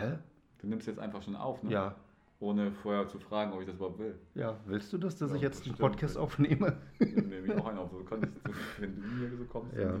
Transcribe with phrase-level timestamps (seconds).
[0.00, 0.18] Hä?
[0.60, 1.70] Du nimmst jetzt einfach schon auf, ne?
[1.72, 1.94] Ja.
[2.40, 4.14] Ohne vorher zu fragen, ob ich das überhaupt will.
[4.34, 5.78] Ja, willst du das, dass Ja, ich jetzt den bestimmt.
[5.78, 6.76] Podcast aufnehme?
[6.98, 7.90] Dann nehme ich auch einen auf.
[7.90, 9.94] So kann ich, wenn du mir so kommst, Ja.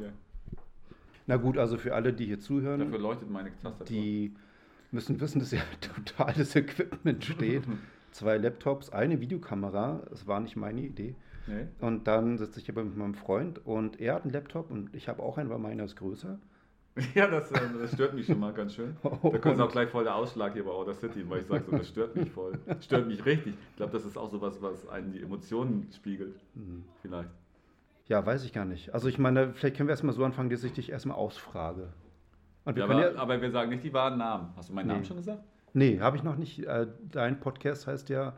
[1.26, 3.86] Na gut, also für alle, die hier zuhören, Dafür leuchtet meine Tastatur.
[3.86, 4.34] die
[4.90, 7.62] müssen wissen, dass hier totales Equipment steht.
[8.10, 11.14] Zwei Laptops, eine Videokamera, es war nicht meine Idee.
[11.46, 11.68] Nee?
[11.80, 15.08] Und dann sitze ich hier mit meinem Freund und er hat einen Laptop und ich
[15.08, 16.38] habe auch einen, weil meiner ist größer.
[17.14, 18.96] Ja, das, äh, das stört mich schon mal ganz schön.
[19.02, 19.08] Da
[19.38, 21.76] kommt Und- auch gleich voll der Ausschlag hier bei Outer City, weil ich sage so,
[21.76, 22.58] das stört mich voll.
[22.66, 23.54] Das stört mich richtig.
[23.70, 26.34] Ich glaube, das ist auch sowas, was einen die Emotionen spiegelt.
[26.54, 26.84] Hm.
[27.02, 27.30] Vielleicht.
[28.08, 28.92] Ja, weiß ich gar nicht.
[28.92, 31.92] Also ich meine, vielleicht können wir erstmal so anfangen, dass ich dich erstmal ausfrage.
[32.64, 34.52] Wir Ja, aber, ja, aber wir sagen nicht die wahren Namen.
[34.56, 34.92] Hast du meinen Nee.
[34.94, 35.42] Namen schon gesagt?
[35.72, 36.58] nee, habe ich noch nicht.
[36.66, 38.34] Äh, dein Podcast heißt ja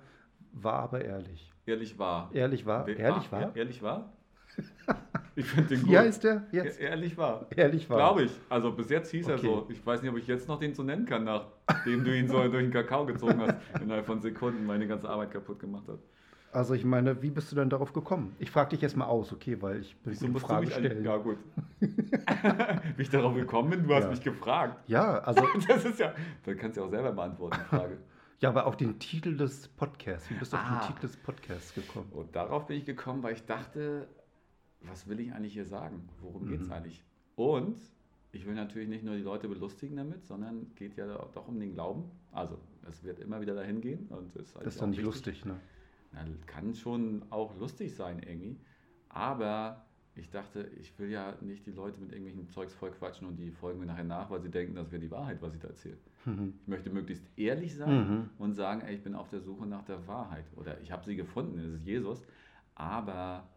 [0.52, 1.50] War aber ehrlich.
[1.64, 2.28] Ehrlich wahr.
[2.34, 2.86] Ehrlich war?
[2.86, 3.56] Ehrlich war?
[3.56, 4.12] Ehrlich wahr?
[5.34, 5.90] Ich finde den gut.
[5.90, 6.80] Wie heißt der jetzt?
[6.80, 7.46] E- Ehrlich wahr.
[7.56, 7.96] Ehrlich war.
[7.96, 8.32] Glaube ich.
[8.48, 9.46] Also bis jetzt hieß er Okay.
[9.46, 9.66] so.
[9.70, 12.34] Ich weiß nicht, ob ich jetzt noch den so nennen kann, nachdem du ihn so
[12.48, 16.02] durch den Kakao gezogen hast, innerhalb von Sekunden meine ganze Arbeit kaputt gemacht hast.
[16.54, 18.36] Also ich meine, wie bist du denn darauf gekommen?
[18.38, 20.74] Ich frage dich jetzt mal aus, okay, weil ich bin gute musst du Fragen mich
[20.74, 21.02] stellen.
[21.02, 21.38] Ja, gut.
[22.96, 24.10] Wie ich darauf gekommen bin, du hast Ja.
[24.10, 24.76] mich gefragt.
[24.86, 26.12] Ja, also Das ist ja.
[26.44, 27.96] Dann kannst du ja auch selber beantworten, die Frage.
[28.40, 30.28] ja, aber auch den Titel des Podcasts.
[30.30, 30.80] Wie bist du auf Ah.
[30.80, 32.08] den Titel des Podcasts gekommen?
[32.12, 34.06] Und darauf bin ich gekommen, weil ich dachte,
[34.88, 36.08] was will ich eigentlich hier sagen?
[36.20, 36.72] Worum geht es Mhm.
[36.72, 37.04] eigentlich?
[37.36, 37.78] Und
[38.32, 41.72] ich will natürlich nicht nur die Leute belustigen damit, sondern geht ja doch um den
[41.74, 42.04] Glauben.
[42.32, 42.58] Also,
[42.88, 44.06] es wird immer wieder dahin gehen.
[44.08, 45.56] Und das ist, Das ist doch nicht lustig, ne?
[46.12, 48.58] Na, kann schon auch lustig sein irgendwie.
[49.08, 53.36] Aber ich dachte, ich will ja nicht die Leute mit irgendwelchen Zeugs voll quatschen und
[53.36, 55.68] die folgen mir nachher nach, weil sie denken, das wäre die Wahrheit, was ich da
[55.68, 55.96] erzähle.
[56.26, 56.54] Mhm.
[56.62, 58.30] Ich möchte möglichst ehrlich sein Mhm.
[58.38, 60.44] und sagen, ey, ich bin auf der Suche nach der Wahrheit.
[60.56, 62.22] Oder ich habe sie gefunden, es ist Jesus.
[62.74, 63.48] Aber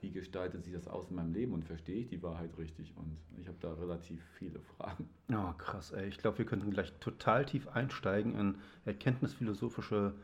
[0.00, 2.92] wie gestaltet sich das aus in meinem Leben und verstehe ich die Wahrheit richtig?
[2.96, 5.08] Und ich habe da relativ viele Fragen.
[5.32, 6.08] Oh, krass, ey.
[6.08, 10.14] Ich glaube, wir könnten gleich total tief einsteigen in erkenntnisphilosophische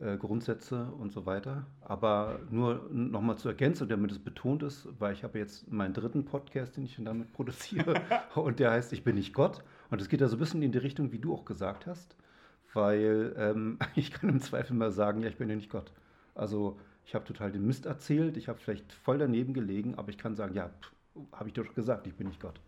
[0.00, 1.66] äh, Grundsätze und so weiter.
[1.80, 6.24] Aber nur nochmal zur Ergänzung, damit es betont ist, weil ich habe jetzt meinen dritten
[6.24, 8.00] Podcast, den ich dann damit produziere,
[8.34, 9.62] und der heißt Ich bin nicht Gott.
[9.90, 12.16] Und es geht da so ein bisschen in die Richtung, wie du auch gesagt hast,
[12.72, 15.92] weil ähm, ich kann im Zweifel mal sagen, ja, ich bin ja nicht Gott.
[16.34, 20.18] Also ich habe total den Mist erzählt, ich habe vielleicht voll daneben gelegen, aber ich
[20.18, 20.70] kann sagen, ja,
[21.32, 22.58] habe ich doch gesagt, ich bin nicht Gott.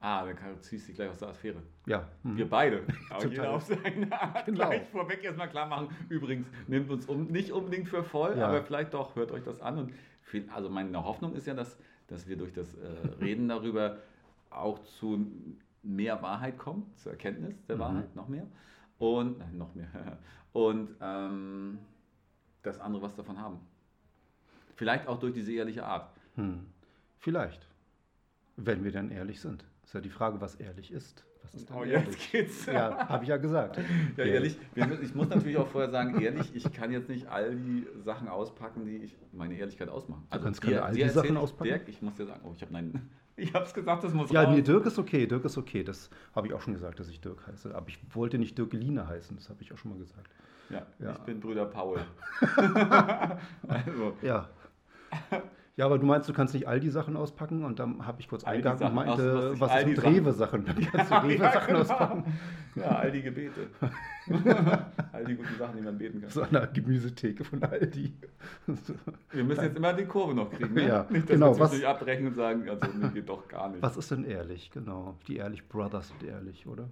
[0.00, 1.62] Ah, dann kann, ziehst du dich gleich aus der Affäre.
[1.86, 2.06] Ja.
[2.22, 2.36] mhm.
[2.36, 2.82] Wir beide.
[3.10, 4.44] Aber jeder auf seine Art.
[4.44, 4.66] Genau.
[4.68, 5.88] Gleich vorweg erstmal klar machen.
[6.10, 8.48] Übrigens, nimmt uns um, nicht unbedingt für voll, Ja.
[8.48, 9.78] aber vielleicht doch, hört euch das an.
[9.78, 12.88] Und viel, also meine Hoffnung ist ja, dass, dass wir durch das äh,
[13.24, 13.96] Reden darüber
[14.50, 15.26] auch zu
[15.82, 17.80] mehr Wahrheit kommen, zur Erkenntnis der Mhm.
[17.80, 18.46] Wahrheit, noch mehr.
[18.98, 19.88] Und, nein, noch mehr.
[20.52, 21.78] Und ähm,
[22.64, 23.60] dass andere was davon haben.
[24.74, 26.10] Vielleicht auch durch diese ehrliche Art.
[26.34, 26.66] Hm.
[27.20, 27.68] Vielleicht.
[28.56, 29.64] Wenn wir dann ehrlich sind.
[29.84, 31.24] Ist ja die Frage, was ehrlich ist.
[31.42, 32.06] Was ist denn Oh, ehrlich?
[32.06, 32.66] jetzt geht's.
[32.66, 33.78] Ja, habe ich ja gesagt.
[34.16, 37.86] Ja, ehrlich, ich muss natürlich auch vorher sagen, ehrlich, ich kann jetzt nicht all die
[38.02, 40.26] Sachen auspacken, die ich meine Ehrlichkeit ausmachen.
[40.30, 41.64] Also kannst dir- keine all die Sachen ich, auspacken?
[41.70, 44.30] Dirk, ich muss dir sagen, oh, ich habe nein, ich habe es gesagt, das muss
[44.30, 44.54] Ja, raus.
[44.56, 45.26] nee, Dirk ist okay.
[45.26, 45.84] Dirk ist okay.
[45.84, 47.74] Das habe ich auch schon gesagt, dass ich Dirk heiße.
[47.74, 49.36] Aber ich wollte nicht Dirkeline heißen.
[49.36, 50.30] Das habe ich auch schon mal gesagt.
[50.70, 51.12] Ja, Ja.
[51.12, 51.98] ich bin Brüder Paul.
[53.68, 54.48] also, Ja.
[55.76, 58.28] Ja, aber du meinst, du kannst nicht all die Sachen auspacken und dann habe ich
[58.28, 60.64] kurz eingehakt und Sachen aus- meinte, was was Sachen- Rewe-Sachen?
[60.66, 61.80] Dann kannst du Ja, Rewe-Sachen genau.
[61.80, 62.24] auspacken.
[62.76, 63.66] ja, all die Gebete.
[65.12, 66.30] all die guten Sachen, die man beten kann.
[66.30, 68.12] So der Gemüsetheke von Aldi.
[69.32, 70.86] Wir müssen jetzt immer die Kurve noch kriegen, ne?
[70.86, 73.68] Ja, Nicht, dass genau, wir was- zwischendurch abbrechen und sagen, also nee, geht doch gar
[73.68, 73.82] nicht.
[73.82, 74.70] Was ist denn ehrlich?
[74.70, 75.16] Genau.
[75.26, 76.88] Die Ehrlich Brothers sind ehrlich, oder?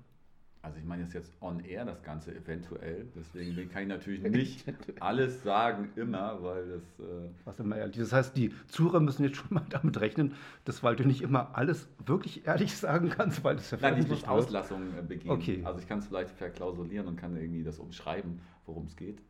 [0.65, 4.23] Also ich meine, das ist jetzt on air das Ganze eventuell, deswegen kann ich natürlich
[4.23, 4.65] nicht
[5.00, 6.83] alles sagen immer, weil das...
[7.00, 7.97] Äh, Was immer ehrlich.
[7.97, 10.34] Das heißt, die Zuhörer müssen jetzt schon mal damit rechnen,
[10.65, 14.06] dass weil du nicht immer alles wirklich ehrlich sagen kannst, weil das ja Nein, ich
[14.09, 14.28] muss wird.
[14.31, 15.33] Auslassungen äh, begehen.
[15.33, 15.62] Okay.
[15.65, 19.21] Also ich kann es vielleicht verklausulieren und kann irgendwie das umschreiben, worum es geht.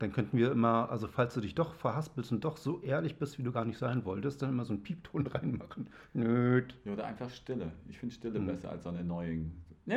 [0.00, 3.38] Dann könnten wir immer, also falls du dich doch verhaspelst und doch so ehrlich bist,
[3.38, 5.90] wie du gar nicht sein wolltest, dann immer so einen Piepton reinmachen.
[6.12, 6.74] Nöd.
[6.84, 7.70] Ja, oder einfach Stille.
[7.88, 8.46] Ich finde Stille Mhm.
[8.46, 9.52] besser als so ein Annoying.
[9.86, 9.96] Äh,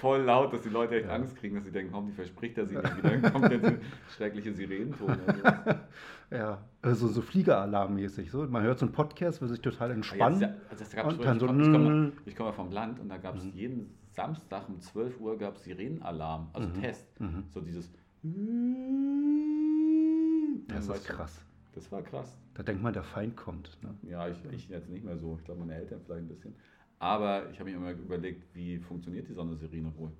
[0.00, 1.14] Voll laut, dass die Leute echt Ja.
[1.14, 3.10] Angst kriegen, dass sie denken, komm, die verspricht er sie nicht wieder.
[3.18, 3.80] Dann kommt jetzt ein
[4.16, 5.16] schreckliche Sirenenton.
[6.30, 8.30] Ja, also so Fliegeralarmmäßig.
[8.30, 8.44] So.
[8.46, 10.40] Man hört so einen Podcast, will sich total entspannen.
[10.40, 13.18] jetzt, also Und dann ich so, komme ich komme, ich komme vom Land und da
[13.18, 13.52] gab es Mhm.
[13.52, 16.80] jeden Samstag um 12 Uhr gab Sirenenalarm, also Mhm.
[16.80, 17.20] Test.
[17.20, 17.44] Mhm.
[17.50, 17.92] So dieses.
[20.68, 21.40] Das ist krass.
[21.74, 22.36] Das war krass.
[22.54, 23.76] Da denkt man, der Feind kommt.
[23.82, 23.94] Ne?
[24.10, 25.36] Ja, ich, ich jetzt nicht mehr so.
[25.38, 26.54] Ich glaube, meine Eltern vielleicht ein bisschen.
[27.04, 30.10] Aber ich habe mir immer überlegt, wie funktioniert die Sonnensirene wohl?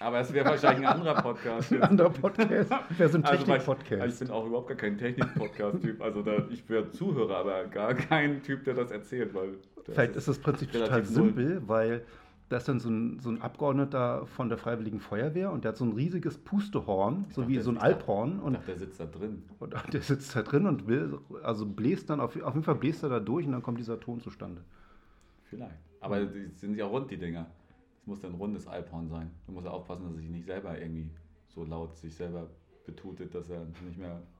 [0.00, 1.70] Aber es wäre wahrscheinlich ein anderer Podcast.
[1.74, 2.70] Ein anderer Podcast.
[2.96, 4.18] Wäre so ein Also, weil ich, ich Technik-Podcast.
[4.20, 6.00] bin auch überhaupt gar kein Technik-Podcast-Typ.
[6.00, 9.34] Also da, ich wäre Zuhörer, aber gar kein Typ, der das erzählt.
[9.34, 11.26] Weil das Vielleicht ist das Prinzip total relativ null.
[11.26, 12.02] simpel, weil
[12.48, 15.76] da ist dann so ein, so ein Abgeordneter von der Freiwilligen Feuerwehr und der hat
[15.76, 18.40] so ein riesiges Pustehorn, so dachte, wie so ein Alphorn.
[18.40, 19.42] Und, dachte, der sitzt da drin.
[19.58, 23.02] und der sitzt da drin und will, also bläst dann, auf, auf jeden Fall bläst
[23.02, 24.62] er da durch und dann kommt dieser Ton zustande.
[25.44, 25.91] Vielleicht.
[26.02, 27.46] Aber die sind ja rund, die Dinger.
[28.00, 29.30] Es muss dann ein rundes Alphorn sein.
[29.46, 31.08] Du musst aufpassen, dass er sich nicht selber irgendwie
[31.46, 32.48] so laut sich selber
[32.84, 34.20] betutet, dass er nicht mehr.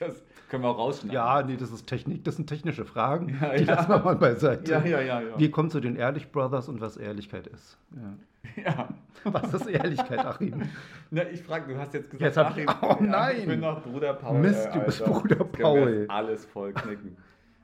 [0.00, 1.14] Das können wir auch rausschneiden.
[1.14, 3.38] Ja, nee, das ist Technik, das sind technische Fragen.
[3.40, 3.74] Ja, die ja.
[3.76, 4.68] lassen wir mal beiseite.
[4.68, 5.20] ja, ja, ja.
[5.20, 5.38] ja.
[5.38, 7.78] Wir kommen zu den Ehrlich Brothers und was Ehrlichkeit ist.
[7.94, 8.64] Ja.
[8.64, 8.88] ja.
[9.24, 10.62] Was ist Ehrlichkeit, Achim?
[11.10, 13.36] Na, ich frage, du hast jetzt gesagt, Jetzt Achim, oh nein!
[13.38, 14.40] ich bin noch Bruder Paul.
[14.40, 15.20] Mist, du bist Alter.
[15.20, 15.90] Bruder Paul.
[16.00, 17.16] jetzt alles voll knicken.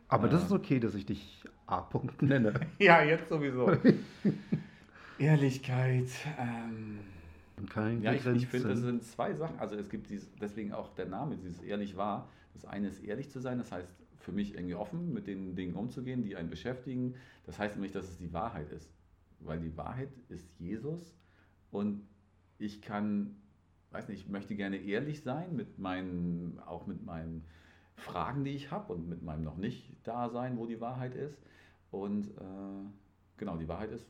[0.09, 2.53] Aber das ist okay, dass ich dich A-Punkt nenne.
[2.79, 3.71] ja, jetzt sowieso.
[5.19, 6.09] Ehrlichkeit.
[6.39, 6.99] Ähm,
[7.69, 9.59] kein Ja, ich, ich finde, das sind zwei Sachen.
[9.59, 12.29] Also es gibt dieses, deswegen auch der Name, dieses ehrlich wahr.
[12.55, 15.75] Das eine ist ehrlich zu sein, das heißt für mich irgendwie offen mit den Dingen
[15.75, 17.15] umzugehen, die einen beschäftigen.
[17.47, 18.91] Das heißt nämlich, dass es die Wahrheit ist.
[19.41, 21.15] Weil die Wahrheit ist Jesus
[21.71, 22.03] und
[22.59, 23.37] ich kann,
[23.91, 27.45] weiß nicht, ich möchte gerne ehrlich sein mit meinen, auch mit meinen
[28.01, 31.39] Fragen, die ich habe und mit meinem noch nicht da sein, wo die Wahrheit ist.
[31.91, 32.91] Und äh,
[33.37, 34.07] genau, die Wahrheit ist,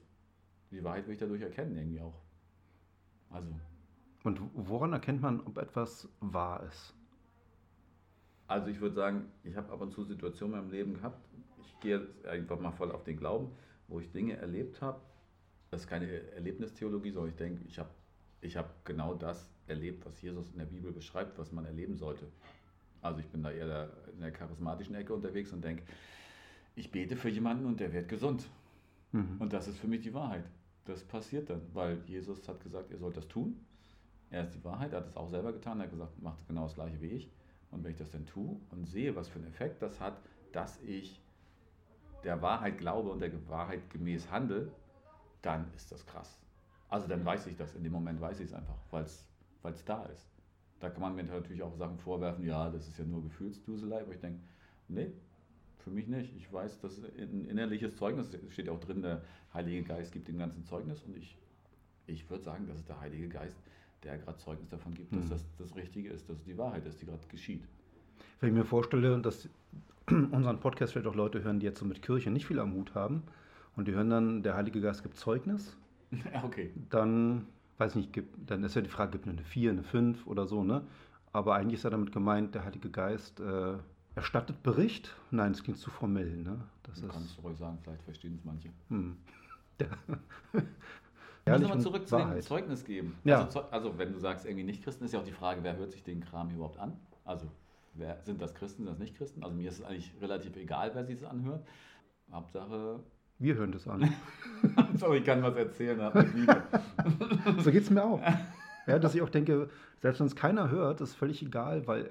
[0.70, 2.20] die Wahrheit will ich dadurch erkennen irgendwie auch.
[3.30, 3.48] Also
[4.24, 6.94] Und woran erkennt man, ob etwas wahr ist?
[8.46, 11.20] Also ich würde sagen, ich habe ab und zu Situationen in meinem Leben gehabt,
[11.62, 13.52] ich gehe jetzt einfach mal voll auf den Glauben,
[13.86, 15.00] wo ich Dinge erlebt habe.
[15.70, 17.90] Das ist keine Erlebnistheologie, sondern ich denke, ich habe
[18.40, 22.26] ich hab genau das erlebt, was Jesus in der Bibel beschreibt, was man erleben sollte.
[23.02, 25.82] Also ich bin da eher der, in der charismatischen Ecke unterwegs und denke,
[26.74, 28.48] ich bete für jemanden und der wird gesund.
[29.12, 29.36] Mhm.
[29.38, 30.44] Und das ist für mich die Wahrheit.
[30.84, 33.56] Das passiert dann, weil Jesus hat gesagt, ihr sollt das tun.
[34.30, 36.64] Er ist die Wahrheit, er hat es auch selber getan, er hat gesagt, macht genau
[36.64, 37.30] das gleiche wie ich.
[37.70, 40.20] Und wenn ich das dann tue und sehe, was für einen Effekt das hat,
[40.52, 41.20] dass ich
[42.24, 44.70] der Wahrheit glaube und der Wahrheit gemäß handle,
[45.42, 46.38] dann ist das krass.
[46.88, 50.04] Also dann weiß ich das, in dem Moment weiß ich es einfach, weil es da
[50.06, 50.29] ist.
[50.80, 54.12] Da kann man mir natürlich auch Sachen vorwerfen, ja, das ist ja nur Gefühlsduselei, aber
[54.12, 54.40] ich denke,
[54.88, 55.12] nee,
[55.78, 56.34] für mich nicht.
[56.36, 59.22] Ich weiß, das ist ein innerliches Zeugnis, es steht auch drin, der
[59.54, 61.36] Heilige Geist gibt dem ganzen Zeugnis und ich,
[62.06, 63.58] ich würde sagen, das ist der Heilige Geist,
[64.02, 65.30] der gerade Zeugnis davon gibt, dass Mhm.
[65.30, 67.62] das das Richtige ist, dass es die Wahrheit ist, die gerade geschieht.
[68.40, 69.48] Wenn ich mir vorstelle, dass
[70.10, 72.94] unseren Podcast vielleicht auch Leute hören, die jetzt so mit Kirche nicht viel am Hut
[72.94, 73.22] haben
[73.76, 75.76] und die hören dann, der Heilige Geist gibt Zeugnis,
[76.32, 76.70] ja, okay.
[76.90, 77.46] dann,
[77.80, 80.62] weiß nicht, gibt, dann ist ja die Frage, gibt eine 4, eine 5 oder so,
[80.62, 80.82] ne?
[81.32, 83.74] Aber eigentlich ist ja damit gemeint, der Heilige Geist äh,
[84.14, 85.14] erstattet Bericht.
[85.30, 86.60] Nein, das klingt zu formell, ne?
[86.82, 87.08] Das ist.
[87.08, 88.68] kannst du ruhig sagen, vielleicht verstehen es manche.
[88.88, 89.16] Hm.
[91.46, 92.44] Ja, nochmal und zurück zu dem Wahrheit.
[92.44, 93.16] Zeugnis geben.
[93.24, 93.44] Ja.
[93.44, 95.90] Also, also wenn du sagst, irgendwie nicht Christen, ist ja auch die Frage, wer hört
[95.90, 96.92] sich den Kram überhaupt an?
[97.24, 97.46] Also
[97.94, 99.42] wer, sind das Christen, sind das nicht Christen?
[99.42, 101.66] Also mir ist es eigentlich relativ egal, wer sich das anhört.
[102.30, 103.00] Hauptsache,
[103.40, 104.14] wir hören das an.
[104.76, 105.98] Hauptsache ich kann was erzählen.
[107.58, 108.20] So geht es mir auch.
[108.86, 109.68] Ja, dass ich auch denke,
[110.00, 112.10] selbst wenn es keiner hört, ist völlig egal, weil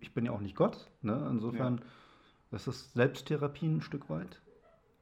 [0.00, 0.90] ich bin ja auch nicht Gott.
[1.02, 1.26] Ne?
[1.30, 1.80] Insofern,
[2.50, 4.40] das ist Selbsttherapie ein Stück weit.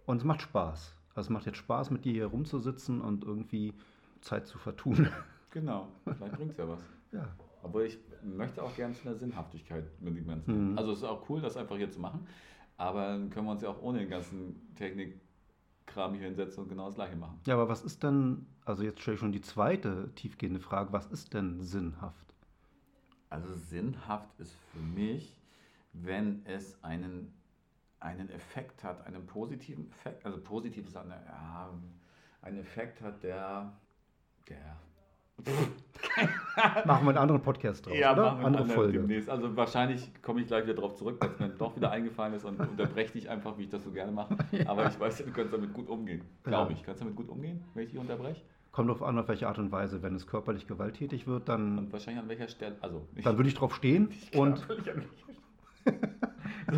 [0.07, 0.95] Und es macht Spaß.
[1.15, 3.73] Also es macht jetzt Spaß, mit dir hier rumzusitzen und irgendwie
[4.21, 5.09] Zeit zu vertun.
[5.51, 6.81] Genau, vielleicht bringt es ja was.
[7.13, 7.29] Ja.
[7.63, 10.73] Obwohl ich möchte auch gerne zu einer Sinnhaftigkeit mit dem Ganzen.
[10.73, 10.77] Mhm.
[10.79, 12.27] Also es ist auch cool, das einfach hier zu machen.
[12.77, 16.87] Aber dann können wir uns ja auch ohne den ganzen Technikkram hier hinsetzen und genau
[16.87, 17.41] das gleiche machen.
[17.47, 21.07] ja, aber was ist denn, also jetzt stelle ich schon die zweite tiefgehende Frage, was
[21.07, 22.35] ist denn sinnhaft?
[23.31, 25.41] Also sinnhaft ist für mich,
[25.93, 27.33] wenn es einen,
[28.01, 31.73] einen Effekt hat, einen positiven Effekt, also positiv ist eine, ja,
[32.43, 33.73] einen Effekt hat, der,
[34.49, 34.77] der
[36.85, 38.15] Machen wir einen anderen Podcast draus, oder?
[38.15, 38.99] machen wir Andere andere Folge.
[38.99, 39.29] demnächst.
[39.29, 42.45] Also wahrscheinlich komme ich gleich wieder drauf zurück, weil es mir doch wieder eingefallen ist
[42.45, 44.37] und unterbreche dich einfach, wie ich das so gerne mache.
[44.67, 46.23] Aber ich weiß, du kannst damit gut umgehen.
[46.45, 46.79] Glaube Ja.
[46.79, 46.85] ich.
[46.85, 48.41] Kannst du damit gut umgehen, wenn ich dich unterbreche?
[48.71, 50.03] Kommt darauf an, auf welche Art und Weise.
[50.03, 53.49] Wenn es körperlich gewalttätig wird, dann, Und wahrscheinlich an welcher Stelle, also nicht dann würde
[53.49, 56.24] ich drauf stehen und körperlich an welcher Stelle,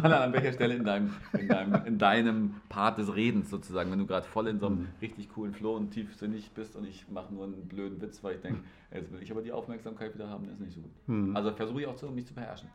[0.01, 3.99] sondern an welcher Stelle in deinem, in, deinem, in deinem Part des Redens sozusagen, wenn
[3.99, 4.89] du gerade voll in so einem Mhm.
[5.01, 8.41] richtig coolen Flow und tiefsinnig bist und ich mache nur einen blöden Witz, weil ich
[8.43, 8.61] denke,
[8.93, 10.93] jetzt will ich aber die Aufmerksamkeit wieder haben, das ist nicht so gut.
[11.07, 12.69] hm, Also versuche ich auch zu, mich zu beherrschen.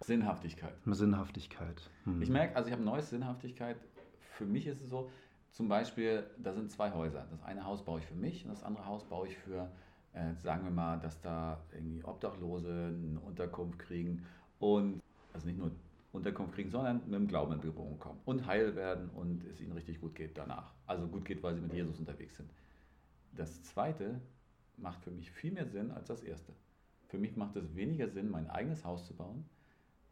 [0.00, 0.74] Sinnhaftigkeit.
[0.86, 1.90] Sinnhaftigkeit.
[2.04, 2.20] Hm.
[2.22, 3.76] Ich merke, also ich habe neues Sinnhaftigkeit.
[4.36, 5.10] Für mich ist es so,
[5.52, 7.26] zum Beispiel, da sind zwei Häuser.
[7.30, 9.70] Das eine Haus baue ich für mich und das andere Haus baue ich für,
[10.14, 14.24] äh, sagen wir mal, dass da irgendwie Obdachlose eine Unterkunft kriegen
[14.58, 15.00] und,
[15.32, 15.72] also nicht nur
[16.12, 19.72] Unterkunft kriegen, sondern mit dem Glauben in Berührung kommen und heil werden und es ihnen
[19.72, 20.74] richtig gut geht danach.
[20.86, 22.50] Also gut geht, weil sie mit Jesus unterwegs sind.
[23.34, 24.20] Das zweite
[24.76, 26.52] macht für mich viel mehr Sinn als das erste.
[27.08, 29.44] Für mich macht es weniger Sinn, mein eigenes Haus zu bauen.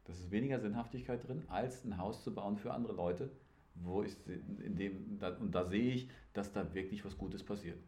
[0.04, 3.30] Das ist weniger Sinnhaftigkeit drin, als ein Haus zu bauen für andere Leute,
[3.74, 7.78] wo ich in dem, und da sehe ich, dass da wirklich was Gutes passiert.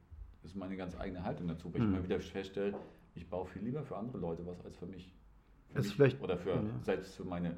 [0.42, 1.86] Das ist meine ganz eigene Haltung dazu, weil mhm.
[1.86, 2.74] ich immer wieder feststelle,
[3.14, 5.12] ich baue viel lieber für andere Leute was als für mich.
[5.72, 6.62] Für mich vielleicht, oder für ja.
[6.82, 7.56] selbst für meine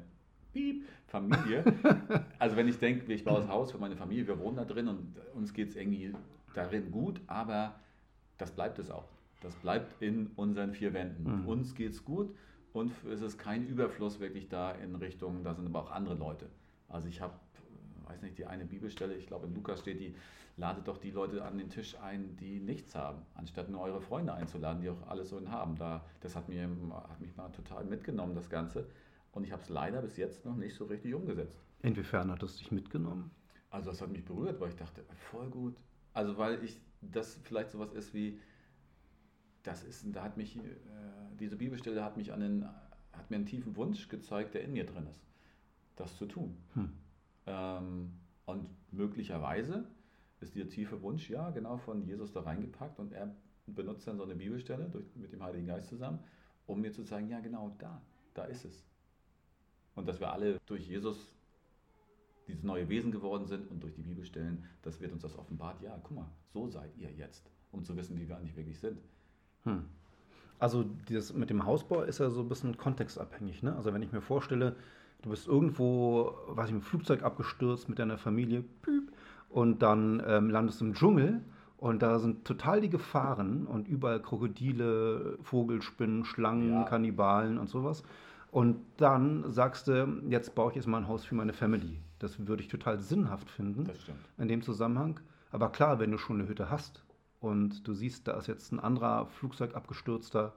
[0.53, 1.63] Piep, Familie.
[2.39, 4.87] also wenn ich denke, ich baue das Haus für meine Familie, wir wohnen da drin
[4.87, 6.13] und uns geht es irgendwie
[6.53, 7.75] darin gut, aber
[8.37, 9.09] das bleibt es auch.
[9.41, 11.41] Das bleibt in unseren vier Wänden.
[11.41, 11.47] Mhm.
[11.47, 12.35] Uns geht es gut
[12.73, 16.47] und es ist kein Überfluss wirklich da in Richtung, da sind aber auch andere Leute.
[16.87, 17.33] Also ich habe,
[18.07, 20.15] weiß nicht, die eine Bibelstelle, ich glaube in Lukas steht die,
[20.57, 24.33] ladet doch die Leute an den Tisch ein, die nichts haben, anstatt nur eure Freunde
[24.33, 25.75] einzuladen, die auch alles so haben.
[25.75, 26.69] Da, das hat, mir,
[27.07, 28.87] hat mich mal total mitgenommen, das Ganze.
[29.31, 31.61] Und ich habe es leider bis jetzt noch nicht so richtig umgesetzt.
[31.81, 33.31] Inwiefern hat es dich mitgenommen?
[33.69, 35.75] Also das hat mich berührt, weil ich dachte, voll gut.
[36.13, 38.39] Also weil ich das vielleicht sowas ist wie,
[39.63, 40.61] das ist, da hat mich, äh,
[41.39, 42.65] diese Bibelstelle hat mich an den,
[43.11, 45.21] hat mir einen tiefen Wunsch gezeigt, der in mir drin ist,
[45.97, 46.55] das zu tun.
[46.73, 46.93] Hm.
[47.47, 48.13] Ähm,
[48.45, 49.85] und möglicherweise
[50.41, 53.33] ist dieser tiefe Wunsch, ja, genau von Jesus da reingepackt und er
[53.67, 56.19] benutzt dann so eine Bibelstelle durch, mit dem Heiligen Geist zusammen,
[56.67, 58.01] um mir zu zeigen, ja, genau da,
[58.33, 58.83] da ist es.
[59.95, 61.33] Und dass wir alle durch Jesus
[62.47, 65.99] dieses neue Wesen geworden sind und durch die Bibelstellen, das wird uns das offenbart, ja,
[66.03, 68.99] guck mal, so seid ihr jetzt, um zu wissen, wie wir eigentlich wirklich sind.
[69.63, 69.85] Hm.
[70.59, 73.63] Also das mit dem Hausbau ist ja so ein bisschen kontextabhängig.
[73.63, 73.75] Ne?
[73.75, 74.75] Also wenn ich mir vorstelle,
[75.21, 78.63] du bist irgendwo, weiß ich, im Flugzeug abgestürzt mit deiner Familie
[79.55, 81.41] und dann ähm, landest du im Dschungel
[81.77, 86.83] und da sind total die Gefahren und überall Krokodile, Vogelspinnen, Schlangen, ja.
[86.83, 88.03] Kannibalen und sowas.
[88.51, 92.01] Und dann sagst du, jetzt baue ich jetzt mal ein Haus für meine Family.
[92.19, 93.89] Das würde ich total sinnhaft finden
[94.37, 95.21] in dem Zusammenhang.
[95.51, 97.05] Aber klar, wenn du schon eine Hütte hast
[97.39, 100.51] und du siehst, da ist jetzt ein anderer Flugzeug abgestürzter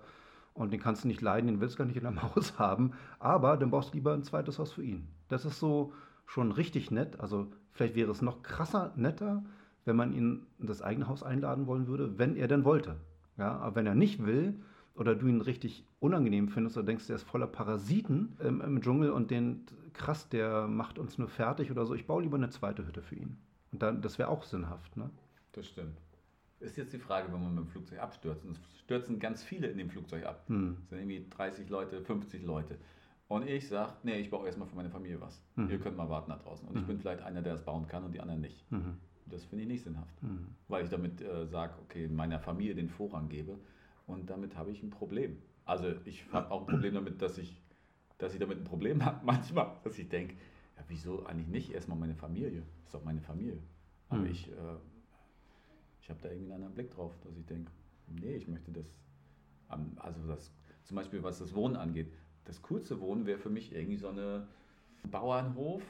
[0.54, 2.94] und den kannst du nicht leiden, den willst du gar nicht in deinem Haus haben,
[3.20, 5.06] aber dann baust du lieber ein zweites Haus für ihn.
[5.28, 5.92] Das ist so
[6.26, 7.20] schon richtig nett.
[7.20, 7.46] Also
[7.78, 9.44] vielleicht wäre es noch krasser netter,
[9.85, 12.97] wenn man ihn in das eigene Haus einladen wollen würde, wenn er denn wollte.
[13.38, 14.54] Ja, aber wenn er nicht will
[14.97, 19.12] oder du ihn richtig unangenehm findest oder denkst, der ist voller Parasiten im, im Dschungel
[19.12, 22.85] und den krass, der macht uns nur fertig oder so, ich baue lieber eine zweite
[22.85, 23.38] Hütte für ihn.
[23.70, 25.08] Und dann, das wäre auch sinnhaft, ne?
[25.52, 25.99] Das stimmt.
[26.58, 28.44] Ist jetzt die Frage, wenn man mit dem Flugzeug abstürzt.
[28.44, 30.42] Und es stürzen ganz viele in dem Flugzeug ab.
[30.49, 30.78] Hm.
[30.82, 32.76] Es sind irgendwie 30 Leute, 50 Leute.
[33.28, 35.42] Und ich sage, nee, ich baue erstmal für meine Familie was.
[35.56, 35.70] Mhm.
[35.70, 36.66] Ihr könnt mal warten da draußen.
[36.66, 36.80] Und mhm.
[36.80, 38.70] ich bin vielleicht einer, der es bauen kann und die anderen nicht.
[38.73, 38.97] Mhm.
[39.26, 40.23] Das finde ich nicht sinnhaft.
[40.23, 40.47] Mhm.
[40.68, 43.58] Weil ich damit äh, sage, okay, meiner Familie den Vorrang gebe.
[44.06, 45.37] Und damit habe ich ein Problem.
[45.66, 47.61] Also ich habe auch ein Problem damit, dass ich,
[48.16, 50.35] dass ich damit ein Problem habe manchmal, dass ich denke,
[50.78, 52.62] ja, wieso eigentlich nicht erstmal meine Familie?
[52.78, 53.58] Das ist doch meine Familie.
[54.08, 54.30] Aber mhm.
[54.30, 54.54] ich, äh,
[56.00, 57.70] ich habe da irgendwie einen anderen Blick drauf, dass ich denke,
[58.06, 58.87] nee, ich möchte das,
[59.97, 60.50] also das,
[60.85, 62.11] zum Beispiel was das Wohnen angeht,
[62.48, 64.48] das coolste Wohnen wäre für mich irgendwie so eine
[65.08, 65.82] Bauernhof,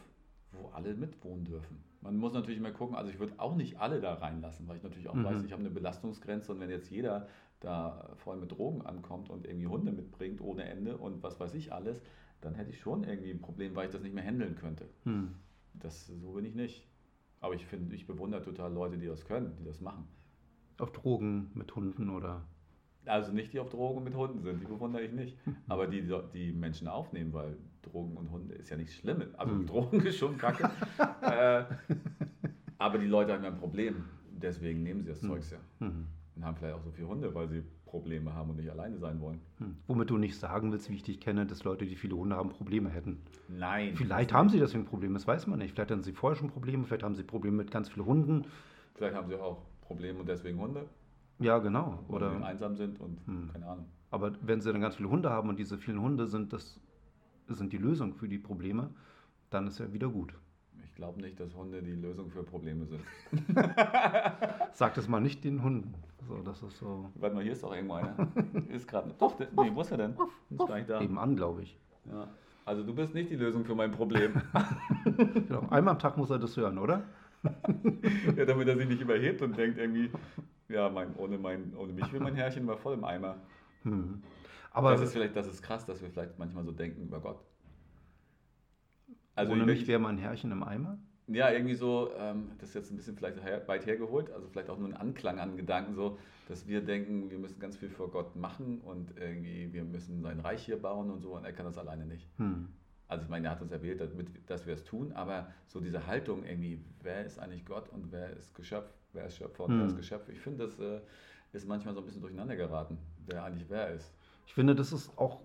[0.53, 1.79] wo alle mitwohnen dürfen.
[2.01, 4.83] Man muss natürlich mal gucken, also ich würde auch nicht alle da reinlassen, weil ich
[4.83, 5.25] natürlich auch mhm.
[5.25, 7.29] weiß, ich habe eine Belastungsgrenze und wenn jetzt jeder
[7.61, 11.73] da voll mit Drogen ankommt und irgendwie Hunde mitbringt ohne Ende und was weiß ich
[11.73, 12.03] alles,
[12.41, 14.89] dann hätte ich schon irgendwie ein Problem, weil ich das nicht mehr handeln könnte.
[15.05, 15.35] Mhm.
[15.75, 16.89] Das, so bin ich nicht.
[17.41, 20.09] Aber ich finde, ich bewundere total Leute, die das können, die das machen.
[20.79, 22.45] Auf Drogen mit Hunden oder?
[23.09, 25.37] Also nicht die auf Drogen mit Hunden sind, die bewundere ich nicht.
[25.69, 29.35] Aber die, die Menschen aufnehmen, weil Drogen und Hunde ist ja nichts Schlimmes.
[29.35, 29.67] Also mhm.
[29.67, 30.71] Drogen ist schon kacke.
[31.23, 31.65] äh,
[32.77, 34.05] aber die Leute haben ja ein Problem.
[34.31, 35.29] Deswegen nehmen sie das mhm.
[35.29, 35.59] Zeugs ja.
[35.81, 36.07] Mhm.
[36.37, 39.21] Und haben vielleicht auch so viele Hunde, weil sie Probleme haben und nicht alleine sein
[39.21, 39.41] wollen.
[39.59, 39.77] Hm.
[39.87, 42.51] Womit du nicht sagen willst, wie ich dich kenne, dass Leute, die viele Hunde haben,
[42.51, 43.23] Probleme hätten.
[43.49, 43.97] Nein.
[43.97, 45.75] Vielleicht haben sie deswegen Probleme, das weiß man nicht.
[45.75, 48.45] Vielleicht hatten sie vorher schon Probleme, vielleicht haben sie Probleme mit ganz vielen Hunden.
[48.95, 50.87] Vielleicht haben sie auch Probleme und deswegen Hunde.
[51.39, 52.05] Ja, genau.
[52.09, 53.51] Oder, Oder einsam sind und hm.
[53.53, 53.87] keine Ahnung.
[54.11, 56.81] Aber wenn sie dann ganz viele Hunde haben und diese vielen Hunde sind, das
[57.49, 58.91] sind die Lösung für die Probleme,
[59.51, 60.35] dann ist ja wieder gut.
[60.85, 63.01] Ich glaube nicht, dass Hunde die Lösung für Probleme sind.
[64.73, 65.95] Sag das mal nicht den Hunden.
[66.27, 67.11] So, das ist so.
[67.15, 68.15] Warte mal, hier ist doch irgendwo einer.
[68.69, 69.15] ist gerade.
[69.19, 70.15] Doch, der, nee, wo ist er denn?
[70.51, 71.01] Ist gar nicht da.
[71.01, 71.79] Nebenan, glaube ich.
[72.07, 72.29] Ja.
[72.65, 74.43] Also du bist nicht die Lösung für mein Problem.
[75.05, 75.61] genau.
[75.71, 77.05] Einmal am Tag muss er das hören, oder?
[78.37, 80.11] ja, damit er sich nicht überhebt und denkt irgendwie,
[80.69, 83.41] ja, mein, ohne, mein, ohne mich will mein Herrchen mal voll im Eimer.
[83.83, 84.23] Hm.
[84.71, 87.41] Aber das ist vielleicht, das ist krass, dass wir vielleicht manchmal so denken über Gott.
[89.35, 90.99] Also ohne mich wäre mein Herrchen im Eimer?
[91.29, 94.79] Ja, irgendwie so, ähm, das ist jetzt ein bisschen vielleicht weit hergeholt, also vielleicht auch
[94.79, 98.35] nur ein Anklang an Gedanken, so, dass wir denken, wir müssen ganz viel vor Gott
[98.35, 101.77] machen und irgendwie wir müssen sein Reich hier bauen und so und er kann das
[101.77, 102.27] alleine nicht.
[102.39, 102.69] Hm.
[103.09, 106.45] Also ich meine, er hat uns erwählt, dass wir es tun, aber so diese Haltung
[106.45, 109.79] irgendwie, wer ist eigentlich Gott und wer ist Geschöpf, wer ist Schöpfer und hm.
[109.81, 111.01] wer ist Geschöpf, ich finde, das äh,
[111.53, 114.15] ist manchmal so ein bisschen durcheinander geraten, wer eigentlich wer ist.
[114.47, 115.41] Ich finde, das ist auch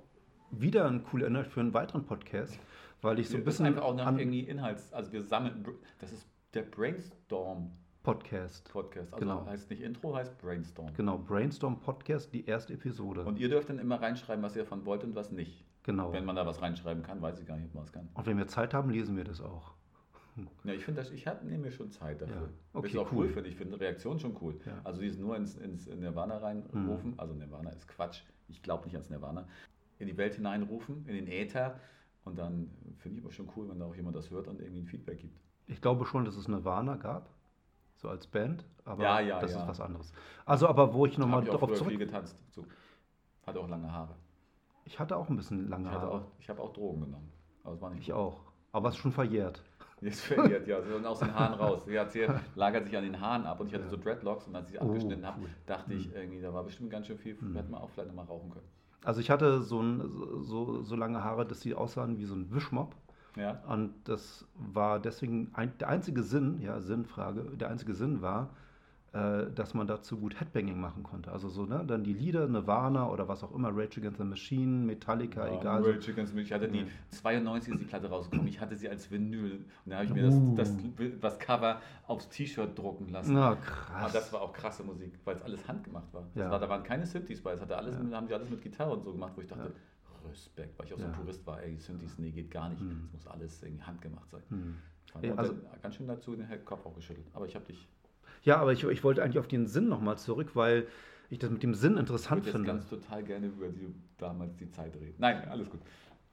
[0.51, 2.59] wieder ein cooler Inhalt für einen weiteren Podcast,
[3.01, 3.65] weil ich so ein bisschen...
[3.65, 4.93] Einfach auch nach irgendwie Inhalts...
[4.93, 5.65] Also wir sammeln...
[5.99, 7.71] Das ist Der Brainstorm
[8.03, 8.69] Podcast.
[8.71, 9.13] Podcast.
[9.13, 9.45] Also Genau.
[9.45, 10.93] heißt nicht Intro, heißt Brainstorm.
[10.93, 13.23] Genau, Brainstorm Podcast, die erste Episode.
[13.23, 15.65] Und ihr dürft dann immer reinschreiben, was ihr davon wollt und was nicht.
[15.83, 16.13] genau.
[16.13, 18.09] Wenn man da was reinschreiben kann, weiß ich gar nicht, ob man es kann.
[18.13, 19.73] Und wenn wir Zeit haben, lesen wir das auch.
[20.63, 22.35] Ja, ich finde, das- ich nehme mir schon Zeit dafür.
[22.35, 22.49] Ja.
[22.73, 23.25] Okay, ist auch cool.
[23.25, 23.55] cool, finde ich.
[23.55, 24.59] finde Reaktion schon cool.
[24.65, 24.79] Ja.
[24.83, 28.95] Also dieses nur ins, ins in Nirvana reinrufen, also Nirvana ist Quatsch, ich glaube nicht
[28.95, 29.47] ans Nirvana,
[29.99, 31.79] in die Welt hineinrufen, in den Äther
[32.25, 34.81] und dann finde ich aber schon cool, wenn da auch jemand das hört und irgendwie
[34.81, 35.39] ein Feedback gibt.
[35.67, 37.29] Ich glaube schon, dass es Nirvana gab,
[37.95, 40.11] so als Band, aber Ja, ja, das ist was anderes.
[40.45, 41.89] Also, aber wo ich nochmal darauf zurück...
[41.89, 42.41] viel getanzt.
[42.51, 42.65] So.
[43.45, 44.15] Hatte auch lange Haare.
[44.85, 46.11] Ich hatte auch ein bisschen lange Ich, Haare.
[46.11, 47.31] auch, ich habe auch Drogen genommen.
[47.63, 48.41] Aber es war nicht Ich auch.
[48.73, 49.63] Aber es ist schon verjährt.
[50.03, 51.85] Jetzt verliert, ja, so aus den Haaren raus.
[51.85, 54.55] Sie hat hier, lagert sich an den Haaren ab und ich hatte so Dreadlocks und
[54.55, 55.49] als ich sie Oh, abgeschnitten habe, cool.
[55.65, 58.49] dachte ich irgendwie, da war bestimmt ganz schön viel, hätte man auch vielleicht nochmal rauchen
[58.51, 58.65] können.
[59.03, 60.01] Also ich hatte so, ein,
[60.41, 62.95] so, so lange Haare, dass sie aussahen wie so ein Wischmopp.
[63.35, 68.51] Ja, Und das war deswegen ein, der einzige Sinn, ja, Sinnfrage, der einzige Sinn war,
[69.13, 71.31] äh, dass man dazu gut Headbanging machen konnte.
[71.31, 74.85] Also so, ne, dann die Lieder, Nirvana oder was auch immer, Rage Against the Machine,
[74.85, 75.83] Metallica, Ja, egal.
[75.83, 76.41] Rage Against the Machine.
[76.41, 76.85] Ich hatte die Ja.
[77.11, 78.47] 92 ist die Platte rausgekommen.
[78.47, 79.57] Ich hatte sie als Vinyl.
[79.57, 80.55] Und dann habe ich mir Uh.
[80.55, 83.35] das, das, das Cover aufs T-Shirt drucken lassen.
[83.35, 84.13] Na, Aber krass.
[84.13, 86.23] das war auch krasse Musik, weil es alles handgemacht war.
[86.33, 86.49] Ja.
[86.49, 87.53] war da waren keine Synthes bei.
[87.53, 88.17] Es hatte alles, Ja.
[88.17, 89.71] haben die alles mit Gitarre und so gemacht, wo ich dachte,
[90.27, 91.17] Respekt, weil ich auch so ein Ja.
[91.17, 91.61] Purist war.
[91.61, 92.81] Ey, Synthes, nee, geht gar nicht.
[92.81, 93.09] Es Hm.
[93.11, 94.41] muss alles irgendwie handgemacht sein.
[94.49, 94.75] Hm.
[95.21, 97.27] Ja, dann also- ganz schön dazu den Kopf auch geschüttelt.
[97.33, 97.87] Aber ich habe dich
[98.43, 100.87] Ja, aber ich, ich wollte eigentlich auf den Sinn nochmal zurück, weil
[101.29, 102.67] ich das mit dem Sinn ich interessant jetzt finde.
[102.67, 105.15] ganz total gerne über die, damals die Zeit reden.
[105.17, 105.79] Nein, alles gut.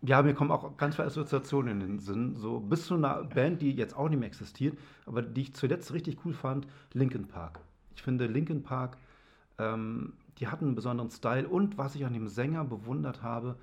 [0.03, 2.35] Ja, mir kommen auch ganz viele Assoziationen in den Sinn.
[2.37, 5.93] So bis zu einer Band, die jetzt auch nicht mehr existiert, aber die ich zuletzt
[5.93, 7.61] richtig cool fand, Linkin Park.
[7.95, 8.97] Ich finde Linkin Park,
[9.59, 13.57] ähm, die hatten einen besonderen Style und was ich an dem Sänger bewundert habe,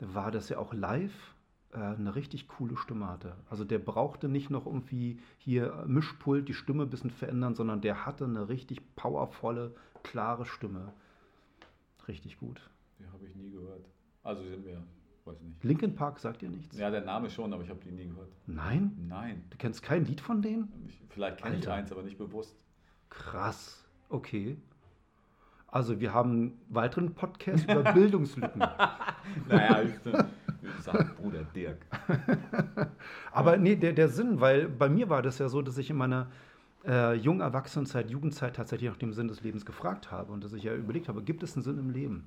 [0.00, 1.34] war, dass er auch live
[1.72, 3.36] eine richtig coole Stimme hatte.
[3.50, 8.06] Also der brauchte nicht noch irgendwie hier Mischpult, die Stimme ein bisschen verändern, sondern der
[8.06, 10.92] hatte eine richtig powervolle, klare Stimme.
[12.06, 12.60] Richtig gut.
[12.98, 13.84] Die habe ich nie gehört.
[14.22, 14.82] Also sind wir,
[15.26, 15.62] weiß nicht.
[15.62, 16.76] Linkin Park sagt dir nichts?
[16.78, 18.30] Ja, der Name schon, aber ich habe die nie gehört.
[18.46, 18.96] Nein?
[19.06, 19.44] Nein.
[19.50, 20.72] Du kennst kein Lied von denen?
[20.88, 22.56] Ich, vielleicht kenne ich eins, aber nicht bewusst.
[23.10, 23.84] Krass.
[24.08, 24.56] Okay.
[25.66, 28.62] Also wir haben einen weiteren Podcast über Bildungslücken.
[29.46, 29.92] Naja, ich,
[30.78, 31.84] ich sag Bruder Dirk.
[33.32, 35.96] Aber nee, der, der Sinn, weil bei mir war das ja so, dass ich in
[35.96, 36.28] meiner
[36.86, 40.64] äh, jungen Erwachsenenzeit, Jugendzeit tatsächlich nach dem Sinn des Lebens gefragt habe und dass ich
[40.64, 42.24] ja überlegt habe, gibt es einen Sinn im Leben?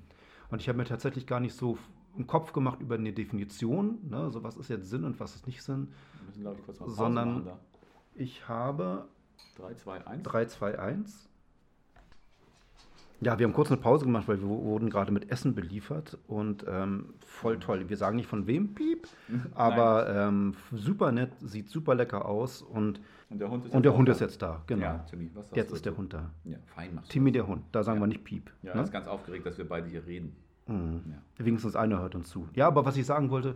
[0.50, 1.78] Und ich habe mir tatsächlich gar nicht so
[2.16, 5.48] einen Kopf gemacht über eine Definition, ne, so was ist jetzt Sinn und was ist
[5.48, 5.88] nicht Sinn.
[6.18, 7.50] Wir müssen, glaube ich, kurz mal Pause Sondern-.
[8.14, 9.08] Ich habe
[9.58, 10.24] 3, 2, 1.
[10.24, 11.30] 3, 2, 1.
[13.24, 16.66] Ja, wir haben kurz eine Pause gemacht, weil wir wurden gerade mit Essen beliefert und
[16.68, 17.88] ähm, voll toll.
[17.88, 19.08] Wir sagen nicht von wem, piep,
[19.54, 23.96] aber ähm, super nett, sieht super lecker aus und, Und der Hund ist und der
[23.96, 24.82] Hund ist jetzt da, genau.
[24.82, 25.96] Ja, Timmy, was jetzt du ist der?
[25.96, 26.32] Hund da.
[26.46, 28.04] Ja, fein machst Timmy der Hund, da sagen Ja.
[28.04, 28.50] wir nicht piep.
[28.64, 28.80] Ja, ne?
[28.82, 30.36] er ist ganz aufgeregt, dass wir beide hier reden.
[30.68, 31.02] Mhm.
[31.38, 31.46] Ja.
[31.46, 32.48] Wenigstens einer hört uns zu.
[32.56, 33.56] Ja, aber was ich sagen wollte,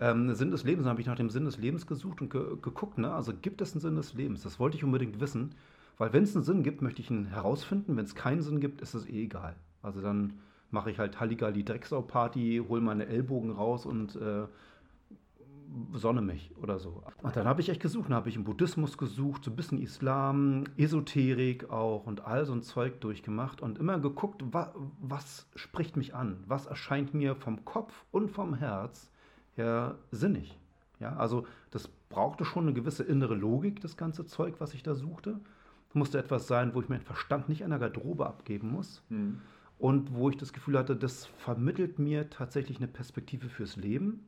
[0.00, 2.96] ähm, Sinn des Lebens, habe ich nach dem Sinn des Lebens gesucht und ge geguckt.
[2.96, 3.12] Ne?
[3.12, 4.42] Also gibt es einen Sinn des Lebens?
[4.42, 5.54] Das wollte ich unbedingt wissen,
[5.98, 7.96] weil wenn es einen Sinn gibt, möchte ich ihn herausfinden.
[7.96, 9.54] Wenn es keinen Sinn gibt, ist es eh egal.
[9.82, 10.34] Also dann
[10.70, 14.46] mache ich halt Halligalli Drecksau-Party, hole meine Ellbogen raus und äh,
[15.92, 17.02] sonne mich oder so.
[17.22, 19.80] Und dann habe ich echt gesucht, dann habe ich im Buddhismus gesucht, so ein bisschen
[19.80, 25.96] Islam, Esoterik auch und all so ein Zeug durchgemacht und immer geguckt, wa was spricht
[25.96, 29.10] mich an, was erscheint mir vom Kopf und vom Herz
[29.54, 30.58] her sinnig.
[31.00, 34.94] Ja, also das brauchte schon eine gewisse innere Logik, das ganze Zeug, was ich da
[34.94, 35.40] suchte.
[35.94, 39.40] Musste etwas sein, wo ich meinen Verstand nicht an der Garderobe abgeben muss Hm.
[39.78, 44.26] und wo ich das Gefühl hatte, das vermittelt mir tatsächlich eine Perspektive fürs Leben.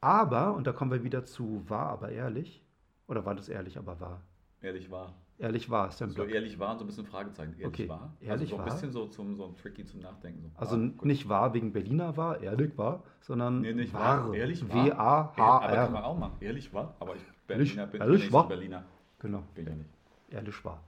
[0.00, 2.62] Aber, und da kommen wir wieder zu wahr, aber ehrlich,
[3.08, 4.22] oder war das ehrlich, aber wahr?
[4.60, 5.14] Ehrlich wahr.
[5.38, 6.30] Ehrlich wahr ist der So Block.
[6.30, 7.52] ehrlich wahr und so ein bisschen Fragezeichen.
[7.58, 8.14] Ehrlich Okay, wahr.
[8.20, 10.50] ehrlich also so ein bisschen so, zum, so ein tricky zum Nachdenken.
[10.54, 10.58] So.
[10.58, 11.04] Also gut.
[11.04, 14.28] nicht wahr wegen Berliner wahr, ehrlich wahr, sondern Nee, nicht wahr.
[14.28, 14.34] wahr.
[14.34, 15.34] Ehrlich wahr.
[15.36, 16.36] Aber kann man auch machen.
[16.40, 16.94] Ehrlich wahr.
[17.00, 18.84] Aber ich Ehrlich- Berliner bin ehrlich nicht Berliner.
[19.18, 19.90] Genau, Bin ich ja nicht.
[20.36, 20.82] Ehrlich wahr.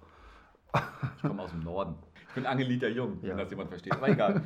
[1.17, 1.95] Ich komme aus dem Norden.
[2.29, 3.31] Ich bin Angelita Jung, Ja.
[3.31, 3.93] wenn das jemand versteht.
[3.95, 4.43] Aber egal.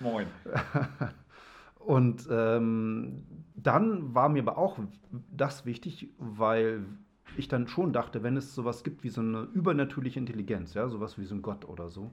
[0.00, 0.26] Moin.
[1.78, 3.24] Und ähm,
[3.56, 4.78] dann war mir aber auch
[5.30, 6.84] das wichtig, weil
[7.36, 11.18] ich dann schon dachte, wenn es sowas gibt wie so eine übernatürliche Intelligenz, ja, sowas
[11.18, 12.12] wie so ein Gott oder so,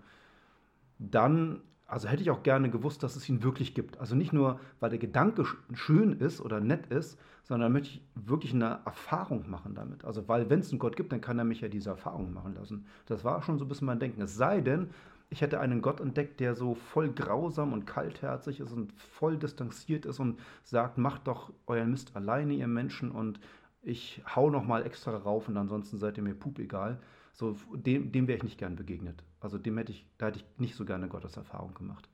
[1.00, 1.62] dann,
[1.92, 4.00] also hätte ich auch gerne gewusst, dass es ihn wirklich gibt.
[4.00, 8.02] Also nicht nur, weil der Gedanke sch- schön ist oder nett ist, sondern möchte ich
[8.16, 10.06] wirklich eine Erfahrung machen damit.
[10.06, 12.56] Also, weil wenn es einen Gott gibt, dann kann er mich ja diese Erfahrung machen
[12.56, 12.86] lassen.
[13.06, 14.22] Das war schon so ein bisschen mein Denken.
[14.22, 14.90] Es sei denn,
[15.30, 20.06] ich hätte einen Gott entdeckt, der so voll grausam und kaltherzig ist und voll distanziert
[20.06, 23.40] ist und sagt, macht doch euren Mist alleine, ihr Menschen, und
[23.82, 27.00] ich hau noch mal extra rauf und ansonsten seid ihr mir pup egal.
[27.34, 29.24] So, dem, dem wäre ich nicht gern begegnet.
[29.40, 32.10] Also dem hätte ich, da hätte ich nicht so gerne Gotteserfahrung gemacht.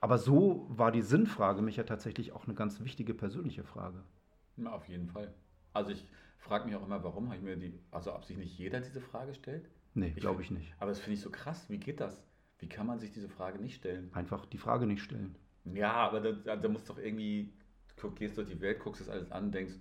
[0.00, 4.02] Aber so war die Sinnfrage mich ja tatsächlich auch eine ganz wichtige persönliche Frage.
[4.56, 5.32] Ja, auf jeden Fall.
[5.72, 6.06] Also ich
[6.38, 9.00] frage mich auch immer, warum habe ich mir die, also ob sich nicht jeder diese
[9.00, 9.68] Frage stellt?
[9.94, 10.74] Nee, glaube ich nicht.
[10.78, 11.68] Aber das finde ich so krass.
[11.68, 12.22] Wie geht das?
[12.58, 14.10] Wie kann man sich diese Frage nicht stellen?
[14.12, 15.36] Einfach die Frage nicht stellen.
[15.64, 17.52] Ja, aber da, da muss doch irgendwie,
[17.96, 19.74] du gehst durch die Welt, guckst das alles an, denkst,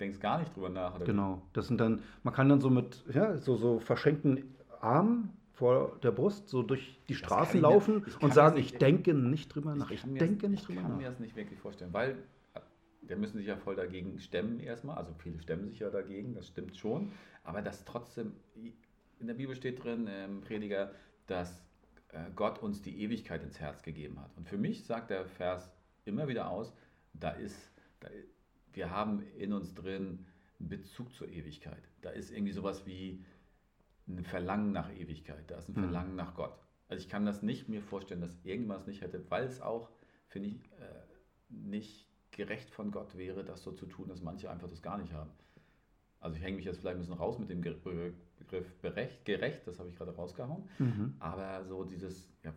[0.00, 1.02] denkst gar nicht drüber nach.
[1.04, 1.42] genau.
[1.52, 6.12] Das sind dann, man kann dann so mit ja, so, so verschenkten Armen vor der
[6.12, 9.90] Brust so durch die Straßen laufen mir, und sagen, nicht, ich denke nicht drüber nach.
[9.90, 10.86] Ich, ich denke nicht drüber nach.
[10.86, 12.16] Ich kann mir das nicht wirklich vorstellen, weil
[13.02, 14.96] der müssen sich ja voll dagegen stemmen erstmal.
[14.96, 17.10] Also viele stemmen sich ja dagegen, das stimmt schon.
[17.42, 18.32] Aber dass trotzdem,
[19.18, 20.92] in der Bibel steht drin, im Prediger,
[21.26, 21.62] dass
[22.08, 24.30] äh, Gott uns die Ewigkeit ins Herz gegeben hat.
[24.36, 25.70] Und für mich sagt der Vers
[26.04, 26.72] immer wieder aus,
[27.14, 28.08] da ist, da,
[28.78, 30.24] wir haben in uns drin
[30.60, 31.82] einen Bezug zur Ewigkeit.
[32.00, 33.24] Da ist irgendwie sowas wie
[34.06, 35.80] ein Verlangen nach Ewigkeit, da ist ein mhm.
[35.80, 36.56] Verlangen nach Gott.
[36.86, 39.90] Also ich kann das nicht mir vorstellen, dass irgendwas nicht hätte, weil es auch,
[40.28, 41.04] finde ich, äh,
[41.48, 45.12] nicht gerecht von Gott wäre, das so zu tun, dass manche einfach das gar nicht
[45.12, 45.30] haben.
[46.20, 49.80] Also ich hänge mich jetzt vielleicht ein bisschen raus mit dem Begriff berecht, gerecht, das
[49.80, 50.68] habe ich gerade rausgehauen.
[50.78, 51.16] Mhm.
[51.18, 52.54] Aber so dieses, ja,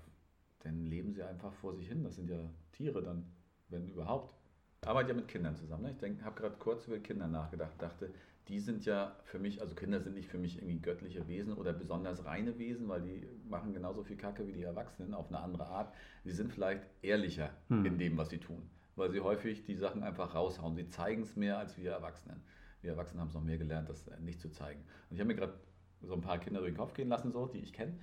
[0.60, 2.04] dann leben sie einfach vor sich hin.
[2.04, 3.26] Das sind ja Tiere dann,
[3.70, 4.36] wenn überhaupt.
[4.84, 5.84] Ich arbeite ja mit Kindern zusammen.
[5.84, 5.96] Ne?
[6.02, 8.12] Ich habe gerade kurz über Kinder nachgedacht, dachte,
[8.48, 11.72] die sind ja für mich, also Kinder sind nicht für mich irgendwie göttliche Wesen oder
[11.72, 15.68] besonders reine Wesen, weil die machen genauso viel Kacke wie die Erwachsenen auf eine andere
[15.68, 15.94] Art.
[16.24, 17.86] Sie sind vielleicht ehrlicher mhm.
[17.86, 20.76] in dem, was sie tun, weil sie häufig die Sachen einfach raushauen.
[20.76, 22.42] Sie zeigen es mehr als wir Erwachsenen.
[22.82, 24.82] Wir Erwachsenen haben es noch mehr gelernt, das nicht zu zeigen.
[25.12, 25.54] Und ich habe mir gerade
[26.02, 27.94] so ein paar Kinder durch den Kopf gehen lassen, so, die ich kenne,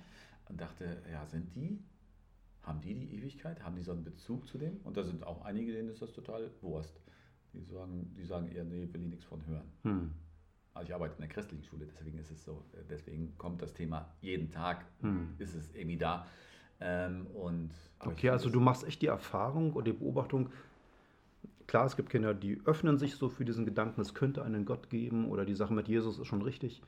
[0.47, 1.83] und dachte, ja, sind die,
[2.69, 3.61] haben die die Ewigkeit?
[3.63, 4.77] Haben die so einen Bezug zu dem?
[4.83, 7.01] Und da sind auch einige, denen ist das total Wurst.
[7.53, 9.67] Die sagen, die sagen eher, nee, will ich nichts von hören.
[9.83, 10.11] Hm.
[10.73, 14.13] Also ich arbeite in der christlichen Schule, deswegen ist es so, deswegen kommt das Thema
[14.21, 15.33] jeden Tag, hm.
[15.39, 16.27] ist es irgendwie da.
[16.79, 20.49] Ähm, und, okay, also du machst echt die Erfahrung und die Beobachtung,
[21.67, 24.89] klar, es gibt Kinder, die öffnen sich so für diesen Gedanken, es könnte einen Gott
[24.89, 26.81] geben oder die Sache mit Jesus ist schon richtig.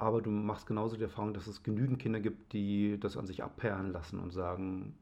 [0.00, 3.42] Aber du machst genauso die Erfahrung, dass es genügend Kinder gibt, die das an sich
[3.42, 4.96] abperlen lassen und sagen,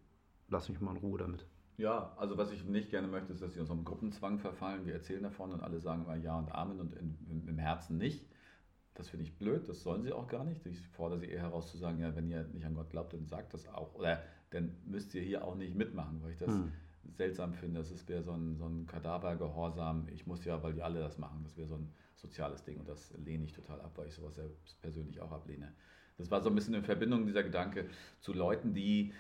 [0.48, 1.46] lass mich mal in Ruhe damit.
[1.76, 4.86] Ja, also was ich nicht gerne möchte, ist, dass sie einem Gruppenzwang verfallen.
[4.86, 7.96] Wir erzählen davon und alle sagen mal Ja und Amen und in, in, im Herzen
[7.96, 8.26] nicht.
[8.94, 10.66] Das finde ich blöd, das sollen sie auch gar nicht.
[10.66, 13.24] Ich fordere sie eher heraus zu sagen, ja, wenn ihr nicht an Gott glaubt, dann
[13.24, 13.94] sagt das auch.
[13.94, 16.72] Oder dann müsst ihr hier auch nicht mitmachen, weil ich das hm.
[17.16, 17.78] seltsam finde.
[17.78, 20.08] Das wäre so ein, so ein Kadavergehorsam.
[20.12, 21.44] Ich muss ja, weil die alle das machen.
[21.44, 24.34] Das wäre so ein soziales Ding und das lehne ich total ab, weil ich sowas
[24.34, 25.72] selbst persönlich auch ablehne.
[26.16, 27.88] Das war so ein bisschen in Verbindung dieser Gedanke
[28.20, 29.12] zu Leuten, die,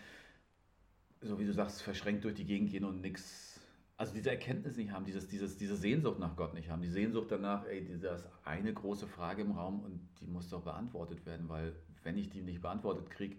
[1.20, 3.60] so wie du sagst, verschränkt durch die Gegend gehen und nichts,
[3.96, 7.30] also diese Erkenntnis nicht haben, dieses, dieses, diese Sehnsucht nach Gott nicht haben, die Sehnsucht
[7.30, 11.48] danach, ey, das ist eine große Frage im Raum und die muss doch beantwortet werden,
[11.48, 13.36] weil wenn ich die nicht beantwortet kriege,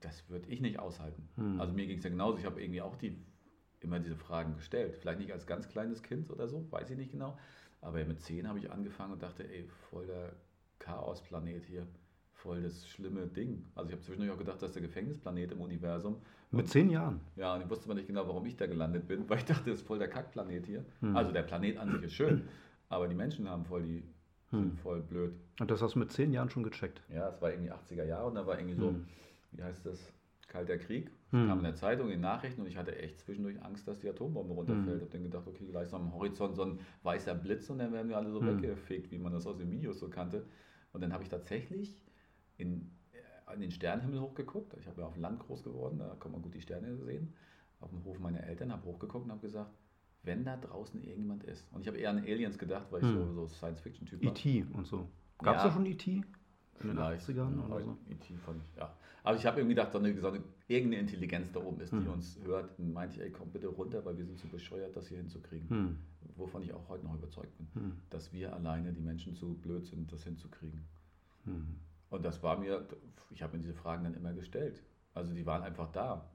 [0.00, 1.28] das würde ich nicht aushalten.
[1.36, 1.60] Hm.
[1.60, 3.16] Also mir ging es ja genauso, ich habe irgendwie auch die,
[3.80, 4.96] immer diese Fragen gestellt.
[4.96, 7.38] Vielleicht nicht als ganz kleines Kind oder so, weiß ich nicht genau.
[7.80, 10.32] Aber mit zehn habe ich angefangen und dachte, ey, voll der
[10.78, 11.86] Chaosplanet hier,
[12.32, 13.64] voll das schlimme Ding.
[13.74, 16.20] Also ich habe zwischendurch auch gedacht, dass der Gefängnisplanet im Universum.
[16.50, 17.20] Mit zehn Jahren?
[17.36, 19.70] Ja, und ich wusste aber nicht genau, warum ich da gelandet bin, weil ich dachte,
[19.70, 20.84] das ist voll der Kackplanet hier.
[21.00, 21.16] Hm.
[21.16, 22.48] Also der Planet an sich ist schön,
[22.88, 24.04] aber die Menschen haben voll die,
[24.50, 24.60] hm.
[24.60, 25.34] sind voll blöd.
[25.60, 27.02] Und das hast du mit zehn Jahren schon gecheckt?
[27.12, 29.06] Ja, es war irgendwie 80er Jahre und da war irgendwie so, hm.
[29.52, 30.12] wie heißt das,
[30.48, 31.10] Kalter Krieg.
[31.30, 31.46] Hm.
[31.46, 34.08] kam in der Zeitung, in den Nachrichten und ich hatte echt zwischendurch Angst, dass die
[34.08, 34.86] Atombombe runterfällt.
[34.86, 34.96] Hm.
[34.96, 37.92] Ich habe dann gedacht, okay, gleich so am Horizont so ein weißer Blitz und dann
[37.92, 38.62] werden wir alle so hm.
[38.62, 40.46] weggefegt, wie man das aus den Videos so kannte.
[40.92, 42.02] Und dann habe ich tatsächlich
[42.56, 44.74] in, äh, in den Sternenhimmel hochgeguckt.
[44.80, 47.34] Ich habe ja auf dem Land groß geworden, da kann man gut die Sterne sehen.
[47.80, 49.70] Auf dem Hof meiner Eltern, habe hochgeguckt und habe gesagt,
[50.22, 51.70] wenn da draußen irgendjemand ist.
[51.72, 53.14] Und ich habe eher an Aliens gedacht, weil ich hm.
[53.16, 54.32] so, so Science-Fiction-Typ war.
[54.32, 54.64] E.T.
[54.72, 55.08] und so.
[55.38, 55.68] Gab es ja.
[55.68, 56.22] da schon E.T.?
[56.80, 57.98] In den 80ern oder so?
[58.08, 58.34] E.T.
[58.38, 58.96] fand ich, ja.
[59.28, 61.98] Aber ich habe irgendwie gedacht, so eine, so eine, irgendeine Intelligenz da oben ist, die
[61.98, 62.12] hm.
[62.12, 62.78] uns hört.
[62.78, 65.68] Und meinte ich, ey, komm bitte runter, weil wir sind zu bescheuert, das hier hinzukriegen.
[65.68, 65.98] Hm.
[66.36, 67.68] Wovon ich auch heute noch überzeugt bin.
[67.74, 67.92] Hm.
[68.08, 70.82] Dass wir alleine, die Menschen, zu blöd sind, das hinzukriegen.
[71.44, 71.78] Hm.
[72.08, 72.88] Und das war mir,
[73.28, 74.82] ich habe mir diese Fragen dann immer gestellt.
[75.12, 76.30] Also die waren einfach da.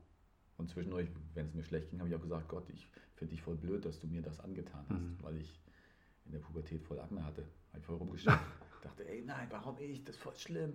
[0.59, 3.41] Und zwischendurch, wenn es mir schlecht ging, habe ich auch gesagt, Gott, ich finde dich
[3.41, 5.17] voll blöd, dass du mir das angetan hast, hm.
[5.23, 5.59] weil ich
[6.25, 7.41] in der Pubertät voll Akne hatte.
[7.69, 8.37] Habe ich voll rumgeschaut.
[8.83, 10.03] dachte, ey, nein, warum ich?
[10.03, 10.73] Das ist voll schlimm.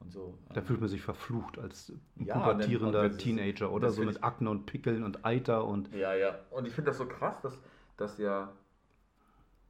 [0.00, 0.38] Und so.
[0.52, 3.90] Da fühlt man sich verflucht als ja, pubertierender dann, Teenager, oder?
[3.90, 5.94] So mit Akne und Pickeln und Eiter und.
[5.94, 6.38] Ja, ja.
[6.50, 7.58] Und ich finde das so krass, dass,
[7.96, 8.52] dass ja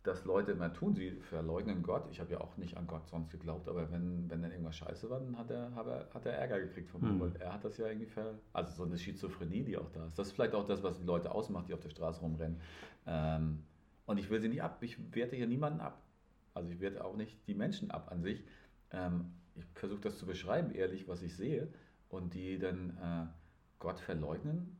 [0.04, 2.04] dass Leute immer tun, sie verleugnen Gott.
[2.10, 5.08] Ich habe ja auch nicht an Gott sonst geglaubt, aber wenn, wenn dann irgendwas scheiße
[5.08, 7.20] war, dann hat er, hat er, hat er Ärger gekriegt von mir, hm.
[7.20, 8.34] weil er hat das ja irgendwie ver...
[8.52, 10.18] Also so eine Schizophrenie, die auch da ist.
[10.18, 12.60] Das ist vielleicht auch das, was die Leute ausmacht, die auf der Straße rumrennen.
[13.06, 13.64] Ähm,
[14.04, 16.02] und ich will sie nicht ab, ich werte hier niemanden ab.
[16.52, 18.44] Also ich werte auch nicht die Menschen ab an sich.
[18.90, 21.72] Ähm, ich versuche das zu beschreiben, ehrlich, was ich sehe.
[22.08, 23.26] Und die dann äh,
[23.78, 24.76] Gott verleugnen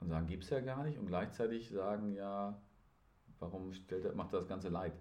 [0.00, 0.98] und sagen, gibt es ja gar nicht.
[0.98, 2.60] Und gleichzeitig sagen, ja,
[3.38, 4.92] warum stellt macht er das ganze Leid?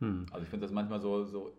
[0.00, 0.26] Hm.
[0.30, 1.56] Also ich finde das manchmal so, so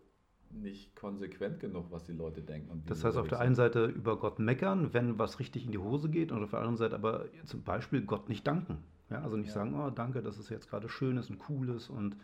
[0.50, 2.82] nicht konsequent genug, was die Leute denken.
[2.86, 6.08] das heißt, auf der einen Seite über Gott meckern, wenn was richtig in die Hose
[6.08, 8.78] geht, und auf der anderen Seite aber zum Beispiel Gott nicht danken.
[9.10, 9.54] Ja, also nicht ja.
[9.54, 12.16] sagen, oh, danke, dass es jetzt gerade schön ist und cool ist und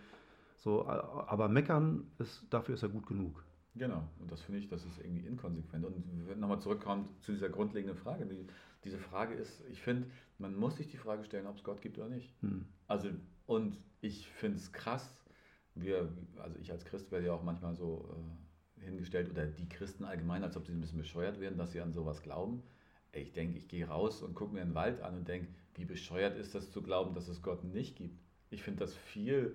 [0.56, 3.44] so, aber meckern ist, dafür ist er gut genug.
[3.74, 5.84] Genau, und das finde ich, das ist irgendwie inkonsequent.
[5.84, 8.46] Und wenn nochmal zurückkommen zu dieser grundlegenden Frage, die,
[8.84, 10.08] diese Frage ist, ich finde,
[10.38, 12.34] man muss sich die Frage stellen, ob es Gott gibt oder nicht.
[12.42, 12.66] Hm.
[12.86, 13.08] Also,
[13.46, 15.24] und ich finde es krass,
[15.74, 18.14] wir, also ich als Christ werde ja auch manchmal so
[18.80, 21.80] äh, hingestellt, oder die Christen allgemein, als ob sie ein bisschen bescheuert werden, dass sie
[21.80, 22.62] an sowas glauben.
[23.12, 26.36] Ich denke, ich gehe raus und gucke mir den Wald an und denke, wie bescheuert
[26.36, 28.20] ist das zu glauben, dass es Gott nicht gibt.
[28.50, 29.54] Ich finde das viel,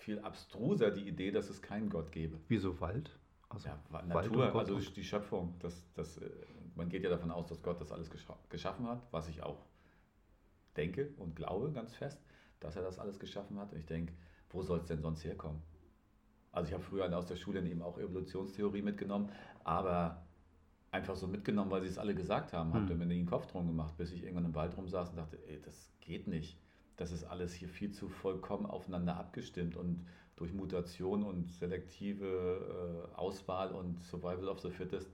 [0.00, 2.38] viel abstruser, die Idee, dass es keinen Gott gäbe.
[2.48, 3.18] Wieso Wald?
[3.48, 5.54] Also ja, Natur, also die Schöpfung.
[5.58, 6.30] Das, das, äh,
[6.76, 8.10] man geht ja davon aus, dass Gott das alles
[8.48, 9.66] geschaffen hat, was ich auch
[10.76, 12.22] denke und glaube ganz fest,
[12.60, 13.72] dass er das alles geschaffen hat.
[13.72, 14.12] Und ich denke,
[14.50, 15.62] wo soll es denn sonst herkommen?
[16.52, 19.30] Also ich habe früher aus der Schule eben auch Evolutionstheorie mitgenommen,
[19.64, 20.26] aber
[20.90, 22.98] einfach so mitgenommen, weil sie es alle gesagt haben, habe hm.
[22.98, 25.92] mir den Kopf drum gemacht, bis ich irgendwann im Wald rumsaß und dachte, ey, das
[26.00, 26.58] geht nicht.
[27.00, 33.16] Das ist alles hier viel zu vollkommen aufeinander abgestimmt und durch Mutation und selektive äh,
[33.16, 35.10] Auswahl und Survival of the Fittest.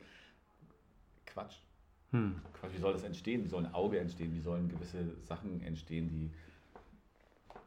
[1.27, 1.59] Quatsch.
[2.11, 2.40] Hm.
[2.55, 2.72] Quatsch.
[2.75, 3.44] Wie soll das entstehen?
[3.44, 4.35] Wie soll ein Auge entstehen?
[4.35, 6.33] Wie sollen gewisse Sachen entstehen, die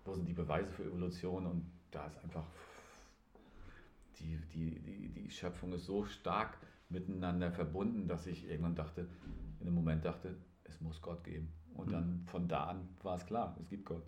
[0.04, 2.46] wo sind die Beweise für Evolution und da ist einfach
[4.20, 6.58] die, die, die, die Schöpfung ist so stark
[6.90, 9.08] miteinander verbunden, dass ich irgendwann dachte,
[9.62, 11.54] in einem Moment dachte, es muss Gott geben.
[11.80, 11.92] Und mhm.
[11.92, 14.04] dann von da an war es klar, es gibt Gott.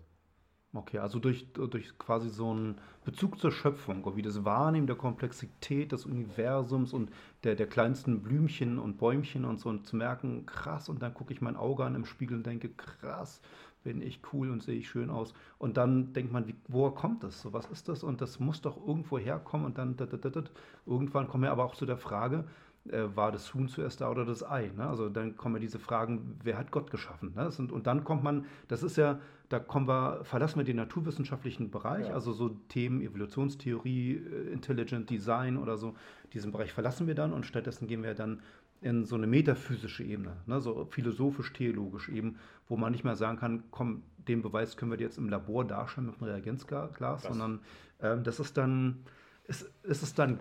[0.74, 5.92] Okay, also durch, durch quasi so einen Bezug zur Schöpfung, wie das Wahrnehmen der Komplexität
[5.92, 7.10] des Universums und
[7.44, 11.34] der, der kleinsten Blümchen und Bäumchen und so und zu merken, krass, und dann gucke
[11.34, 13.42] ich mein Auge an im Spiegel und denke, krass,
[13.82, 15.34] bin ich cool und sehe ich schön aus.
[15.58, 17.42] Und dann denkt man, wie, woher kommt das?
[17.42, 18.02] So, was ist das?
[18.02, 19.66] Und das muss doch irgendwo herkommen.
[19.66, 20.52] Und dann, dat, dat, dat,
[20.86, 22.44] irgendwann kommen wir aber auch zu der Frage,
[22.90, 24.70] äh, war das Huhn zuerst da oder das Ei?
[24.76, 24.86] Ne?
[24.86, 27.32] Also dann kommen ja diese Fragen, wer hat Gott geschaffen?
[27.34, 27.50] Ne?
[27.50, 31.70] Sind, und dann kommt man, das ist ja, da kommen wir, verlassen wir den naturwissenschaftlichen
[31.70, 32.14] Bereich, ja.
[32.14, 35.94] also so Themen Evolutionstheorie, äh, Intelligent Design oder so,
[36.32, 38.40] diesen Bereich verlassen wir dann und stattdessen gehen wir dann
[38.80, 42.36] in so eine metaphysische Ebene, ne, so philosophisch-theologisch eben,
[42.68, 46.08] wo man nicht mehr sagen kann, komm, den Beweis können wir jetzt im Labor darstellen
[46.08, 47.22] mit einem Reagenzglas, Was?
[47.22, 47.60] sondern
[48.00, 49.04] ähm, das ist dann,
[49.46, 50.40] ist, ist es dann,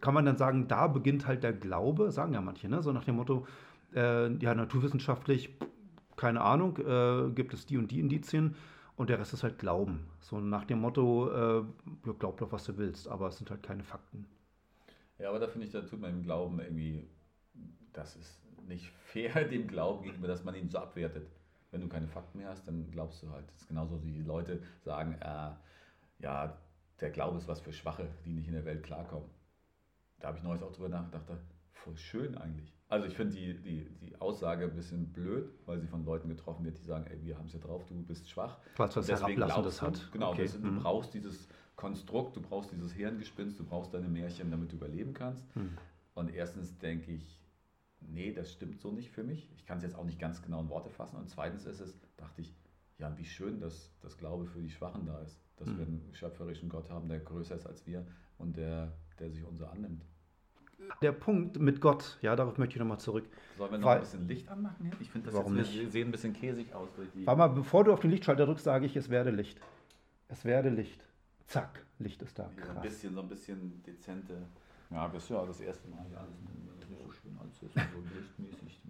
[0.00, 3.04] kann man dann sagen, da beginnt halt der Glaube, sagen ja manche, ne, so nach
[3.04, 3.46] dem Motto,
[3.94, 5.50] äh, ja, naturwissenschaftlich,
[6.16, 8.56] keine Ahnung, äh, gibt es die und die Indizien
[8.96, 10.06] und der Rest ist halt Glauben.
[10.20, 11.64] So nach dem Motto, äh,
[12.18, 14.26] glaub doch, was du willst, aber es sind halt keine Fakten.
[15.18, 17.08] Ja, aber da finde ich, da tut man im Glauben irgendwie
[17.98, 21.28] das ist nicht fair dem Glauben gegenüber, dass man ihn so abwertet.
[21.70, 23.46] Wenn du keine Fakten mehr hast, dann glaubst du halt.
[23.48, 25.50] Das ist genauso wie die Leute sagen, äh,
[26.20, 26.56] ja,
[27.00, 29.28] der Glaube ist was für Schwache, die nicht in der Welt klarkommen.
[30.20, 31.26] Da habe ich neues auch drüber nachgedacht,
[31.72, 32.72] voll schön eigentlich.
[32.88, 36.64] Also ich finde die, die, die Aussage ein bisschen blöd, weil sie von Leuten getroffen
[36.64, 38.58] wird, die sagen, ey, wir haben es ja drauf, du bist schwach.
[38.76, 40.10] Was was Herablassendes hat.
[40.12, 40.48] Genau, okay.
[40.48, 40.80] du mhm.
[40.80, 45.44] brauchst dieses Konstrukt, du brauchst dieses Hirngespinst, du brauchst deine Märchen, damit du überleben kannst.
[45.54, 45.76] Mhm.
[46.14, 47.38] Und erstens denke ich,
[48.00, 49.52] nee, das stimmt so nicht für mich.
[49.54, 51.16] Ich kann es jetzt auch nicht ganz genau in Worte fassen.
[51.16, 52.54] Und zweitens ist es, dachte ich,
[52.96, 55.38] ja, wie schön, dass das Glaube für die Schwachen da ist.
[55.56, 55.78] Dass mhm.
[55.78, 58.04] wir einen schöpferischen Gott haben, der größer ist als wir
[58.38, 60.04] und der, der sich unser annimmt.
[61.02, 63.28] Der Punkt mit Gott, ja, darauf möchte ich nochmal zurück.
[63.56, 64.92] Sollen wir noch Weil, ein bisschen Licht anmachen hier?
[65.00, 65.92] Ich finde, das warum jetzt, nicht?
[65.92, 66.88] sehen ein bisschen käsig aus.
[66.96, 69.60] Durch die Warte mal, bevor du auf den Lichtschalter drückst, sage ich, es werde Licht.
[70.28, 71.04] Es werde Licht.
[71.46, 72.50] Zack, Licht ist da.
[72.56, 72.76] Krass.
[72.76, 74.46] Ein bisschen, so ein bisschen dezente.
[74.90, 76.32] Ja, das ist ja das erste Mal hier alles
[76.88, 78.80] so schön als ist so lichtmäßig.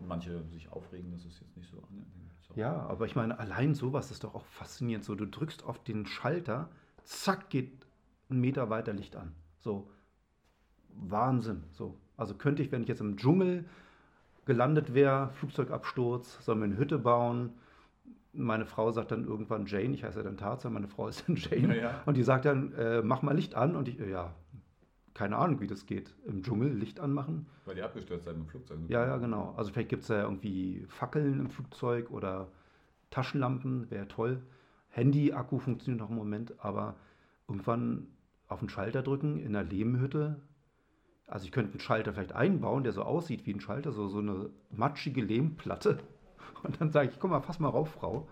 [0.00, 2.56] Und manche sich aufregen, dass es jetzt nicht so angenehm ist.
[2.56, 5.04] Ja, aber ich meine, allein sowas ist doch auch faszinierend.
[5.04, 6.68] So, du drückst auf den Schalter,
[7.04, 7.83] zack, geht
[8.34, 9.32] ein Meter weiter Licht an.
[9.58, 9.88] So,
[10.88, 11.64] Wahnsinn.
[11.70, 13.64] So, also könnte ich, wenn ich jetzt im Dschungel
[14.44, 17.54] gelandet wäre, Flugzeugabsturz, sollen wir eine Hütte bauen.
[18.32, 21.36] Meine Frau sagt dann irgendwann Jane, ich heiße ja dann Tarzan, meine Frau ist dann
[21.36, 21.76] Jane.
[21.76, 22.02] Ja, ja.
[22.04, 23.76] Und die sagt dann, äh, mach mal Licht an.
[23.76, 24.34] Und ich, ja,
[25.14, 26.14] keine Ahnung, wie das geht.
[26.26, 27.46] Im Dschungel Licht anmachen.
[27.64, 28.78] Weil die abgestürzt sind im Flugzeug.
[28.88, 29.54] Ja, ja, genau.
[29.56, 32.48] Also vielleicht gibt es ja irgendwie Fackeln im Flugzeug oder
[33.10, 34.42] Taschenlampen, wäre toll.
[34.88, 36.96] Handy-Akku funktioniert noch im Moment, aber
[37.48, 38.08] irgendwann
[38.48, 40.40] auf den Schalter drücken in einer Lehmhütte.
[41.26, 44.18] Also ich könnte einen Schalter vielleicht einbauen, der so aussieht wie ein Schalter, so, so
[44.18, 45.98] eine matschige Lehmplatte.
[46.62, 48.28] Und dann sage ich, komm mal, fass mal rauf, Frau.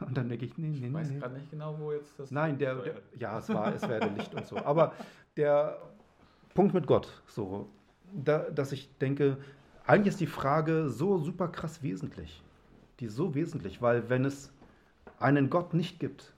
[0.00, 1.18] Und dann denke ich, nee, nee, Ich weiß nee.
[1.18, 2.30] gerade nicht genau, wo jetzt das.
[2.30, 4.56] Nein, der, der ja, es war, es wäre Licht und so.
[4.58, 4.92] Aber
[5.36, 5.78] der
[6.54, 7.68] Punkt mit Gott, so,
[8.12, 9.36] da, dass ich denke,
[9.86, 12.42] eigentlich ist die Frage so super krass wesentlich.
[13.00, 14.52] Die ist so wesentlich, weil wenn es
[15.18, 16.34] einen Gott nicht gibt,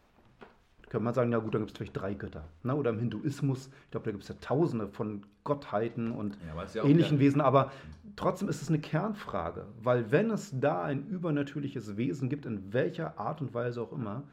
[0.91, 2.45] könnte man sagen, ja gut, dann gibt es vielleicht drei Götter.
[2.63, 2.75] Ne?
[2.75, 6.85] Oder im Hinduismus, ich glaube, da gibt es ja tausende von Gottheiten und Ja, ja
[6.85, 7.73] ähnlichen Wesen, aber
[8.17, 13.19] trotzdem ist es eine Kernfrage, weil wenn es da ein übernatürliches Wesen gibt, in welcher
[13.19, 14.25] Art und Weise auch immer,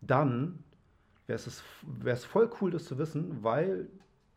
[0.00, 0.64] dann
[1.26, 3.88] wäre es, wäre es voll cool, das zu wissen, weil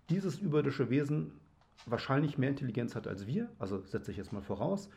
[0.10, 1.32] dieses überirdische Wesen
[1.86, 4.90] wahrscheinlich mehr Intelligenz hat als wir, also setze ich jetzt mal voraus,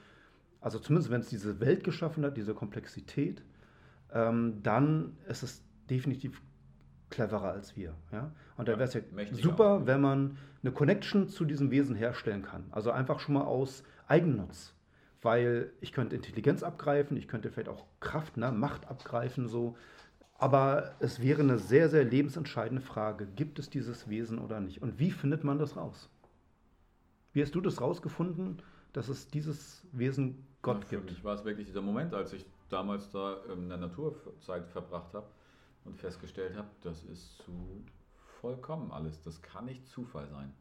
[0.61, 3.43] also zumindest wenn es diese Welt geschaffen hat, diese Komplexität,
[4.13, 6.41] ähm, dann ist es definitiv
[7.11, 7.95] cleverer als wir.
[8.13, 8.33] Ja?
[8.57, 9.01] Und da wäre es ja
[9.33, 9.87] super, auch.
[9.87, 12.65] wenn man eine Connection zu diesem Wesen herstellen kann.
[12.71, 14.75] Also einfach schon mal aus Eigennutz.
[15.23, 19.77] Weil ich könnte Intelligenz abgreifen, ich könnte vielleicht auch Kraft, ne, Macht abgreifen, so.
[20.39, 24.83] Aber es wäre eine sehr, sehr lebensentscheidende Frage, gibt es dieses Wesen oder nicht?
[24.83, 26.11] Und wie findet man das raus?
[27.33, 31.11] Wie hast du das rausgefunden, dass es dieses Wesen Gott für gibt?
[31.11, 35.27] mich war es wirklich dieser Moment, als ich damals da in der Naturzeit verbracht habe
[35.87, 37.85] und festgestellt habe, das ist zu
[38.41, 39.23] vollkommen alles.
[39.23, 40.53] Das kann nicht Zufall sein.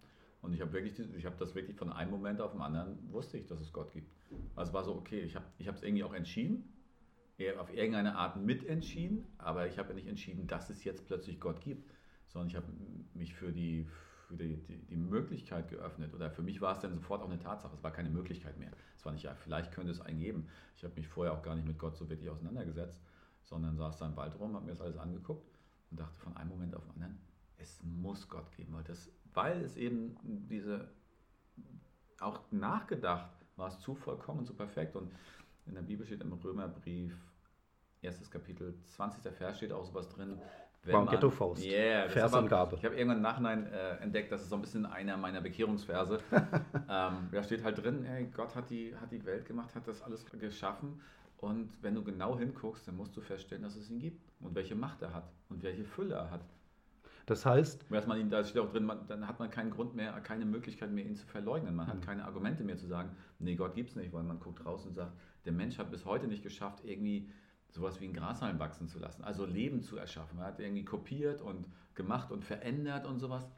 [0.42, 0.96] Und ich habe wirklich,
[1.40, 4.12] das wirklich von einem Moment auf den anderen wusste ich, dass es Gott gibt.
[4.56, 6.72] Also es war so, okay, ich habe ich es irgendwie auch entschieden,
[7.58, 11.62] auf irgendeine Art mitentschieden, aber ich habe ja nicht entschieden, dass es jetzt plötzlich Gott
[11.62, 11.92] gibt,
[12.28, 12.68] sondern ich habe
[13.14, 13.88] mich für die,
[14.28, 16.14] für die, die, die Möglichkeit geöffnet.
[16.14, 18.72] Oder für mich war es dann sofort auch eine Tatsache, es war keine Möglichkeit mehr.
[18.96, 20.48] Es war nicht, ja, vielleicht könnte es einen geben.
[20.78, 23.02] Ich habe mich vorher auch gar nicht mit Gott so wirklich auseinandergesetzt,
[23.45, 25.47] sondern saß da im Wald rum, habe mir das alles angeguckt
[25.91, 27.19] und dachte von einem Moment auf den anderen,
[27.58, 30.89] es muss Gott geben, weil, das, weil es eben diese,
[32.19, 34.95] auch nachgedacht, war es zu vollkommen zu perfekt.
[34.95, 35.12] Und
[35.65, 37.15] in der Bibel steht im Römerbrief,
[38.01, 39.31] erstes Kapitel, 20.
[39.34, 40.39] Vers steht auch sowas drin.
[40.84, 41.65] War ein Ghetto-Faust.
[41.65, 42.75] Yeah, Versangabe.
[42.75, 46.19] Ich habe irgendwann im Nachhinein äh, entdeckt, das ist so ein bisschen einer meiner Bekehrungsverse.
[46.31, 50.03] ähm, da steht halt drin, ey, Gott hat die, hat die Welt gemacht, hat das
[50.03, 51.01] alles geschaffen.
[51.38, 54.76] Und wenn du genau hinguckst, dann musst du feststellen, dass es ihn gibt und welche
[54.76, 56.45] Macht er hat und welche Fülle er hat.
[57.26, 59.95] Das heißt, dass man ihn, da steht auch drin, man, dann hat man keinen Grund
[59.95, 61.76] mehr, keine Möglichkeit mehr, ihn zu verleugnen.
[61.76, 64.63] Man hat keine Argumente mehr zu sagen, nee, Gott gibt es nicht, weil man guckt
[64.65, 65.13] raus und sagt,
[65.45, 67.30] der Mensch hat bis heute nicht geschafft, irgendwie
[67.69, 70.39] sowas wie ein Grashalm wachsen zu lassen, also Leben zu erschaffen.
[70.39, 73.50] Er hat irgendwie kopiert und gemacht und verändert und sowas.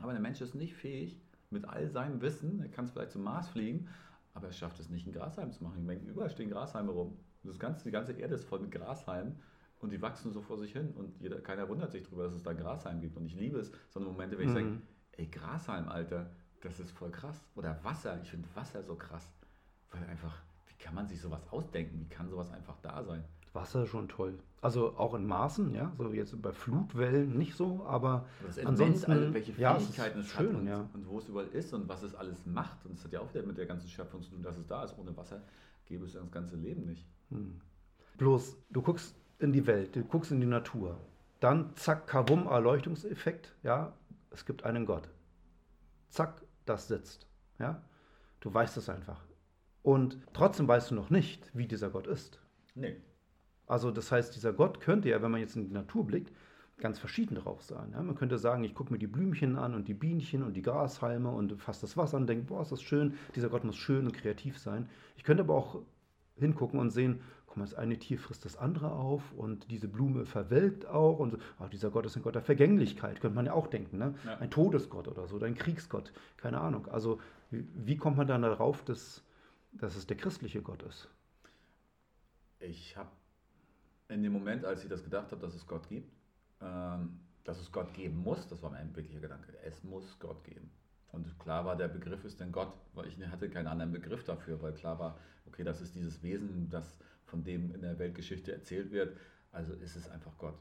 [0.00, 3.22] Aber der Mensch ist nicht fähig, mit all seinem Wissen, er kann es vielleicht zum
[3.22, 3.88] Mars fliegen,
[4.38, 5.78] aber er schafft es nicht, einen Grashalm zu machen.
[5.78, 7.18] Ich meine, überall stehen Grashalme rum.
[7.42, 9.40] Das ganze, die ganze Erde ist voll mit Grashalmen
[9.80, 12.44] und die wachsen so vor sich hin und jeder, keiner wundert sich darüber, dass es
[12.44, 13.16] da Grashalm gibt.
[13.16, 14.54] Und ich liebe es, so eine Momente, wenn ich Mhm.
[14.54, 17.44] sage, ey, Grashalm, Alter, das ist voll krass.
[17.56, 19.32] Oder Wasser, ich finde Wasser so krass.
[19.90, 21.98] Weil einfach, wie kann man sich sowas ausdenken?
[21.98, 23.24] Wie kann sowas einfach da sein?
[23.54, 24.38] Wasser schon toll.
[24.60, 29.32] Also auch in Maßen, ja, so jetzt bei Flutwellen nicht so, aber Das ansonsten, alle,
[29.32, 30.90] welche ja, es ist Fähigkeiten es, schön, hat und, ja.
[30.92, 32.84] und wo es überall ist und was es alles macht.
[32.84, 34.82] Und es hat ja auch wieder mit der ganzen Schöpfung zu tun, dass es da
[34.82, 34.98] ist.
[34.98, 35.42] Ohne Wasser
[35.86, 37.06] gäbe es das ganze Leben nicht.
[37.30, 37.60] Hm.
[38.16, 40.98] Bloß, du guckst in die Welt, du guckst in die Natur.
[41.38, 43.92] Dann zack, kabum, Erleuchtungseffekt, ja,
[44.30, 45.08] es gibt einen Gott.
[46.08, 47.28] Zack, das sitzt,
[47.60, 47.80] ja.
[48.40, 49.24] Du weißt es einfach.
[49.82, 52.40] Und trotzdem weißt du noch nicht, wie dieser Gott ist.
[52.74, 52.96] Nee.
[53.68, 56.32] Also das heißt, dieser Gott könnte ja, wenn man jetzt in die Natur blickt,
[56.78, 57.90] ganz verschieden drauf sein.
[57.92, 58.02] Ja?
[58.02, 61.28] Man könnte sagen, ich gucke mir die Blümchen an und die Bienchen und die Grashalme
[61.28, 64.12] und fasse das Wasser und denke, boah, ist das schön, dieser Gott muss schön und
[64.12, 64.88] kreativ sein.
[65.16, 65.80] Ich könnte aber auch
[66.36, 70.24] hingucken und sehen, guck mal, das eine Tier frisst das andere auf und diese Blume
[70.24, 73.52] verwelkt auch und so, ah, dieser Gott ist ein Gott der Vergänglichkeit, könnte man ja
[73.52, 73.98] auch denken.
[73.98, 74.14] Ne?
[74.24, 74.36] Ja.
[74.38, 76.86] Ein Todesgott oder so, oder ein Kriegsgott, keine Ahnung.
[76.88, 79.24] Also wie, wie kommt man dann darauf, dass,
[79.72, 81.08] dass es der christliche Gott ist?
[82.60, 83.10] Ich habe
[84.08, 86.12] in dem Moment, als ich das gedacht habe, dass es Gott gibt,
[86.60, 89.56] ähm, dass es Gott geben muss, das war mein wirklicher Gedanke.
[89.64, 90.70] Es muss Gott geben.
[91.10, 94.60] Und klar war, der Begriff ist denn Gott, weil ich hatte keinen anderen Begriff dafür,
[94.60, 98.90] weil klar war, okay, das ist dieses Wesen, das von dem in der Weltgeschichte erzählt
[98.90, 99.16] wird,
[99.52, 100.58] also ist es einfach Gott.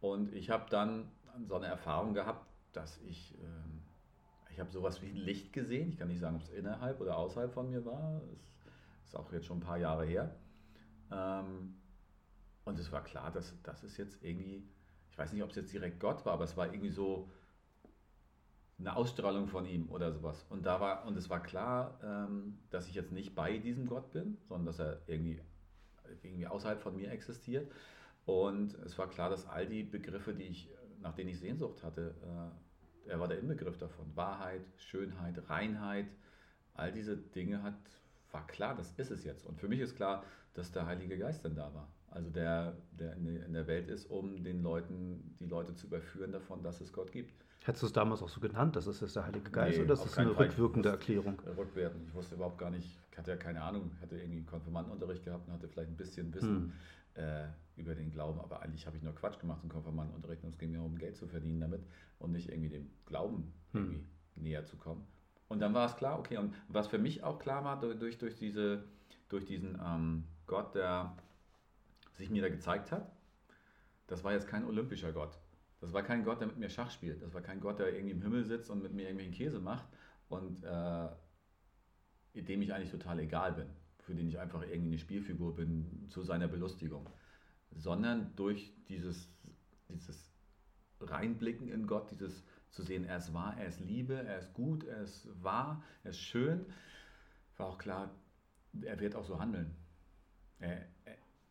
[0.00, 1.10] Und ich habe dann
[1.46, 3.82] so eine Erfahrung gehabt, dass ich, ähm,
[4.50, 7.16] ich habe sowas wie ein Licht gesehen, ich kann nicht sagen, ob es innerhalb oder
[7.16, 8.22] außerhalb von mir war,
[9.02, 10.34] es ist auch jetzt schon ein paar Jahre her.
[11.10, 11.74] Ähm,
[12.66, 14.68] und es war klar, dass das ist jetzt irgendwie,
[15.10, 17.30] ich weiß nicht, ob es jetzt direkt Gott war, aber es war irgendwie so
[18.78, 20.44] eine Ausstrahlung von ihm oder sowas.
[20.50, 24.12] Und da war, und es war klar, ähm, dass ich jetzt nicht bei diesem Gott
[24.12, 25.40] bin, sondern dass er irgendwie,
[26.24, 27.72] irgendwie außerhalb von mir existiert.
[28.26, 30.68] Und es war klar, dass all die Begriffe, die ich,
[31.00, 32.16] nach denen ich Sehnsucht hatte,
[33.06, 34.14] äh, er war der Inbegriff davon.
[34.16, 36.08] Wahrheit, Schönheit, Reinheit,
[36.74, 37.78] all diese Dinge hat,
[38.32, 39.46] war klar, das ist es jetzt.
[39.46, 41.88] Und für mich ist klar, dass der Heilige Geist dann da war.
[42.16, 46.62] Also der, der in der Welt ist, um den Leuten, die Leute zu überführen davon,
[46.62, 47.34] dass es Gott gibt.
[47.62, 49.92] Hättest du es damals auch so genannt, dass es ist der Heilige Geist Nee, oder
[49.94, 50.46] ist das eine keinen Fall.
[50.46, 51.38] rückwirkende wusste- Erklärung?
[51.58, 52.04] Rückwertend.
[52.08, 55.46] Ich wusste überhaupt gar nicht, ich hatte ja keine Ahnung, ich hatte irgendwie Konfirmandenunterricht gehabt
[55.46, 56.72] und hatte vielleicht ein bisschen Wissen
[57.16, 57.22] Hm.
[57.22, 60.58] äh, über den Glauben, aber eigentlich habe ich nur Quatsch gemacht im Konfirmandenunterricht und es
[60.58, 61.82] ging mir um Geld zu verdienen damit
[62.18, 63.82] und nicht irgendwie dem Glauben Hm.
[63.82, 64.06] irgendwie
[64.36, 65.04] näher zu kommen.
[65.48, 68.16] Und dann war es klar, okay, und was für mich auch klar war, durch, durch,
[68.16, 68.84] durch, diese,
[69.28, 71.14] durch diesen ähm, Gott, der
[72.16, 73.10] sich mir da gezeigt hat,
[74.06, 75.38] das war jetzt kein olympischer Gott.
[75.80, 77.22] Das war kein Gott, der mit mir Schach spielt.
[77.22, 79.86] Das war kein Gott, der irgendwie im Himmel sitzt und mit mir irgendwelchen Käse macht
[80.28, 81.08] und äh,
[82.34, 83.66] dem ich eigentlich total egal bin,
[83.98, 87.08] für den ich einfach irgendwie eine Spielfigur bin zu seiner Belustigung.
[87.72, 89.28] Sondern durch dieses,
[89.88, 90.30] dieses
[91.00, 94.84] Reinblicken in Gott, dieses zu sehen, er ist wahr, er ist Liebe, er ist gut,
[94.84, 96.66] er ist wahr, er ist schön,
[97.56, 98.14] war auch klar,
[98.82, 99.74] er wird auch so handeln.
[100.58, 100.86] Er,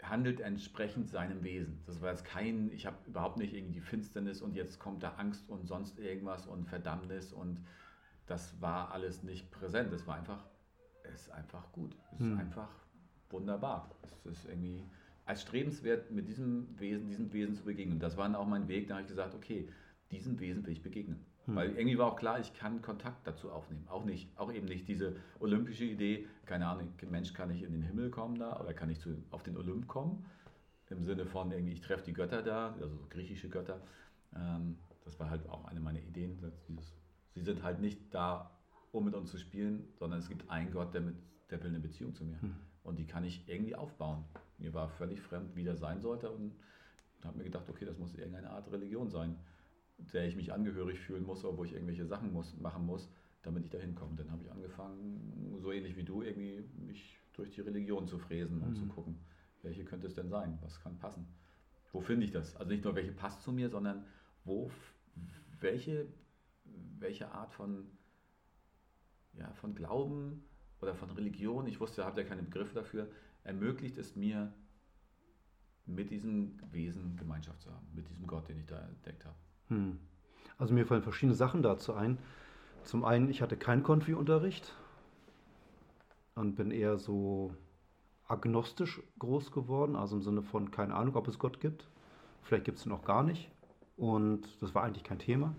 [0.09, 1.81] handelt entsprechend seinem Wesen.
[1.85, 5.15] Das war jetzt kein, ich habe überhaupt nicht irgendwie die Finsternis und jetzt kommt da
[5.15, 7.59] Angst und sonst irgendwas und Verdammnis und
[8.27, 9.93] das war alles nicht präsent.
[9.93, 10.45] Es war einfach,
[11.03, 11.95] es ist einfach gut.
[12.13, 12.33] Es Hm.
[12.33, 12.69] ist einfach
[13.29, 13.89] wunderbar.
[14.25, 14.83] Es ist irgendwie
[15.25, 17.93] als strebenswert, mit diesem Wesen, diesem Wesen zu begegnen.
[17.95, 18.87] Und das war dann auch mein Weg.
[18.87, 19.69] Da habe ich gesagt, okay,
[20.11, 21.25] diesem Wesen will ich begegnen.
[21.45, 21.55] Hm.
[21.55, 23.87] Weil irgendwie war auch klar, ich kann Kontakt dazu aufnehmen.
[23.89, 27.83] Auch nicht, auch eben nicht diese olympische Idee, keine Ahnung, Mensch, kann ich in den
[27.83, 30.25] Himmel kommen da oder kann ich zu, auf den Olymp kommen?
[30.89, 33.81] Im Sinne von irgendwie, ich treffe die Götter da, also so griechische Götter.
[34.35, 36.37] Ähm, das war halt auch eine meiner Ideen.
[36.67, 36.95] Dieses,
[37.33, 38.51] sie sind halt nicht da,
[38.91, 41.15] um mit uns zu spielen, sondern es gibt einen Gott, der, mit,
[41.49, 42.39] der will eine Beziehung zu mir.
[42.41, 42.55] Hm.
[42.83, 44.23] Und die kann ich irgendwie aufbauen.
[44.59, 46.53] Mir war völlig fremd, wie das sein sollte und
[47.25, 49.35] habe mir gedacht, okay, das muss irgendeine Art Religion sein,
[49.97, 53.09] der ich mich angehörig fühlen muss oder wo ich irgendwelche Sachen muss, machen muss,
[53.43, 54.15] damit ich da hinkomme.
[54.15, 58.61] Dann habe ich angefangen, so ähnlich wie du, irgendwie mich durch die Religion zu fräsen
[58.61, 58.75] und Mhm.
[58.75, 59.17] zu gucken,
[59.61, 61.27] welche könnte es denn sein, was kann passen.
[61.91, 62.55] Wo finde ich das?
[62.55, 64.05] Also nicht nur, welche passt zu mir, sondern
[64.43, 64.69] wo,
[65.59, 66.07] welche,
[66.99, 67.87] welche Art von,
[69.33, 70.43] ja, von Glauben
[70.81, 73.09] oder von Religion, ich wusste, ihr habt ja keine Begriffe dafür,
[73.43, 74.53] ermöglicht es mir,
[75.87, 79.37] mit diesem Wesen Gemeinschaft zu haben, mit diesem Gott, den ich da entdeckt habe.
[79.69, 79.99] Hm.
[80.57, 82.17] Also mir fallen verschiedene Sachen dazu ein.
[82.83, 84.73] Zum einen, ich hatte keinen Konfi-Unterricht
[86.35, 87.53] und bin eher so
[88.27, 91.87] agnostisch groß geworden, also im Sinne von keine Ahnung, ob es Gott gibt.
[92.41, 93.49] Vielleicht gibt es ihn auch gar nicht.
[93.97, 95.55] Und das war eigentlich kein Thema.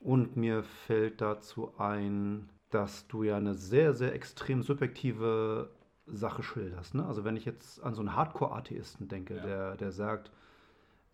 [0.00, 5.70] Und mir fällt dazu ein, dass du ja eine sehr, sehr extrem subjektive
[6.06, 6.94] Sache schilderst.
[6.94, 7.04] Ne?
[7.04, 9.42] Also wenn ich jetzt an so einen Hardcore-Atheisten denke, Ja.
[9.42, 10.30] der, der sagt,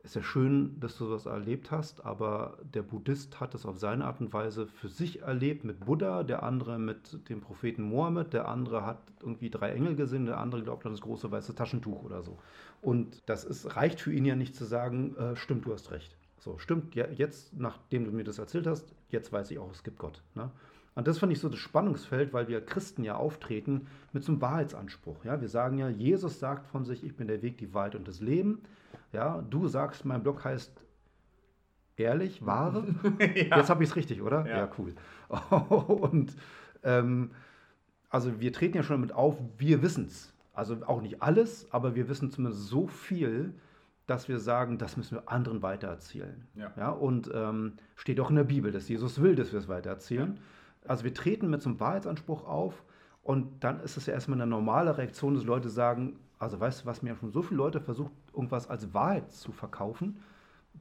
[0.06, 4.04] ist ja schön, dass du das erlebt hast, aber der Buddhist hat es auf seine
[4.04, 8.48] Art und Weise für sich erlebt mit Buddha, der andere mit dem Propheten Mohammed, der
[8.48, 12.22] andere hat irgendwie drei Engel gesehen, der andere glaubt an das große weiße Taschentuch oder
[12.22, 12.38] so.
[12.82, 16.16] Und das ist, reicht für ihn ja nicht zu sagen, äh, stimmt, du hast recht.
[16.38, 19.82] So, stimmt, ja, jetzt, nachdem du mir das erzählt hast, jetzt weiß ich auch, es
[19.82, 20.22] gibt Gott.
[20.36, 20.50] Ne?
[20.96, 24.40] Und das fand ich so das Spannungsfeld, weil wir Christen ja auftreten mit so einem
[24.40, 25.24] Wahrheitsanspruch.
[25.24, 25.40] Ja?
[25.40, 28.20] Wir sagen ja, Jesus sagt von sich, ich bin der Weg, die Wahrheit und das
[28.20, 28.62] Leben.
[29.12, 30.72] Ja, du sagst, mein Blog heißt
[31.96, 32.86] ehrlich, wahre.
[33.34, 34.46] Jetzt habe ich es richtig, oder?
[34.46, 34.70] Ja.
[34.78, 34.94] cool.
[35.86, 36.36] Und
[36.82, 37.30] ähm,
[38.08, 40.32] also wir treten ja schon damit auf, wir wissen es.
[40.52, 43.52] Also auch nicht alles, aber wir wissen zumindest so viel,
[44.06, 46.46] dass wir sagen, das müssen wir anderen weitererzählen.
[46.54, 46.72] Ja.
[46.76, 50.38] Ja, und ähm, steht auch in der Bibel, dass Jesus will, dass wir es weitererzählen.
[50.88, 52.84] Also wir treten mit so einem Wahrheitsanspruch auf
[53.22, 56.86] und dann ist es ja erstmal eine normale Reaktion, dass Leute sagen, also weißt du
[56.86, 60.18] was, mir schon so viele Leute versucht, irgendwas als Wahrheit zu verkaufen.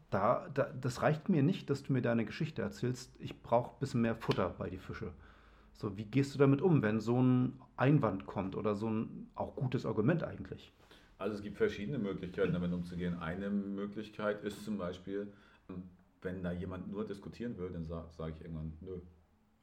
[0.10, 3.16] Da, da, das reicht mir nicht, dass du mir deine Geschichte erzählst.
[3.20, 5.12] Ich brauche ein bisschen mehr Futter bei die Fische.
[5.74, 9.56] So, wie gehst du damit um, wenn so ein Einwand kommt oder so ein auch
[9.56, 10.74] gutes Argument eigentlich?
[11.18, 13.20] Also es gibt verschiedene Möglichkeiten, damit umzugehen.
[13.20, 15.32] Eine Möglichkeit ist zum Beispiel,
[16.22, 18.99] wenn da jemand nur diskutieren will, dann sage sag ich irgendwann, nö,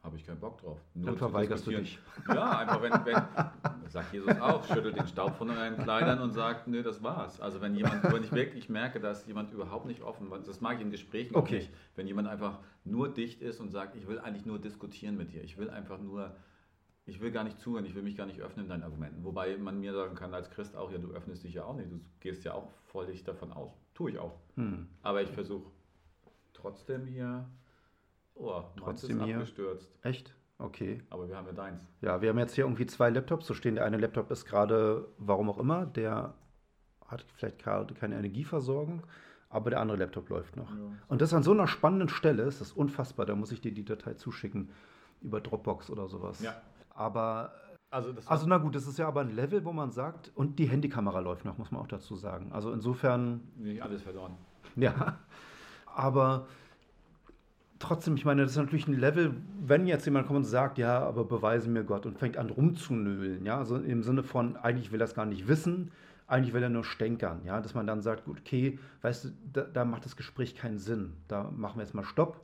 [0.03, 0.81] habe ich keinen Bock drauf.
[0.95, 1.99] Nur Dann verweigerst du dich.
[2.29, 6.67] Ja, einfach wenn, wenn sagt Jesus auch, schüttelt den Staub von euren Kleidern und sagt,
[6.67, 7.41] nö, das war's.
[7.41, 10.83] Also wenn jemand, wenn ich wirklich merke, dass jemand überhaupt nicht offen, das mag ich
[10.83, 11.59] in Gesprächen auch Okay.
[11.59, 15.33] nicht, wenn jemand einfach nur dicht ist und sagt, ich will eigentlich nur diskutieren mit
[15.33, 16.35] dir, ich will einfach nur
[17.05, 19.25] ich will gar nicht zuhören, ich will mich gar nicht öffnen in deinen Argumenten.
[19.25, 21.91] Wobei man mir sagen kann als Christ auch, ja, du öffnest dich ja auch nicht,
[21.91, 23.73] du gehst ja auch völlig davon aus.
[23.95, 24.39] Tue ich auch.
[24.55, 24.89] Hm.
[25.03, 25.69] Aber ich versuche
[26.53, 27.49] trotzdem hier,
[28.35, 29.35] oh, Trotzdem ist hier.
[29.37, 29.91] abgestürzt.
[30.03, 30.35] Echt?
[30.59, 31.03] Okay.
[31.11, 31.83] Aber wir haben ja deins.
[32.01, 33.75] Ja, wir haben jetzt hier irgendwie zwei Laptops zu stehen.
[33.75, 36.35] Der eine Laptop ist gerade, warum auch immer, der
[37.07, 39.03] hat vielleicht gerade keine Energieversorgung,
[39.49, 40.73] aber der andere Laptop läuft noch.
[41.09, 43.27] Und das an so einer spannenden Stelle ist das unfassbar.
[43.27, 44.71] Da muss ich dir die Datei zuschicken
[45.21, 46.41] über Dropbox oder sowas.
[46.43, 46.61] Ja.
[46.91, 47.53] Aber
[47.91, 50.67] Also, also na gut, das ist ja aber ein Level, wo man sagt, und die
[50.67, 52.53] Handykamera läuft noch, muss man auch dazu sagen.
[52.53, 53.41] Also insofern.
[53.57, 54.37] Nicht alles verloren.
[54.77, 55.19] Ja.
[55.87, 56.47] Aber
[57.83, 61.01] trotzdem, ich meine, das ist natürlich ein Level, wenn jetzt jemand kommt und sagt, ja,
[61.01, 65.01] aber beweise mir Gott und fängt an rumzunölen, ja, also im Sinne von, eigentlich will
[65.01, 65.91] er es gar nicht wissen,
[66.27, 69.63] eigentlich will er nur stänkern, ja, dass man dann sagt, gut, okay, weißt du, da,
[69.63, 72.41] da macht das Gespräch keinen Sinn, da machen wir jetzt mal Stopp,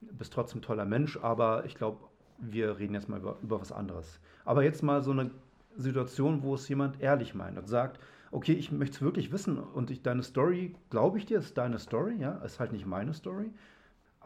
[0.00, 1.98] bist trotzdem toller Mensch, aber ich glaube,
[2.38, 4.20] wir reden jetzt mal über, über was anderes.
[4.44, 5.30] Aber jetzt mal so eine
[5.76, 7.98] Situation, wo es jemand ehrlich meint und sagt,
[8.30, 11.78] okay, ich möchte es wirklich wissen und ich, deine Story, glaube ich dir, ist deine
[11.78, 13.50] Story, ja, ist halt nicht meine Story.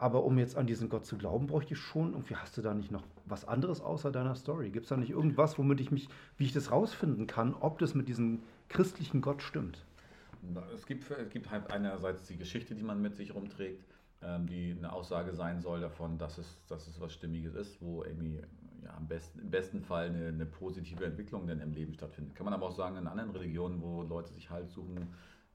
[0.01, 2.73] Aber um jetzt an diesen Gott zu glauben, bräuchte ich schon, irgendwie hast du da
[2.73, 4.71] nicht noch was anderes außer deiner Story?
[4.71, 7.93] Gibt es da nicht irgendwas, womit ich mich, wie ich das rausfinden kann, ob das
[7.93, 9.85] mit diesem christlichen Gott stimmt?
[10.73, 13.85] Es gibt, es gibt halt einerseits die Geschichte, die man mit sich rumträgt,
[14.23, 18.03] ähm, die eine Aussage sein soll davon, dass es, dass es was Stimmiges ist, wo
[18.03, 18.41] irgendwie
[18.83, 22.33] ja, am besten, im besten Fall eine, eine positive Entwicklung dann im Leben stattfindet.
[22.33, 25.09] Kann man aber auch sagen, in anderen Religionen, wo Leute sich Halt suchen,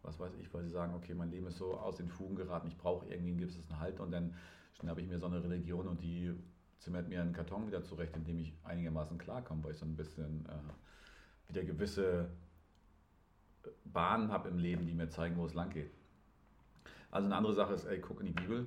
[0.06, 2.68] was weiß ich, weil sie sagen, okay, mein Leben ist so aus den Fugen geraten,
[2.68, 4.34] ich brauche irgendwie einen gewissen Halt und dann
[4.74, 6.32] schnappe ich mir so eine Religion und die
[6.78, 9.96] zimmert mir einen Karton wieder zurecht, in dem ich einigermaßen klarkomme, weil ich so ein
[9.96, 12.28] bisschen äh, wieder gewisse
[13.84, 15.90] Bahnen habe im Leben, die mir zeigen, wo es lang geht.
[17.10, 18.66] Also eine andere Sache ist, ey, guck in die Bibel.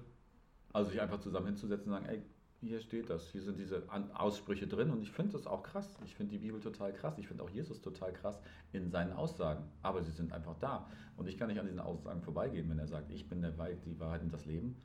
[0.74, 2.22] Also sich einfach zusammen hinzusetzen und sagen, ey,
[2.62, 3.84] hier steht das, hier sind diese
[4.14, 5.98] Aussprüche drin und ich finde das auch krass.
[6.04, 7.18] Ich finde die Bibel total krass.
[7.18, 8.40] Ich finde auch Jesus total krass
[8.74, 9.64] in seinen Aussagen.
[9.82, 10.88] Aber sie sind einfach da.
[11.16, 13.86] Und ich kann nicht an diesen Aussagen vorbeigehen, wenn er sagt, ich bin der Wahrheit,
[13.86, 14.76] die Wahrheit und das Leben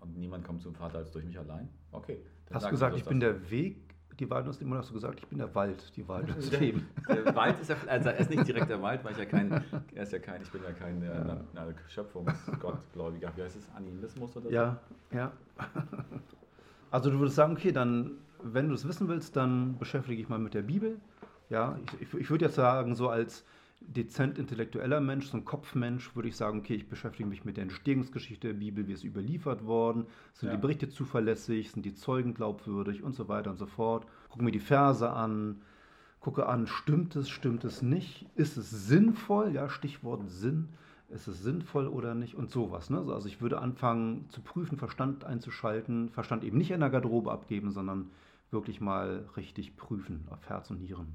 [0.00, 1.68] und niemand kommt zum Vater als durch mich allein.
[1.90, 2.18] Okay.
[2.52, 4.74] Hast du gesagt, ich bin der Weg, die Wahrheit und das Leben?
[4.74, 6.88] Hast du gesagt, ich bin der Wald, die Wahrheit und das Leben?
[7.08, 9.50] Der Wald ist ja, also er ist nicht direkt der Wald, weil ich ja kein,
[9.94, 11.66] er ist ja kein, ich bin ja kein ja.
[11.66, 13.32] Äh, Schöpfungsgottgläubiger.
[13.36, 13.70] Wie heißt es?
[13.74, 14.54] Animismus oder so?
[14.54, 14.80] Ja,
[15.12, 15.32] ja.
[16.92, 20.38] Also du würdest sagen, okay, dann, wenn du es wissen willst, dann beschäftige ich mal
[20.38, 21.00] mit der Bibel.
[21.48, 23.44] Ja, ich, ich, würde jetzt sagen, so als
[23.80, 27.62] dezent intellektueller Mensch, so ein Kopfmensch, würde ich sagen, okay, ich beschäftige mich mit der
[27.62, 30.54] Entstehungsgeschichte der Bibel, wie es überliefert worden, sind ja.
[30.54, 34.06] die Berichte zuverlässig, sind die Zeugen glaubwürdig und so weiter und so fort.
[34.28, 35.62] Gucke mir die Verse an,
[36.20, 40.68] gucke an, stimmt es, stimmt es nicht, ist es sinnvoll, ja, Stichwort Sinn,
[41.12, 42.90] ist es sinnvoll oder nicht und sowas.
[42.90, 42.98] Ne?
[43.08, 47.70] Also ich würde anfangen zu prüfen, Verstand einzuschalten, Verstand eben nicht in der Garderobe abgeben,
[47.70, 48.10] sondern
[48.50, 51.14] wirklich mal richtig prüfen auf Herz und Nieren.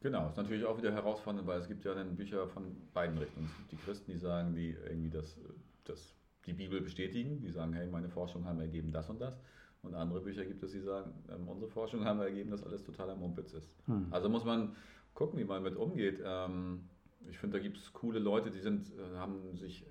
[0.00, 3.48] Genau, ist natürlich auch wieder herausfordernd, weil es gibt ja dann Bücher von beiden Richtungen.
[3.50, 5.38] Es gibt die Christen, die sagen, die irgendwie das,
[5.84, 6.14] das,
[6.46, 9.40] die Bibel bestätigen, die sagen, hey, meine Forschung haben ergeben das und das.
[9.82, 13.16] Und andere Bücher gibt es, die sagen, ähm, unsere Forschung haben ergeben, dass alles totaler
[13.16, 13.70] Mumpitz ist.
[13.86, 14.08] Hm.
[14.10, 14.76] Also muss man
[15.14, 16.20] gucken, wie man mit umgeht.
[16.24, 16.88] Ähm,
[17.28, 19.86] ich finde, da gibt es coole Leute, die sind, äh, haben sich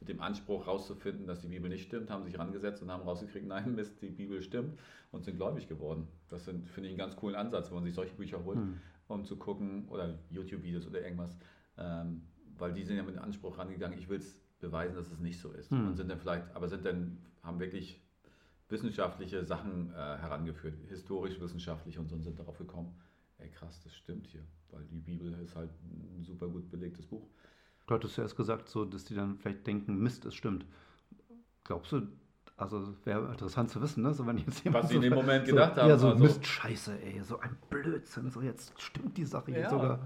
[0.00, 3.46] mit dem Anspruch rauszufinden, dass die Bibel nicht stimmt, haben sich rangesetzt und haben rausgekriegt,
[3.48, 4.78] nein, Mist, die Bibel stimmt
[5.10, 6.08] und sind gläubig geworden.
[6.28, 8.80] Das finde ich, einen ganz coolen Ansatz, wenn man sich solche Bücher holt, hm.
[9.08, 11.36] um zu gucken, oder YouTube-Videos oder irgendwas,
[11.76, 12.22] ähm,
[12.56, 15.40] weil die sind ja mit dem Anspruch rangegangen, ich will es beweisen, dass es nicht
[15.40, 15.70] so ist.
[15.70, 15.88] Hm.
[15.88, 18.02] Und sind dann vielleicht, aber sind dann, haben wirklich
[18.68, 22.94] wissenschaftliche Sachen äh, herangeführt, historisch-wissenschaftliche und so und sind darauf gekommen,
[23.38, 27.28] ey krass, das stimmt hier, weil die Bibel ist halt ein super gut belegtes Buch.
[27.86, 30.66] Du hattest ja erst gesagt, so, dass die dann vielleicht denken, Mist, es stimmt.
[31.64, 32.06] Glaubst du,
[32.56, 34.12] also wäre interessant zu wissen, ne?
[34.12, 35.88] So, wenn jetzt Was sie in dem Moment so, gedacht haben.
[35.88, 39.58] Ja, so also, Mist, scheiße, ey, so ein Blödsinn, so jetzt stimmt die Sache ja.
[39.58, 40.00] hier sogar.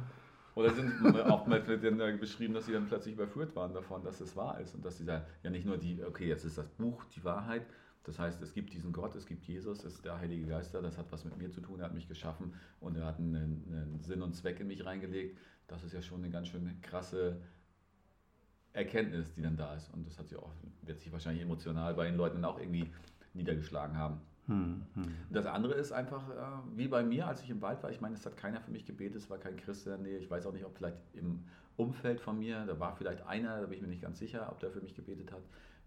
[0.54, 0.92] Oder sind
[1.30, 4.84] auch mal beschrieben, dass sie dann plötzlich überführt waren davon, dass es wahr ist und
[4.84, 7.66] dass sie da ja nicht nur die, okay, jetzt ist das Buch die Wahrheit,
[8.04, 10.98] das heißt, es gibt diesen Gott, es gibt Jesus, es ist der Heilige Geist, das
[10.98, 14.00] hat was mit mir zu tun, er hat mich geschaffen und er hat einen, einen
[14.02, 15.38] Sinn und Zweck in mich reingelegt.
[15.68, 17.40] Das ist ja schon eine ganz schön krasse
[18.72, 19.92] Erkenntnis, die dann da ist.
[19.94, 20.50] Und das hat sich auch,
[20.82, 22.90] wird sich wahrscheinlich emotional bei den Leuten auch irgendwie
[23.34, 24.20] niedergeschlagen haben.
[24.46, 25.04] Hm, hm.
[25.30, 28.16] Das andere ist einfach, äh, wie bei mir, als ich im Wald war, ich meine,
[28.16, 30.18] es hat keiner für mich gebetet, es war kein Christ in der Nähe.
[30.18, 31.44] Ich weiß auch nicht, ob vielleicht im
[31.76, 34.58] Umfeld von mir, da war vielleicht einer, da bin ich mir nicht ganz sicher, ob
[34.58, 35.42] der für mich gebetet hat.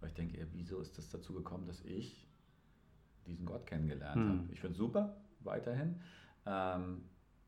[0.06, 2.28] Weil ich denke, wieso ist das dazu gekommen, dass ich
[3.26, 4.30] diesen Gott kennengelernt hm.
[4.30, 4.53] habe?
[4.53, 5.99] Ich finde es super, weiterhin.
[6.45, 7.06] Ähm,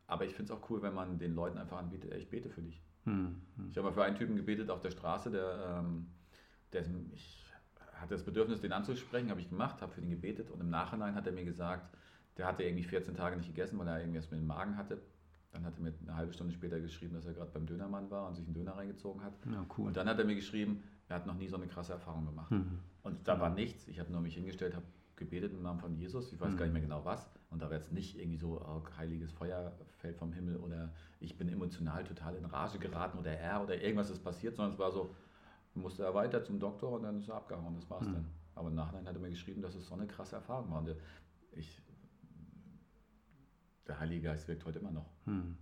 [0.08, 2.50] aber ich finde es auch cool, wenn man den Leuten einfach anbietet, ey, ich bete
[2.50, 2.82] für dich.
[3.04, 3.36] Hm.
[3.58, 3.70] Hm.
[3.70, 6.08] Ich habe mal für einen Typen gebetet auf der Straße, der, ähm,
[6.74, 6.84] der
[7.14, 7.46] ich
[7.94, 11.14] hatte das Bedürfnis, den anzusprechen, habe ich gemacht, habe für ihn gebetet und im Nachhinein
[11.14, 11.96] hat er mir gesagt,
[12.38, 15.00] der hatte irgendwie 14 Tage nicht gegessen, weil er irgendwas mit dem Magen hatte.
[15.52, 18.28] Dann hat er mir eine halbe Stunde später geschrieben, dass er gerade beim Dönermann war
[18.28, 19.34] und sich einen Döner reingezogen hat.
[19.46, 19.86] Ja, cool.
[19.86, 22.52] Und dann hat er mir geschrieben, er hat noch nie so eine krasse Erfahrung gemacht.
[22.52, 22.80] Mhm.
[23.04, 23.88] Und da war nichts.
[23.88, 24.86] Ich habe nur mich hingestellt, habe
[25.16, 26.32] gebetet im Namen von Jesus.
[26.34, 26.58] Ich weiß mhm.
[26.58, 27.30] gar nicht mehr genau was.
[27.50, 31.38] Und da war jetzt nicht irgendwie so, oh, heiliges Feuer fällt vom Himmel oder ich
[31.38, 34.92] bin emotional total in Rage geraten oder er oder irgendwas ist passiert, sondern es war
[34.92, 35.16] so,
[35.74, 37.76] musste er weiter zum Doktor und dann ist er abgehauen.
[37.76, 38.14] Das war's mhm.
[38.14, 38.26] dann.
[38.56, 40.80] Aber im Nachhinein hat er mir geschrieben, dass es so eine krasse Erfahrung war.
[40.80, 40.96] Und
[41.52, 41.82] ich,
[43.88, 45.06] der Heilige Geist wirkt heute immer noch.
[45.26, 45.56] Hm.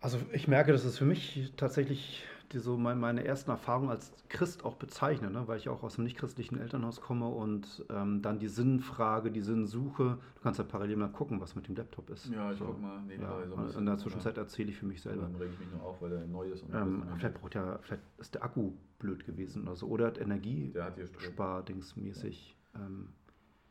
[0.00, 4.64] Also ich merke, dass es für mich tatsächlich die so meine, ersten Erfahrungen als Christ
[4.64, 5.46] auch bezeichne, ne?
[5.46, 10.18] weil ich auch aus einem nichtchristlichen Elternhaus komme und ähm, dann die Sinnfrage, die Sinnsuche.
[10.36, 12.26] Du kannst ja parallel mal gucken, was mit dem Laptop ist.
[12.30, 12.66] Ja, ich so.
[12.66, 15.22] guck mal nebenbei Ja, so ein bisschen, in der Zwischenzeit erzähle ich für mich selber.
[15.22, 16.62] Dann reg ich mich nur auf, weil der neu ist.
[16.62, 19.86] Und Ähm, vielleicht braucht ja, vielleicht ist der Akku blöd gewesen oder so.
[19.88, 20.78] Oder hat hier Strom.
[20.78, 23.08] Energiespardingsmäßig ähm,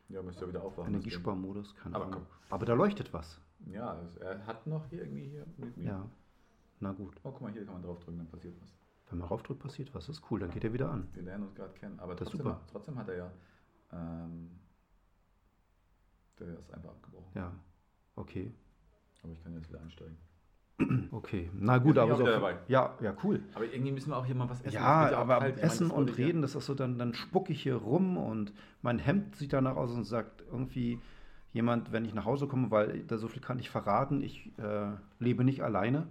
[0.10, 0.93] Ja, müsste ja wieder aufwachen.
[0.93, 2.22] Energiesparmodus, keine Aber Ahnung.
[2.28, 2.38] komm.
[2.51, 3.39] Aber da leuchtet was.
[3.72, 5.86] Ja, er hat noch hier irgendwie hier mit mir.
[5.86, 6.09] Ja.
[6.80, 7.15] Na gut.
[7.24, 8.74] Oh, guck mal, hier kann man draufdrücken, dann passiert was.
[9.09, 10.07] Wenn man raufdrückt, passiert was.
[10.07, 11.07] Das ist cool, dann geht er wieder an.
[11.13, 11.99] Wir lernen uns gerade kennen.
[11.99, 12.61] Aber Das ist trotzdem, super.
[12.72, 13.32] trotzdem hat er ja.
[13.93, 14.51] Ähm,
[16.39, 17.32] der ist einfach abgebrochen.
[17.34, 17.53] Ja.
[18.15, 18.53] Okay.
[19.24, 20.18] Aber ich kann jetzt wieder einsteigen.
[21.11, 21.49] Okay.
[21.55, 22.28] Na gut, aber so.
[22.68, 23.43] Ja, ja, cool.
[23.55, 24.68] Aber irgendwie müssen wir auch hier mal was essen.
[24.68, 25.55] Es Ja, aber kalt.
[25.55, 28.53] Meine, Essen das und Reden, das ist so, dann, dann spucke ich hier rum und
[28.84, 31.01] mein Hemd sieht danach aus und sagt irgendwie
[31.58, 34.91] jemand, wenn ich nach Hause komme, weil da so viel kann ich verraten, ich äh,
[35.20, 36.08] lebe nicht alleine.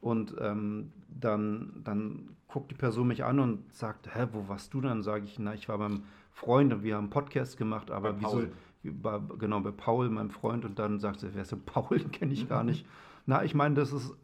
[0.00, 4.80] Und ähm, dann, dann guckt die Person mich an und sagt, hä, wo warst du
[4.80, 5.02] dann?
[5.02, 8.20] Sage ich, na, ich war beim Freund und wir haben einen Podcast gemacht, aber Bei
[8.20, 8.42] wieso,
[8.84, 11.98] bei, genau, bei Paul, meinem Freund, und dann sagt sie, wer ist denn Paul?
[11.98, 12.86] Den kenne ich gar nicht.
[13.26, 14.14] Na, ich meine, das ist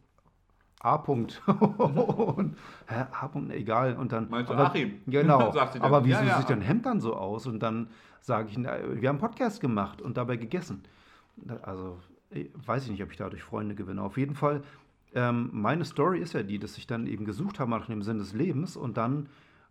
[0.80, 0.96] A.
[0.96, 1.40] -Punkt.
[1.46, 2.56] und,
[2.86, 3.26] hä, A.
[3.26, 3.96] -Punkt, egal.
[3.96, 5.00] Und dann, Meinst du aber, Achim?
[5.06, 5.52] Genau.
[5.52, 5.82] Dann.
[5.82, 6.38] aber wieso Ja, ja.
[6.38, 7.46] sieht dein Hemd dann so aus?
[7.46, 7.88] Und dann
[8.20, 10.84] sage ich, na, wir haben einen Podcast gemacht und dabei gegessen.
[11.62, 11.98] Also,
[12.66, 14.02] weiß ich nicht, ob ich dadurch Freunde gewinne.
[14.02, 14.62] Auf jeden Fall,
[15.14, 18.18] ähm, meine Story ist ja die, dass ich dann eben gesucht habe nach dem Sinn
[18.18, 19.28] des Lebens und dann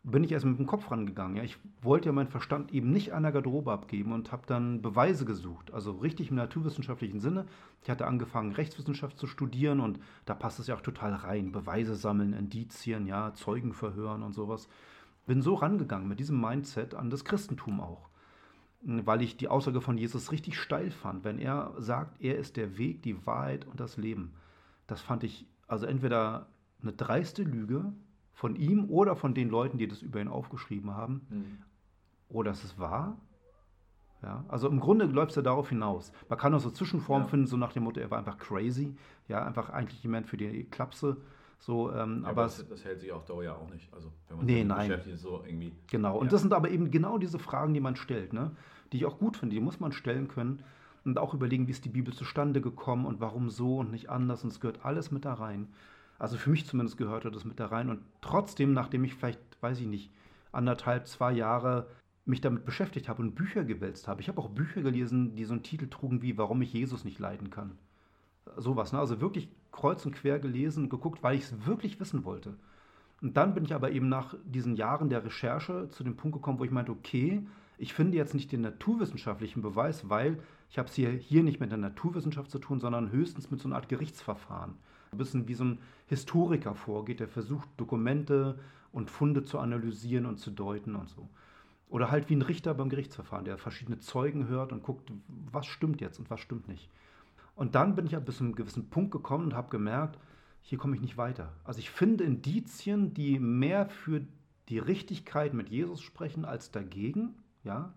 [0.10, 1.36] bin ich erst mit dem Kopf rangegangen.
[1.36, 1.44] Ja.
[1.44, 5.26] Ich wollte ja meinen Verstand eben nicht an der Garderobe abgeben und habe dann Beweise
[5.26, 5.74] gesucht.
[5.74, 7.46] Also richtig im naturwissenschaftlichen Sinne.
[7.84, 11.52] Ich hatte angefangen, Rechtswissenschaft zu studieren und da passt es ja auch total rein.
[11.52, 14.70] Beweise sammeln, Indizien, ja, Zeugen verhören und sowas.
[15.26, 18.08] Bin so rangegangen mit diesem Mindset an das Christentum auch
[18.82, 22.78] weil ich die Aussage von Jesus richtig steil fand, wenn er sagt, er ist der
[22.78, 24.34] Weg, die Wahrheit und das Leben.
[24.86, 26.48] Das fand ich also entweder
[26.82, 27.92] eine dreiste Lüge
[28.38, 31.58] von ihm oder von den Leuten, die das über ihn aufgeschrieben haben, Hm.
[32.30, 33.18] oder es ist wahr.
[34.22, 36.12] Ja, also im Grunde läuft es ja darauf hinaus.
[36.30, 37.30] Man kann auch so Zwischenformen Ja.
[37.30, 38.96] finden, so nach dem Motto, er war einfach crazy,
[39.28, 41.18] ja, einfach eigentlich jemand für die Klapse.
[41.60, 43.92] So, ähm, Ja, aber es, das, das hält sich auch Dauer ja auch nicht.
[43.92, 44.88] Also, wenn man Nee, nein.
[44.90, 45.72] beschäftigt, so irgendwie.
[45.88, 46.32] Genau, und Ja.
[46.32, 48.52] das sind aber eben genau diese Fragen, die man stellt, ne?
[48.92, 50.62] die ich auch gut finde, die muss man stellen können
[51.06, 54.44] und auch überlegen, wie ist die Bibel zustande gekommen und warum so und nicht anders
[54.44, 55.70] und es gehört alles mit da rein.
[56.20, 59.80] Also für mich zumindest gehörte das mit da rein und trotzdem, nachdem ich vielleicht, weiß
[59.80, 60.12] ich nicht,
[60.52, 61.88] anderthalb, zwei Jahre
[62.26, 65.54] mich damit beschäftigt habe und Bücher gewälzt habe, ich habe auch Bücher gelesen, die so
[65.54, 67.78] einen Titel trugen wie Warum ich Jesus nicht leiden kann.
[68.58, 69.00] Sowas, ne?
[69.00, 72.56] also wirklich kreuz und quer gelesen und geguckt, weil ich es wirklich wissen wollte.
[73.22, 76.60] Und dann bin ich aber eben nach diesen Jahren der Recherche zu dem Punkt gekommen,
[76.60, 77.46] wo ich meinte, okay,
[77.78, 80.40] ich finde jetzt nicht den naturwissenschaftlichen Beweis, weil
[80.70, 83.68] ich habe es hier, hier nicht mit der Naturwissenschaft zu tun, sondern höchstens mit so
[83.68, 84.76] einer Art Gerichtsverfahren.
[85.12, 88.60] Ein bisschen wie so ein Historiker vorgeht, der versucht, Dokumente
[88.92, 91.30] und Funde zu analysieren und zu deuten und so.
[91.90, 95.12] Oder halt wie ein Richter beim Gerichtsverfahren, der verschiedene Zeugen hört und guckt,
[95.52, 96.90] was stimmt jetzt und was stimmt nicht.
[97.56, 100.20] Und dann bin ich ja bis zu einem gewissen Punkt gekommen und habe gemerkt,
[100.62, 101.54] hier komme ich nicht weiter.
[101.64, 104.22] Also ich finde Indizien, die mehr für
[104.70, 107.94] die Richtigkeit mit Jesus sprechen als dagegen, ja.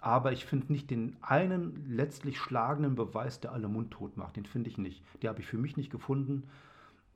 [0.00, 4.36] Aber ich finde nicht den einen letztlich schlagenden Beweis, der alle mundtot macht.
[4.36, 5.02] Den finde ich nicht.
[5.22, 6.44] Den habe ich für mich nicht gefunden.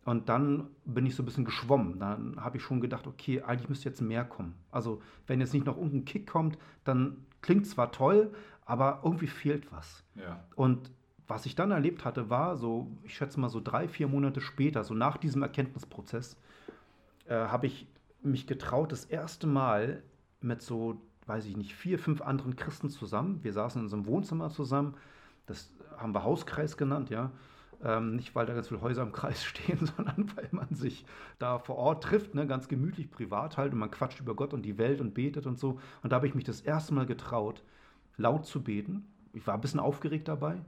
[0.05, 2.01] Und dann bin ich so ein bisschen geschwommen.
[2.01, 4.55] Dann habe ich schon gedacht, okay, eigentlich müsste jetzt mehr kommen.
[4.73, 8.33] Also wenn jetzt nicht noch irgendein Kick kommt, dann klingt zwar toll,
[8.65, 10.03] aber irgendwie fehlt was.
[10.17, 10.43] Ja.
[10.57, 10.91] Und
[11.29, 14.83] was ich dann erlebt hatte, war so, ich schätze mal so drei, vier Monate später,
[14.83, 16.37] so nach diesem Erkenntnisprozess,
[17.27, 17.87] äh, habe ich
[18.23, 20.03] mich getraut, das erste Mal
[20.41, 23.41] mit so, weiß ich nicht, vier, fünf anderen Christen zusammen.
[23.43, 24.95] Wir saßen in einem Wohnzimmer zusammen.
[25.47, 27.31] Das haben wir Hauskreis genannt, ja.
[27.85, 31.05] Ähm, nicht, weil da ganz viele Häuser im Kreis stehen, sondern weil man sich
[31.39, 34.63] da vor Ort trifft, ne, ganz gemütlich, privat halt, und man quatscht über Gott und
[34.63, 35.81] die Welt und betet und so.
[36.03, 37.63] Und da habe ich mich das erste Mal getraut,
[38.17, 39.07] laut zu beten.
[39.33, 40.61] Ich war ein bisschen aufgeregt dabei,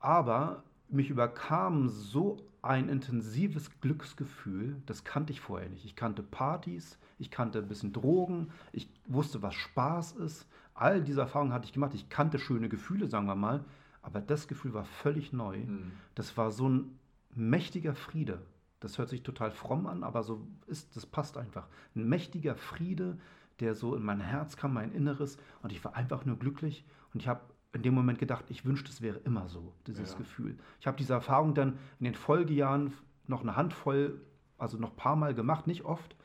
[0.00, 5.84] aber mich überkam so ein intensives Glücksgefühl, das kannte ich vorher nicht.
[5.84, 10.46] Ich kannte Partys, ich kannte ein bisschen Drogen, ich wusste, was Spaß ist.
[10.74, 11.94] All diese Erfahrungen hatte ich gemacht.
[11.94, 13.64] Ich kannte schöne Gefühle, sagen wir mal,
[14.02, 15.56] aber das Gefühl war völlig neu.
[15.56, 15.92] Hm.
[16.14, 16.98] Das war so ein
[17.34, 18.40] mächtiger Friede.
[18.80, 21.66] Das hört sich total fromm an, aber so ist, das passt einfach.
[21.96, 23.18] Ein mächtiger Friede,
[23.58, 26.84] der so in mein Herz kam, mein Inneres, und ich war einfach nur glücklich.
[27.12, 27.40] Und ich habe
[27.72, 30.18] in dem Moment gedacht, ich wünschte, es wäre immer so, dieses Ja.
[30.18, 30.56] Gefühl.
[30.80, 32.92] Ich habe diese Erfahrung dann in den Folgejahren
[33.26, 34.20] noch eine Handvoll,
[34.58, 36.16] also noch ein paar Mal gemacht, nicht oft.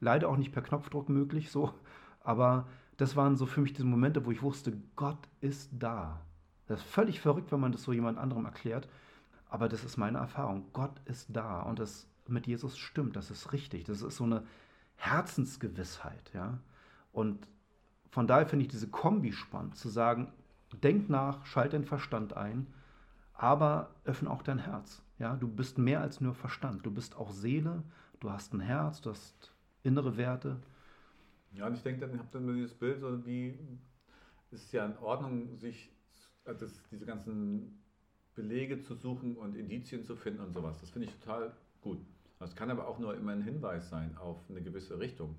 [0.00, 1.72] Leider auch nicht per Knopfdruck möglich, so.
[2.22, 6.20] Aber das waren so für mich diese Momente, wo ich wusste, Gott ist da.
[6.66, 8.88] Das ist völlig verrückt, wenn man das so jemand anderem erklärt.
[9.48, 10.66] Aber das ist meine Erfahrung.
[10.72, 13.84] Gott ist da und das mit Jesus stimmt, das ist richtig.
[13.84, 14.44] Das ist so eine
[14.96, 16.58] Herzensgewissheit, ja.
[17.12, 17.46] Und
[18.10, 20.32] von daher finde ich diese Kombi spannend, zu sagen,
[20.82, 22.66] denk nach, schalt den Verstand ein,
[23.34, 25.02] aber öffne auch dein Herz.
[25.18, 26.86] Ja, du bist mehr als nur Verstand.
[26.86, 27.82] Du bist auch Seele,
[28.20, 29.52] du hast ein Herz, du hast
[29.82, 30.56] innere Werte.
[31.52, 33.58] Ja, und ich denke, dann habt ihr dieses Bild, so wie
[34.52, 35.90] es ist ja in Ordnung, sich
[36.44, 37.82] äh, das, diese ganzen
[38.34, 40.78] Belege zu suchen und Indizien zu finden und sowas.
[40.80, 41.98] Das finde ich total gut.
[42.38, 45.36] Das kann aber auch nur immer ein Hinweis sein auf eine gewisse Richtung.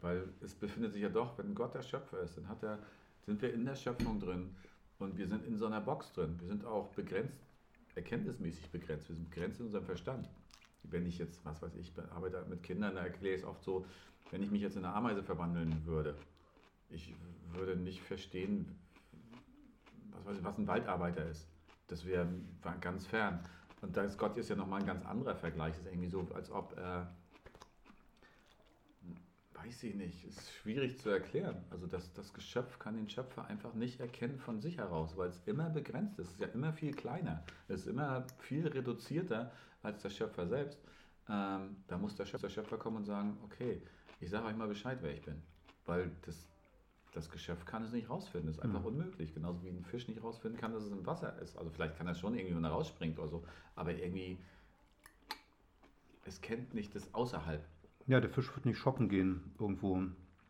[0.00, 2.78] Weil es befindet sich ja doch, wenn Gott der Schöpfer ist, dann er,
[3.24, 4.54] sind wir in der Schöpfung drin
[4.98, 6.36] und wir sind in so einer Box drin.
[6.40, 7.40] Wir sind auch begrenzt,
[7.94, 9.08] erkenntnismäßig begrenzt.
[9.08, 10.28] Wir sind begrenzt in unserem Verstand.
[10.84, 13.86] Wenn ich jetzt, was weiß ich, arbeite mit Kindern, da erkläre ich es oft so,
[14.30, 16.16] wenn ich mich jetzt in eine Ameise verwandeln würde,
[16.90, 17.14] ich
[17.52, 18.66] würde nicht verstehen,
[20.10, 21.48] was, weiß ich, was ein Waldarbeiter ist.
[21.88, 22.28] Das wäre
[22.80, 23.40] ganz fern.
[23.80, 25.74] Und da ist Gott ist ja nochmal ein ganz anderer Vergleich.
[25.74, 27.04] Es ist irgendwie so, als ob, äh,
[29.64, 31.64] weiß ich nicht, ist schwierig zu erklären.
[31.70, 35.40] Also das, das Geschöpf kann den Schöpfer einfach nicht erkennen von sich heraus, weil es
[35.46, 36.28] immer begrenzt ist.
[36.28, 37.44] Es ist ja immer viel kleiner.
[37.68, 39.52] Es ist immer viel reduzierter
[39.82, 40.80] als der Schöpfer selbst.
[41.28, 43.82] Ähm, da muss der Schöpfer, der Schöpfer kommen und sagen, okay,
[44.20, 45.40] ich sage euch mal Bescheid, wer ich bin.
[45.86, 46.48] Weil das,
[47.12, 48.48] das Geschöpf kann es nicht rausfinden.
[48.48, 48.86] Das ist einfach mhm.
[48.86, 49.34] unmöglich.
[49.34, 51.56] Genauso wie ein Fisch nicht rausfinden kann, dass es im Wasser ist.
[51.56, 53.44] Also vielleicht kann er schon irgendwie, wenn er rausspringt oder so.
[53.76, 54.38] Aber irgendwie,
[56.24, 57.64] es kennt nicht das Außerhalb.
[58.06, 60.02] Ja, der Fisch wird nicht shoppen gehen irgendwo.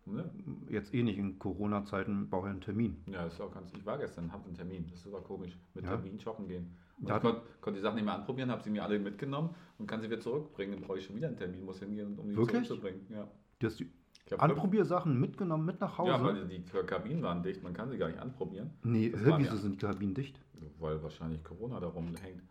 [0.04, 0.30] Ne?
[0.68, 2.96] Jetzt eh nicht in Corona-Zeiten braucht er einen Termin.
[3.06, 3.72] Ja, das ist auch ganz.
[3.72, 4.84] Ich war gestern, habe einen Termin.
[4.88, 5.56] Das ist sogar komisch.
[5.74, 5.90] Mit ja.
[5.90, 6.74] Termin shoppen gehen.
[6.98, 9.86] Und ich konnte, konnte die Sachen nicht mehr anprobieren, habe sie mir alle mitgenommen und
[9.86, 10.74] kann sie wieder zurückbringen.
[10.74, 12.66] Dann brauche ich schon wieder einen Termin, muss hingehen, um die Wirklich?
[12.66, 13.06] zurückzubringen.
[13.10, 13.28] Ja.
[13.58, 13.90] Du hast die
[14.38, 16.10] Anprobiersachen mitgenommen, mit nach Hause?
[16.10, 18.70] Ja, weil die Kabinen waren dicht, man kann sie gar nicht anprobieren.
[18.82, 20.38] Nee, hör, wieso ja, sind die Kabinen dicht?
[20.78, 22.42] Weil wahrscheinlich Corona darum hängt.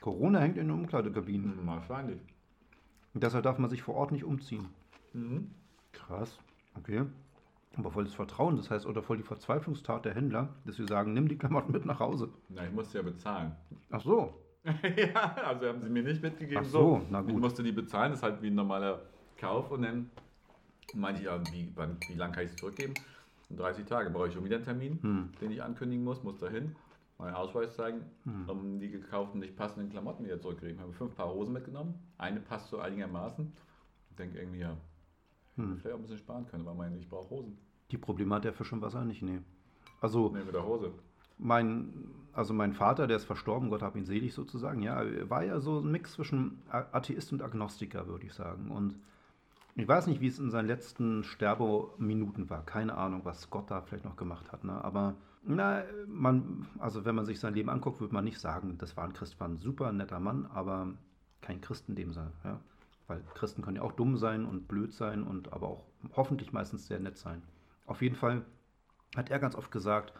[0.00, 1.66] Corona hängt in den Umkleidekabinen?
[1.66, 2.20] Wahrscheinlich.
[3.14, 4.68] Und deshalb darf man sich vor Ort nicht umziehen.
[5.12, 5.50] Mhm.
[5.92, 6.38] Krass,
[6.76, 7.04] okay.
[7.76, 11.12] Aber voll das Vertrauen, das heißt, oder voll die Verzweiflungstat der Händler, dass sie sagen,
[11.12, 12.28] nimm die Klamotten mit nach Hause.
[12.48, 13.54] Na, ich musste ja bezahlen.
[13.90, 14.34] Ach so.
[14.64, 16.64] ja, also haben sie mir nicht mitgegeben.
[16.64, 17.30] Ach so, na gut.
[17.30, 19.02] Ich musste die bezahlen, das ist halt wie ein normaler
[19.38, 20.10] Kauf und dann
[20.94, 22.94] meinte ich, ja, wie, wann, wie lange kann ich es zurückgeben?
[23.48, 25.28] In 30 Tagen brauche ich schon wieder einen Termin, hm.
[25.40, 26.76] den ich ankündigen muss, muss dahin,
[27.20, 28.48] meinen Ausweis zeigen, hm.
[28.48, 30.76] um die gekauften, nicht passenden Klamotten wieder zurückkriegen.
[30.76, 33.52] Ich habe fünf Paar Hosen mitgenommen, eine passt so einigermaßen.
[34.10, 34.76] Ich denke irgendwie, ja,
[35.56, 35.78] hm.
[35.78, 37.58] vielleicht auch ein bisschen sparen können, weil meine, ich brauche Hosen.
[37.90, 39.40] Die Probleme hat der Fisch und Wasser nicht, nee.
[40.00, 40.92] Also, nee, mit der Hose.
[41.38, 41.92] Mein,
[42.32, 45.80] also mein Vater, der ist verstorben, Gott hab ihn selig sozusagen, ja, war ja so
[45.80, 48.70] ein Mix zwischen Atheist und Agnostiker, würde ich sagen.
[48.70, 48.96] Und
[49.74, 52.64] ich weiß nicht, wie es in seinen letzten Sterbeminuten war.
[52.64, 54.64] Keine Ahnung, was Gott da vielleicht noch gemacht hat.
[54.64, 54.84] Ne?
[54.84, 58.96] Aber na, man, also wenn man sich sein Leben anguckt, würde man nicht sagen, das
[58.96, 60.92] war ein Christ, war ein super netter Mann, aber
[61.40, 62.32] kein Christ in dem Sinne.
[62.44, 62.60] Ja?
[63.06, 65.84] Weil Christen können ja auch dumm sein und blöd sein und aber auch
[66.14, 67.42] hoffentlich meistens sehr nett sein.
[67.86, 68.44] Auf jeden Fall
[69.16, 70.12] hat er ganz oft gesagt,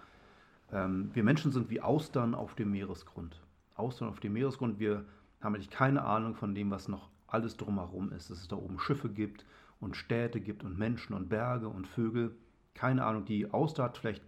[0.73, 3.41] ähm, wir Menschen sind wie Austern auf dem Meeresgrund.
[3.77, 5.05] Austern auf dem Meeresgrund, wir
[5.41, 8.31] haben eigentlich keine Ahnung von dem, was noch alles drumherum ist.
[8.31, 9.45] Dass es da oben Schiffe gibt
[9.81, 12.35] und Städte gibt und Menschen und Berge und Vögel.
[12.75, 14.23] Keine Ahnung, die Auster hat vielleicht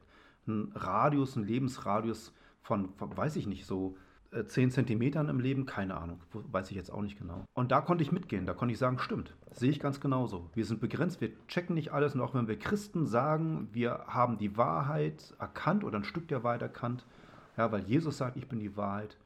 [0.47, 2.33] einen Radius, einen Lebensradius
[2.63, 3.97] von, weiß ich nicht, so
[4.47, 7.45] 10 äh, Zentimetern im Leben, keine Ahnung, weiß ich jetzt auch nicht genau.
[7.55, 10.49] Und da konnte ich mitgehen, da konnte ich sagen, stimmt, sehe ich ganz genauso.
[10.55, 14.39] Wir sind begrenzt, wir checken nicht alles und auch wenn wir Christen sagen, wir haben
[14.39, 17.05] die Wahrheit erkannt oder ein Stück der Wahrheit erkannt,
[17.57, 19.19] ja, weil Jesus sagt, ich bin die Wahrheit,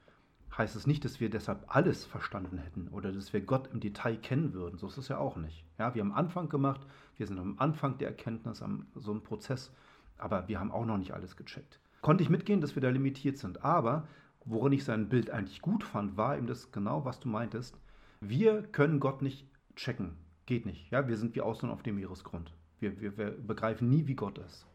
[0.57, 4.17] heißt es nicht, dass wir deshalb alles verstanden hätten oder dass wir Gott im Detail
[4.17, 4.79] kennen würden.
[4.79, 5.65] So ist es ja auch nicht.
[5.79, 6.81] Ja, wir haben Anfang gemacht,
[7.17, 9.71] wir sind am Anfang der Erkenntnis, am so einem Prozess,
[10.19, 11.81] aber wir haben auch noch nicht alles gecheckt.
[12.03, 14.07] Konnte ich mitgehen, dass wir da limitiert sind, aber
[14.45, 17.79] worin ich sein Bild eigentlich gut fand, war eben das genau, was du meintest.
[18.21, 20.17] Wir können Gott nicht checken.
[20.47, 20.91] Geht nicht.
[20.91, 22.53] Ja, wir sind wie Ausland auf dem Meeresgrund.
[22.79, 24.67] Wir, wir, wir begreifen nie, wie Gott ist.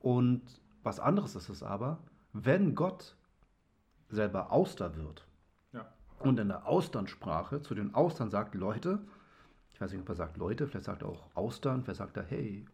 [0.00, 0.42] Und
[0.82, 1.98] was anderes ist es aber,
[2.32, 3.16] wenn Gott
[4.08, 5.26] selber Auster wird
[5.72, 5.86] ja.
[6.18, 9.00] und in der Austernsprache zu den Austern sagt, Leute,
[9.74, 12.24] ich weiß nicht, ob er sagt Leute, vielleicht sagt er auch Austern, vielleicht sagt er,
[12.24, 12.64] hey,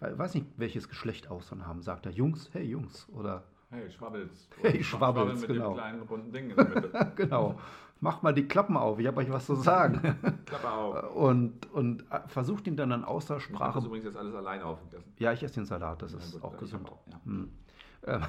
[0.00, 4.48] weiß nicht, welches Geschlecht Austern haben, sagt er Jungs, hey Jungs oder Hey, Schwabbels.
[4.62, 5.70] Hey, Schwabbels, mit genau.
[5.70, 7.12] Dem kleinen runden Ding in der Mitte.
[7.16, 7.58] genau.
[8.00, 10.00] Macht mal die Klappen auf, ich habe euch was zu sagen.
[10.44, 11.16] Klappe auf.
[11.16, 13.78] Und, und äh, versucht ihn dann an Außersprache.
[13.78, 15.12] Ich übrigens jetzt alles alleine aufgegessen.
[15.18, 16.90] Ja, ich esse den Salat, das ja, ist gut, auch gesund.
[16.90, 17.20] Auch, ja.
[17.24, 17.52] hm.
[18.02, 18.20] äh,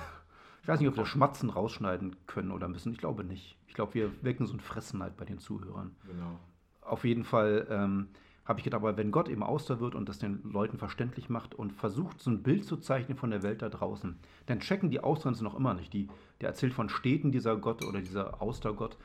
[0.62, 2.94] ich weiß nicht, ob wir Schmatzen rausschneiden können oder müssen.
[2.94, 3.58] Ich glaube nicht.
[3.68, 5.96] Ich glaube, wir wecken so ein Fressenheit bei den Zuhörern.
[6.06, 6.40] Genau.
[6.82, 8.08] Auf jeden Fall ähm,
[8.48, 11.54] habe ich gedacht, aber wenn Gott eben Auster wird und das den Leuten verständlich macht
[11.54, 15.02] und versucht, so ein Bild zu zeichnen von der Welt da draußen, dann checken die
[15.02, 15.92] Auslands noch immer nicht.
[15.92, 16.08] Die,
[16.40, 18.98] der erzählt von Städten, dieser Gott oder dieser Austergott,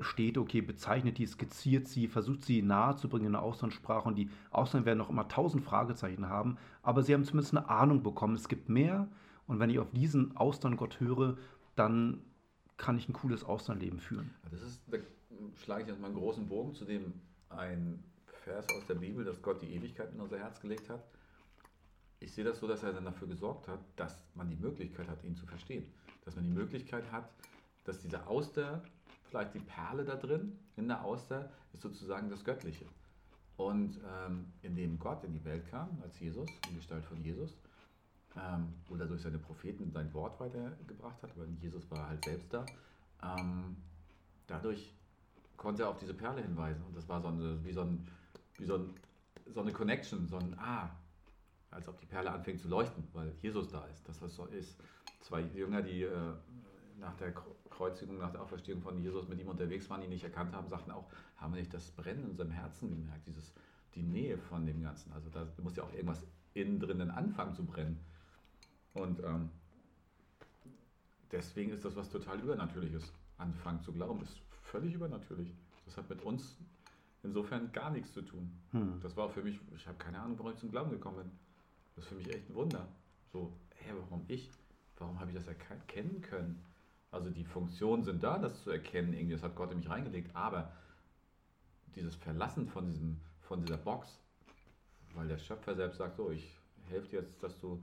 [0.00, 4.16] Städte, okay, bezeichnet die, skizziert sie, versucht sie nahe zu bringen in der Auslandssprache und
[4.16, 8.34] die Ausländer werden noch immer tausend Fragezeichen haben, aber sie haben zumindest eine Ahnung bekommen,
[8.34, 9.08] es gibt mehr
[9.46, 11.38] und wenn ich auf diesen Austerngott höre,
[11.76, 12.20] dann
[12.76, 14.34] kann ich ein cooles Auslandleben führen.
[14.50, 14.98] Das ist, da
[15.64, 17.14] schlage ich jetzt mal einen großen Bogen zu dem
[17.48, 18.04] ein
[18.46, 21.02] Vers aus der Bibel, dass Gott die Ewigkeit in unser Herz gelegt hat.
[22.20, 25.24] Ich sehe das so, dass er dann dafür gesorgt hat, dass man die Möglichkeit hat,
[25.24, 25.84] ihn zu verstehen.
[26.24, 27.28] Dass man die Möglichkeit hat,
[27.84, 28.82] dass diese Auster,
[29.24, 32.86] vielleicht die Perle da drin, in der Auster, ist sozusagen das Göttliche.
[33.56, 37.56] Und ähm, indem Gott in die Welt kam, als Jesus, in Gestalt von Jesus,
[38.36, 42.64] ähm, oder durch seine Propheten sein Wort weitergebracht hat, weil Jesus war halt selbst da,
[43.22, 43.76] ähm,
[44.46, 44.94] dadurch
[45.56, 46.84] konnte er auf diese Perle hinweisen.
[46.84, 48.06] Und das war so eine, wie so ein
[48.58, 48.94] wie so, ein,
[49.46, 50.90] so eine Connection, so ein Ah,
[51.70, 54.08] als ob die Perle anfängt zu leuchten, weil Jesus da ist.
[54.08, 54.78] Das, was so ist.
[55.20, 56.32] Zwei Jünger, die äh,
[56.98, 57.32] nach der
[57.70, 60.90] Kreuzigung, nach der Auferstehung von Jesus mit ihm unterwegs waren, ihn nicht erkannt haben, sagten
[60.90, 63.52] auch, haben wir nicht das Brennen in unserem Herzen gemerkt, dieses,
[63.94, 65.12] die Nähe von dem Ganzen.
[65.12, 66.22] Also da muss ja auch irgendwas
[66.54, 67.98] innen drinnen anfangen zu brennen.
[68.94, 69.50] Und ähm,
[71.30, 73.12] deswegen ist das was total Übernatürliches.
[73.36, 75.52] Anfangen zu glauben ist völlig übernatürlich.
[75.84, 76.56] Das hat mit uns
[77.26, 78.50] insofern gar nichts zu tun.
[78.72, 79.00] Hm.
[79.02, 81.30] Das war für mich, ich habe keine Ahnung, warum ich zum Glauben gekommen bin.
[81.94, 82.88] Das ist für mich echt ein Wunder.
[83.32, 84.50] So, hä, warum ich?
[84.98, 86.62] Warum habe ich das erkennen können?
[87.10, 90.34] Also die Funktionen sind da, das zu erkennen, irgendwie, das hat Gott in mich reingelegt,
[90.34, 90.72] aber
[91.94, 94.18] dieses Verlassen von, diesem, von dieser Box,
[95.14, 96.58] weil der Schöpfer selbst sagt, so, ich
[96.88, 97.82] helfe dir jetzt, dass du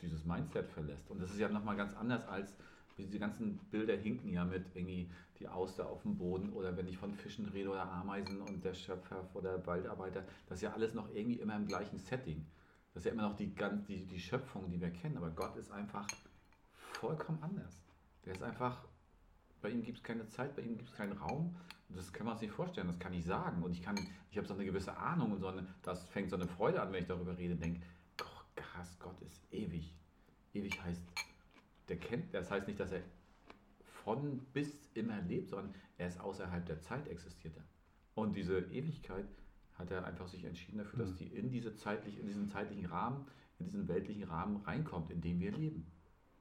[0.00, 1.10] dieses Mindset verlässt.
[1.10, 2.54] Und das ist ja nochmal ganz anders als
[2.98, 6.98] diese ganzen Bilder hinken ja mit irgendwie die Auster auf dem Boden oder wenn ich
[6.98, 11.08] von Fischen rede oder Ameisen und der Schöpfer oder Waldarbeiter, das ist ja alles noch
[11.14, 12.44] irgendwie immer im gleichen Setting.
[12.92, 13.54] Das ist ja immer noch die,
[13.86, 16.06] die, die Schöpfung, die wir kennen, aber Gott ist einfach
[16.72, 17.78] vollkommen anders.
[18.24, 18.84] Der ist einfach,
[19.62, 21.54] bei ihm gibt es keine Zeit, bei ihm gibt es keinen Raum.
[21.90, 23.62] Das kann man sich nicht vorstellen, das kann ich sagen.
[23.62, 23.96] Und ich kann,
[24.30, 26.92] ich habe so eine gewisse Ahnung und so eine, das fängt so eine Freude an,
[26.92, 27.80] wenn ich darüber rede, denke,
[28.56, 29.94] krass, Gott ist ewig.
[30.52, 31.02] Ewig heißt
[31.88, 33.02] der kennt, das heißt nicht, dass er
[34.04, 37.64] von bis immer lebt, sondern er ist außerhalb der Zeit existiert er.
[38.14, 39.26] Und diese Ewigkeit
[39.74, 41.16] hat er einfach sich entschieden dafür, dass mhm.
[41.16, 43.26] die in, diese zeitlich, in diesen zeitlichen Rahmen,
[43.58, 45.86] in diesen weltlichen Rahmen reinkommt, in dem wir leben.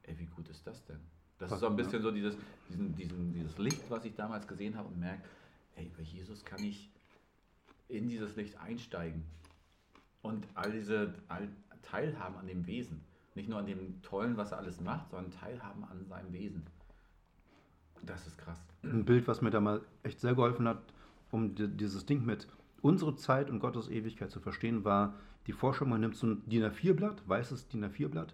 [0.03, 0.99] Ey, wie gut ist das denn?
[1.37, 2.35] Das ist so ein bisschen so dieses,
[2.69, 5.23] diesen, diesen, dieses Licht, was ich damals gesehen habe und merke,
[5.75, 6.89] ey, bei Jesus kann ich
[7.89, 9.23] in dieses Licht einsteigen
[10.21, 11.47] und all diese all
[11.83, 13.03] teilhaben an dem Wesen.
[13.37, 16.65] Nicht nur an dem Tollen, was er alles macht, sondern teilhaben an seinem Wesen.
[18.01, 18.59] Das ist krass.
[18.81, 20.81] Ein Bild, was mir da mal echt sehr geholfen hat,
[21.29, 22.47] um dieses Ding mit
[22.81, 25.13] unsere Zeit und Gottes Ewigkeit zu verstehen, war
[25.45, 28.33] die Forschung, man nimmt so ein DIN A4-Blatt, weißes DIN A4-Blatt,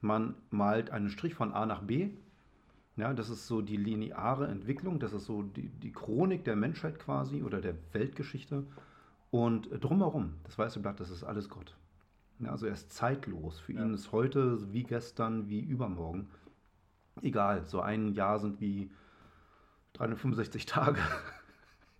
[0.00, 2.08] man malt einen Strich von A nach B.
[2.96, 6.98] Ja, das ist so die lineare Entwicklung, das ist so die, die Chronik der Menschheit
[6.98, 8.64] quasi oder der Weltgeschichte.
[9.30, 11.76] Und drumherum, das weiße Blatt, das ist alles Gott.
[12.40, 13.58] Ja, also er ist zeitlos.
[13.58, 13.82] Für ja.
[13.82, 16.28] ihn ist heute wie gestern, wie übermorgen.
[17.22, 18.90] Egal, so ein Jahr sind wie
[19.94, 21.00] 365 Tage.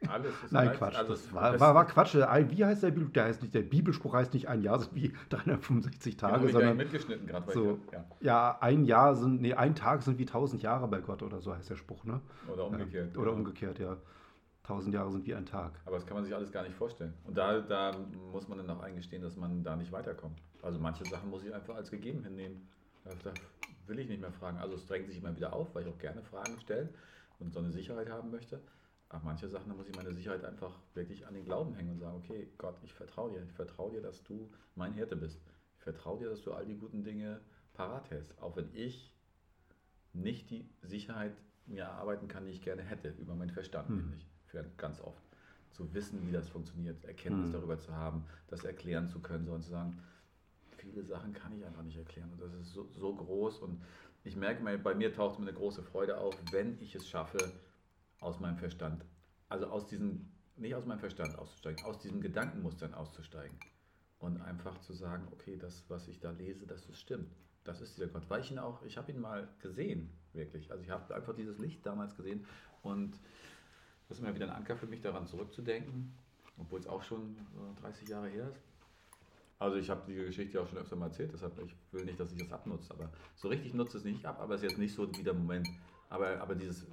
[0.06, 0.96] Alles ist Nein, Quatsch.
[0.96, 2.14] Alles das war, war, war, Quatsch.
[2.14, 3.12] Wie heißt der Bibelspruch?
[3.14, 6.76] Der, heißt nicht, der Bibelspruch heißt nicht ein Jahr sind wie 365 Tage, genau, sondern.
[6.76, 8.04] mitgeschnitten gerade so, ja.
[8.20, 8.58] ja.
[8.60, 11.70] ein Jahr sind, nee, ein Tag sind wie 1000 Jahre bei Gott oder so heißt
[11.70, 12.20] der Spruch, ne?
[12.52, 13.14] Oder umgekehrt.
[13.14, 13.38] Ja, oder genau.
[13.38, 13.96] umgekehrt, ja.
[14.68, 15.80] 1000 Jahre sind wie ein Tag.
[15.86, 17.14] Aber das kann man sich alles gar nicht vorstellen.
[17.24, 17.96] Und da, da
[18.32, 20.42] muss man dann auch eingestehen, dass man da nicht weiterkommt.
[20.62, 22.68] Also manche Sachen muss ich einfach als gegeben hinnehmen.
[23.04, 23.32] Da
[23.86, 24.58] will ich nicht mehr fragen.
[24.58, 26.90] Also es drängt sich immer wieder auf, weil ich auch gerne Fragen stelle
[27.38, 28.60] und so eine Sicherheit haben möchte.
[29.08, 31.98] Aber manche Sachen, da muss ich meine Sicherheit einfach wirklich an den Glauben hängen und
[31.98, 33.42] sagen, okay, Gott, ich vertraue dir.
[33.42, 35.40] Ich vertraue dir, dass du mein Hirte bist.
[35.78, 37.40] Ich vertraue dir, dass du all die guten Dinge
[37.72, 38.38] parat hältst.
[38.42, 39.14] Auch wenn ich
[40.12, 41.32] nicht die Sicherheit
[41.64, 44.12] mir erarbeiten kann, die ich gerne hätte, über meinen Verstand hm.
[44.48, 45.22] Für ganz oft.
[45.70, 47.52] Zu wissen, wie das funktioniert, Erkenntnis mhm.
[47.52, 50.02] darüber zu haben, das erklären zu können, sondern zu sagen,
[50.76, 52.32] viele Sachen kann ich einfach nicht erklären.
[52.32, 53.58] Und das ist so, so groß.
[53.58, 53.82] Und
[54.24, 57.38] ich merke, bei mir taucht mir eine große Freude auf, wenn ich es schaffe,
[58.20, 59.04] aus meinem Verstand,
[59.48, 63.56] also aus diesem, nicht aus meinem Verstand auszusteigen, aus diesen Gedankenmustern auszusteigen.
[64.18, 67.30] Und einfach zu sagen, okay, das, was ich da lese, das ist stimmt.
[67.62, 68.28] Das ist dieser Gott.
[68.28, 70.72] Weil ich ihn auch, ich habe ihn mal gesehen, wirklich.
[70.72, 72.44] Also ich habe einfach dieses Licht damals gesehen
[72.82, 73.20] und
[74.08, 76.14] das ist immer wieder ein Anker für mich, daran zurückzudenken,
[76.56, 77.36] obwohl es auch schon
[77.80, 78.62] 30 Jahre her ist.
[79.58, 82.32] Also ich habe die Geschichte auch schon öfter mal erzählt, deshalb ich will nicht, dass
[82.32, 84.94] ich das abnutze, aber so richtig nutze es nicht ab, aber es ist jetzt nicht
[84.94, 85.68] so wie der Moment.
[86.10, 86.86] Aber, aber dieses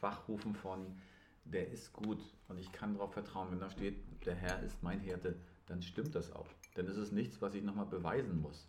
[0.00, 0.98] Wachrufen von
[1.44, 3.96] der ist gut und ich kann darauf vertrauen, wenn da steht,
[4.26, 5.36] der Herr ist mein Hirte,
[5.66, 6.48] dann stimmt das auch.
[6.74, 8.68] Dann ist es nichts, was ich nochmal beweisen muss.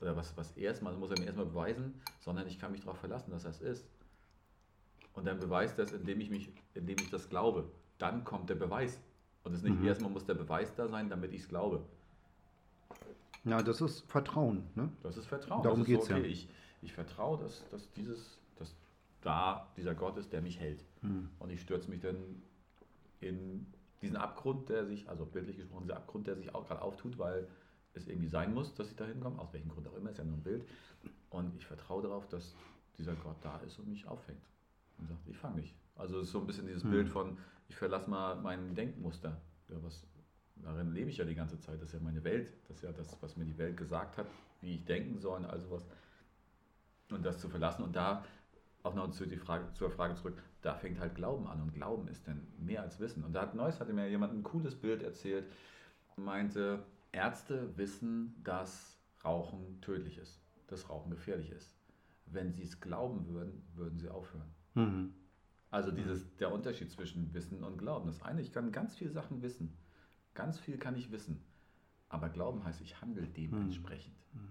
[0.00, 3.30] Oder was, was erstmal, muss er mir erstmal beweisen, sondern ich kann mich darauf verlassen,
[3.30, 3.86] dass das ist.
[5.14, 7.70] Und dann beweist das, indem ich, mich, indem ich das glaube.
[7.98, 9.00] Dann kommt der Beweis.
[9.44, 9.86] Und es ist nicht mhm.
[9.86, 11.84] erstmal muss der Beweis da sein, damit ich es glaube.
[13.44, 14.64] Ja, das ist Vertrauen.
[14.74, 14.90] Ne?
[15.02, 15.62] Das ist Vertrauen.
[15.62, 16.26] Darum geht es okay, ja.
[16.26, 16.48] Ich,
[16.82, 18.74] ich vertraue, dass, dass dieses, dass
[19.20, 20.84] da dieser Gott ist, der mich hält.
[21.02, 21.28] Mhm.
[21.38, 22.16] Und ich stürze mich dann
[23.20, 23.66] in
[24.02, 27.46] diesen Abgrund, der sich, also bildlich gesprochen, dieser Abgrund, der sich auch gerade auftut, weil
[27.92, 30.24] es irgendwie sein muss, dass ich da hinkomme, aus welchem Grund auch immer, ist ja
[30.24, 30.66] nur ein Bild.
[31.30, 32.54] Und ich vertraue darauf, dass
[32.98, 34.42] dieser Gott da ist und mich auffängt.
[34.98, 35.74] Und sagt, ich fange dich.
[35.96, 36.90] Also es ist so ein bisschen dieses mhm.
[36.90, 37.38] Bild von,
[37.68, 39.40] ich verlasse mal mein Denkmuster.
[39.68, 40.06] Ja, was,
[40.56, 41.80] darin lebe ich ja die ganze Zeit.
[41.80, 42.52] Das ist ja meine Welt.
[42.68, 44.26] Das ist ja das, was mir die Welt gesagt hat,
[44.60, 45.86] wie ich denken soll und also was.
[47.10, 47.82] Und das zu verlassen.
[47.82, 48.24] Und da
[48.82, 51.60] auch noch zu die Frage, zur Frage zurück, da fängt halt Glauben an.
[51.62, 53.24] Und Glauben ist dann mehr als Wissen.
[53.24, 55.46] Und da hat Neuss hatte mir jemand ein cooles Bild erzählt,
[56.16, 61.74] meinte, Ärzte wissen, dass Rauchen tödlich ist, dass Rauchen gefährlich ist.
[62.26, 64.52] Wenn sie es glauben würden, würden sie aufhören.
[64.74, 65.14] Mhm.
[65.70, 68.06] Also dieses, der Unterschied zwischen Wissen und Glauben.
[68.06, 69.76] Das eine, ich kann ganz viele Sachen wissen.
[70.34, 71.42] Ganz viel kann ich wissen.
[72.08, 74.14] Aber Glauben heißt, ich handle dementsprechend.
[74.32, 74.48] Mhm.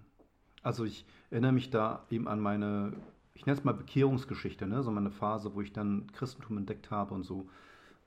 [0.64, 2.94] Also ich erinnere mich da eben an meine,
[3.34, 4.82] ich nenne es mal Bekehrungsgeschichte, ne?
[4.82, 7.50] so meine Phase, wo ich dann Christentum entdeckt habe und so.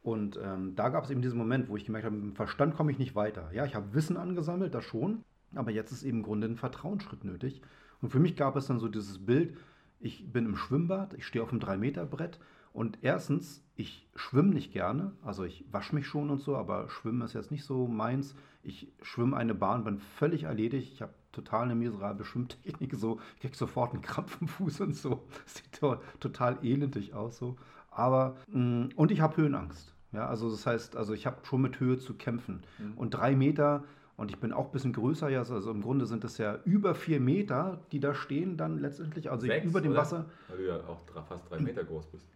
[0.03, 2.77] Und ähm, da gab es eben diesen Moment, wo ich gemerkt habe, mit dem Verstand
[2.77, 3.51] komme ich nicht weiter.
[3.53, 7.25] Ja, ich habe Wissen angesammelt, das schon, aber jetzt ist eben im Grunde ein Vertrauensschritt
[7.25, 7.61] nötig.
[8.01, 9.57] Und für mich gab es dann so dieses Bild,
[10.01, 12.39] ich bin im Schwimmbad, ich stehe auf einem 3-Meter-Brett
[12.73, 17.23] und erstens, ich schwimme nicht gerne, also ich wasche mich schon und so, aber Schwimmen
[17.23, 18.35] ist jetzt nicht so meins.
[18.63, 23.41] Ich schwimme eine Bahn, bin völlig erledigt, ich habe total eine miserable Schwimmtechnik, so, ich
[23.41, 25.27] kriege sofort einen Krampf im Fuß und so.
[25.47, 25.81] Sieht
[26.21, 27.57] total elendig aus so.
[27.91, 29.95] Aber, mm, und ich habe Höhenangst.
[30.13, 32.63] Ja, also das heißt, also ich habe schon mit Höhe zu kämpfen.
[32.79, 32.93] Mhm.
[32.97, 33.85] Und drei Meter,
[34.17, 36.95] und ich bin auch ein bisschen größer, ja, also im Grunde sind es ja über
[36.95, 40.01] vier Meter, die da stehen dann letztendlich, also Sechs, über dem oder?
[40.01, 40.25] Wasser.
[40.49, 42.29] Weil du ja auch fast drei Meter groß bist.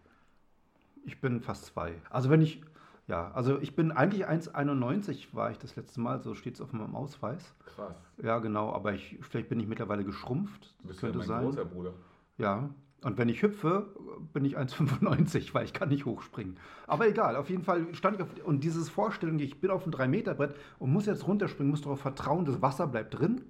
[1.05, 1.93] Ich bin fast zwei.
[2.11, 2.61] Also wenn ich,
[3.07, 6.71] ja, also ich bin eigentlich 1,91 war ich das letzte Mal, so steht es auf
[6.71, 7.55] meinem Ausweis.
[7.65, 7.95] Krass.
[8.21, 10.75] Ja, genau, aber ich, vielleicht bin ich mittlerweile geschrumpft.
[10.81, 11.43] Du bist könnte ja mein sein.
[11.45, 11.93] großer Bruder.
[12.37, 12.69] Ja,
[13.03, 13.87] und wenn ich hüpfe,
[14.31, 16.57] bin ich 1,95, weil ich kann nicht hochspringen.
[16.85, 19.93] Aber egal, auf jeden Fall stand ich auf, und dieses Vorstellung, ich bin auf einem
[19.93, 23.41] 3-Meter-Brett und muss jetzt runterspringen, muss darauf vertrauen, das Wasser bleibt drin.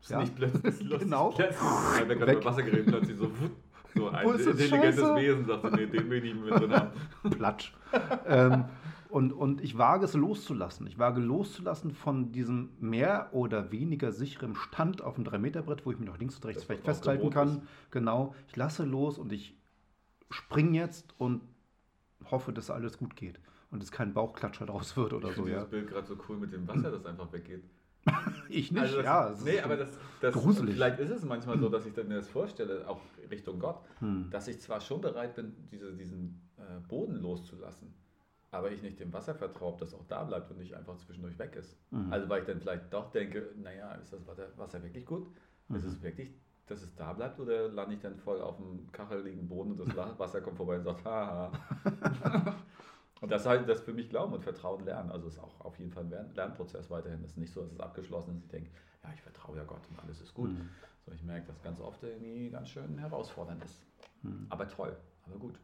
[0.00, 0.20] Ist ja.
[0.20, 0.88] nicht plötzlich.
[1.00, 1.36] Genau.
[1.98, 3.30] Weil wir gerade Wassergerät plötzlich so,
[3.96, 6.90] so ein intelligentes Wesen sagt, nee, den will ich nicht mehr drin haben.
[7.30, 7.74] Platsch.
[8.26, 8.64] ähm,
[9.10, 10.86] und, und ich wage es loszulassen.
[10.86, 15.98] Ich wage loszulassen von diesem mehr oder weniger sicheren Stand auf dem 3-Meter-Brett, wo ich
[15.98, 17.48] mich noch links und rechts das vielleicht festhalten kann.
[17.48, 17.62] Ist.
[17.90, 18.34] Genau.
[18.48, 19.56] Ich lasse los und ich
[20.30, 21.42] springe jetzt und
[22.30, 23.40] hoffe, dass alles gut geht.
[23.70, 25.46] Und es kein Bauchklatscher draus wird oder ich so.
[25.46, 25.60] Ich ja.
[25.60, 27.64] das Bild gerade so cool mit dem Wasser, das einfach weggeht.
[28.48, 29.34] ich nicht, also das, ja.
[29.44, 30.74] Nee, aber das, das, gruselig.
[30.74, 33.00] Vielleicht ist es manchmal so, dass ich mir das vorstelle, auch
[33.30, 34.28] Richtung Gott, hm.
[34.30, 37.92] dass ich zwar schon bereit bin, diese, diesen äh, Boden loszulassen,
[38.50, 41.54] aber ich nicht dem Wasser vertraue, dass auch da bleibt und nicht einfach zwischendurch weg
[41.56, 41.76] ist.
[41.90, 42.12] Mhm.
[42.12, 44.26] Also weil ich dann vielleicht doch denke, naja, ist das
[44.56, 45.28] Wasser wirklich gut?
[45.68, 45.76] Mhm.
[45.76, 46.32] Ist es wirklich,
[46.66, 49.96] dass es da bleibt oder lande ich dann voll auf dem kacheligen Boden und das
[50.18, 51.52] Wasser kommt vorbei und sagt, haha.
[53.20, 55.10] und das halt das für mich Glauben und Vertrauen lernen.
[55.10, 57.22] Also es ist auch auf jeden Fall ein Lernprozess weiterhin.
[57.22, 58.44] Es ist nicht so, dass es abgeschlossen ist.
[58.44, 58.70] Ich denke,
[59.04, 60.50] ja, ich vertraue ja Gott und alles ist gut.
[60.50, 60.68] Mhm.
[61.06, 63.80] So, ich merke, dass ganz oft irgendwie ganz schön herausfordernd ist.
[64.22, 64.46] Mhm.
[64.48, 65.54] Aber toll, aber gut.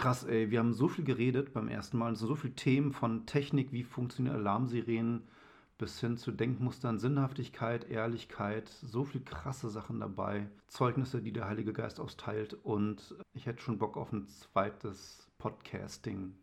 [0.00, 3.70] Krass, ey, wir haben so viel geredet beim ersten Mal, so viele Themen von Technik,
[3.70, 5.28] wie funktionieren Alarmsirenen,
[5.76, 11.74] bis hin zu Denkmustern, Sinnhaftigkeit, Ehrlichkeit, so viele krasse Sachen dabei, Zeugnisse, die der Heilige
[11.74, 16.34] Geist austeilt und ich hätte schon Bock auf ein zweites Podcasting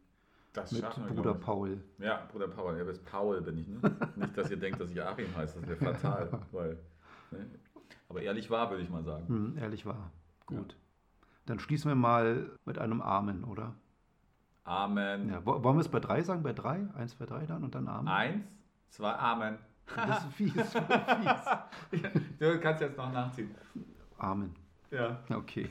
[0.54, 1.84] das mit Bruder Paul.
[1.98, 3.80] Ja, Bruder Paul, ihr wisst, Paul bin ich, ne?
[4.18, 6.78] Nicht, dass ihr denkt, dass ich Achim heiße, das wäre fatal, weil,
[7.32, 7.50] ne?
[8.08, 9.28] aber ehrlich war, würde ich mal sagen.
[9.28, 10.12] Hm, ehrlich war,
[10.46, 10.74] gut.
[10.74, 10.87] Ja.
[11.48, 13.74] Dann schließen wir mal mit einem Amen, oder?
[14.66, 15.30] Amen.
[15.30, 16.44] Ja, wollen wir es bei drei sagen?
[16.44, 16.86] Bei drei?
[16.94, 18.08] Eins, zwei, drei dann und dann Amen?
[18.08, 18.46] Eins,
[18.90, 19.58] zwei, Amen.
[19.96, 22.02] Das ist fies, fies.
[22.40, 23.56] du kannst jetzt noch nachziehen.
[24.18, 24.54] Amen.
[24.92, 25.20] Ja.
[25.30, 25.70] Okay.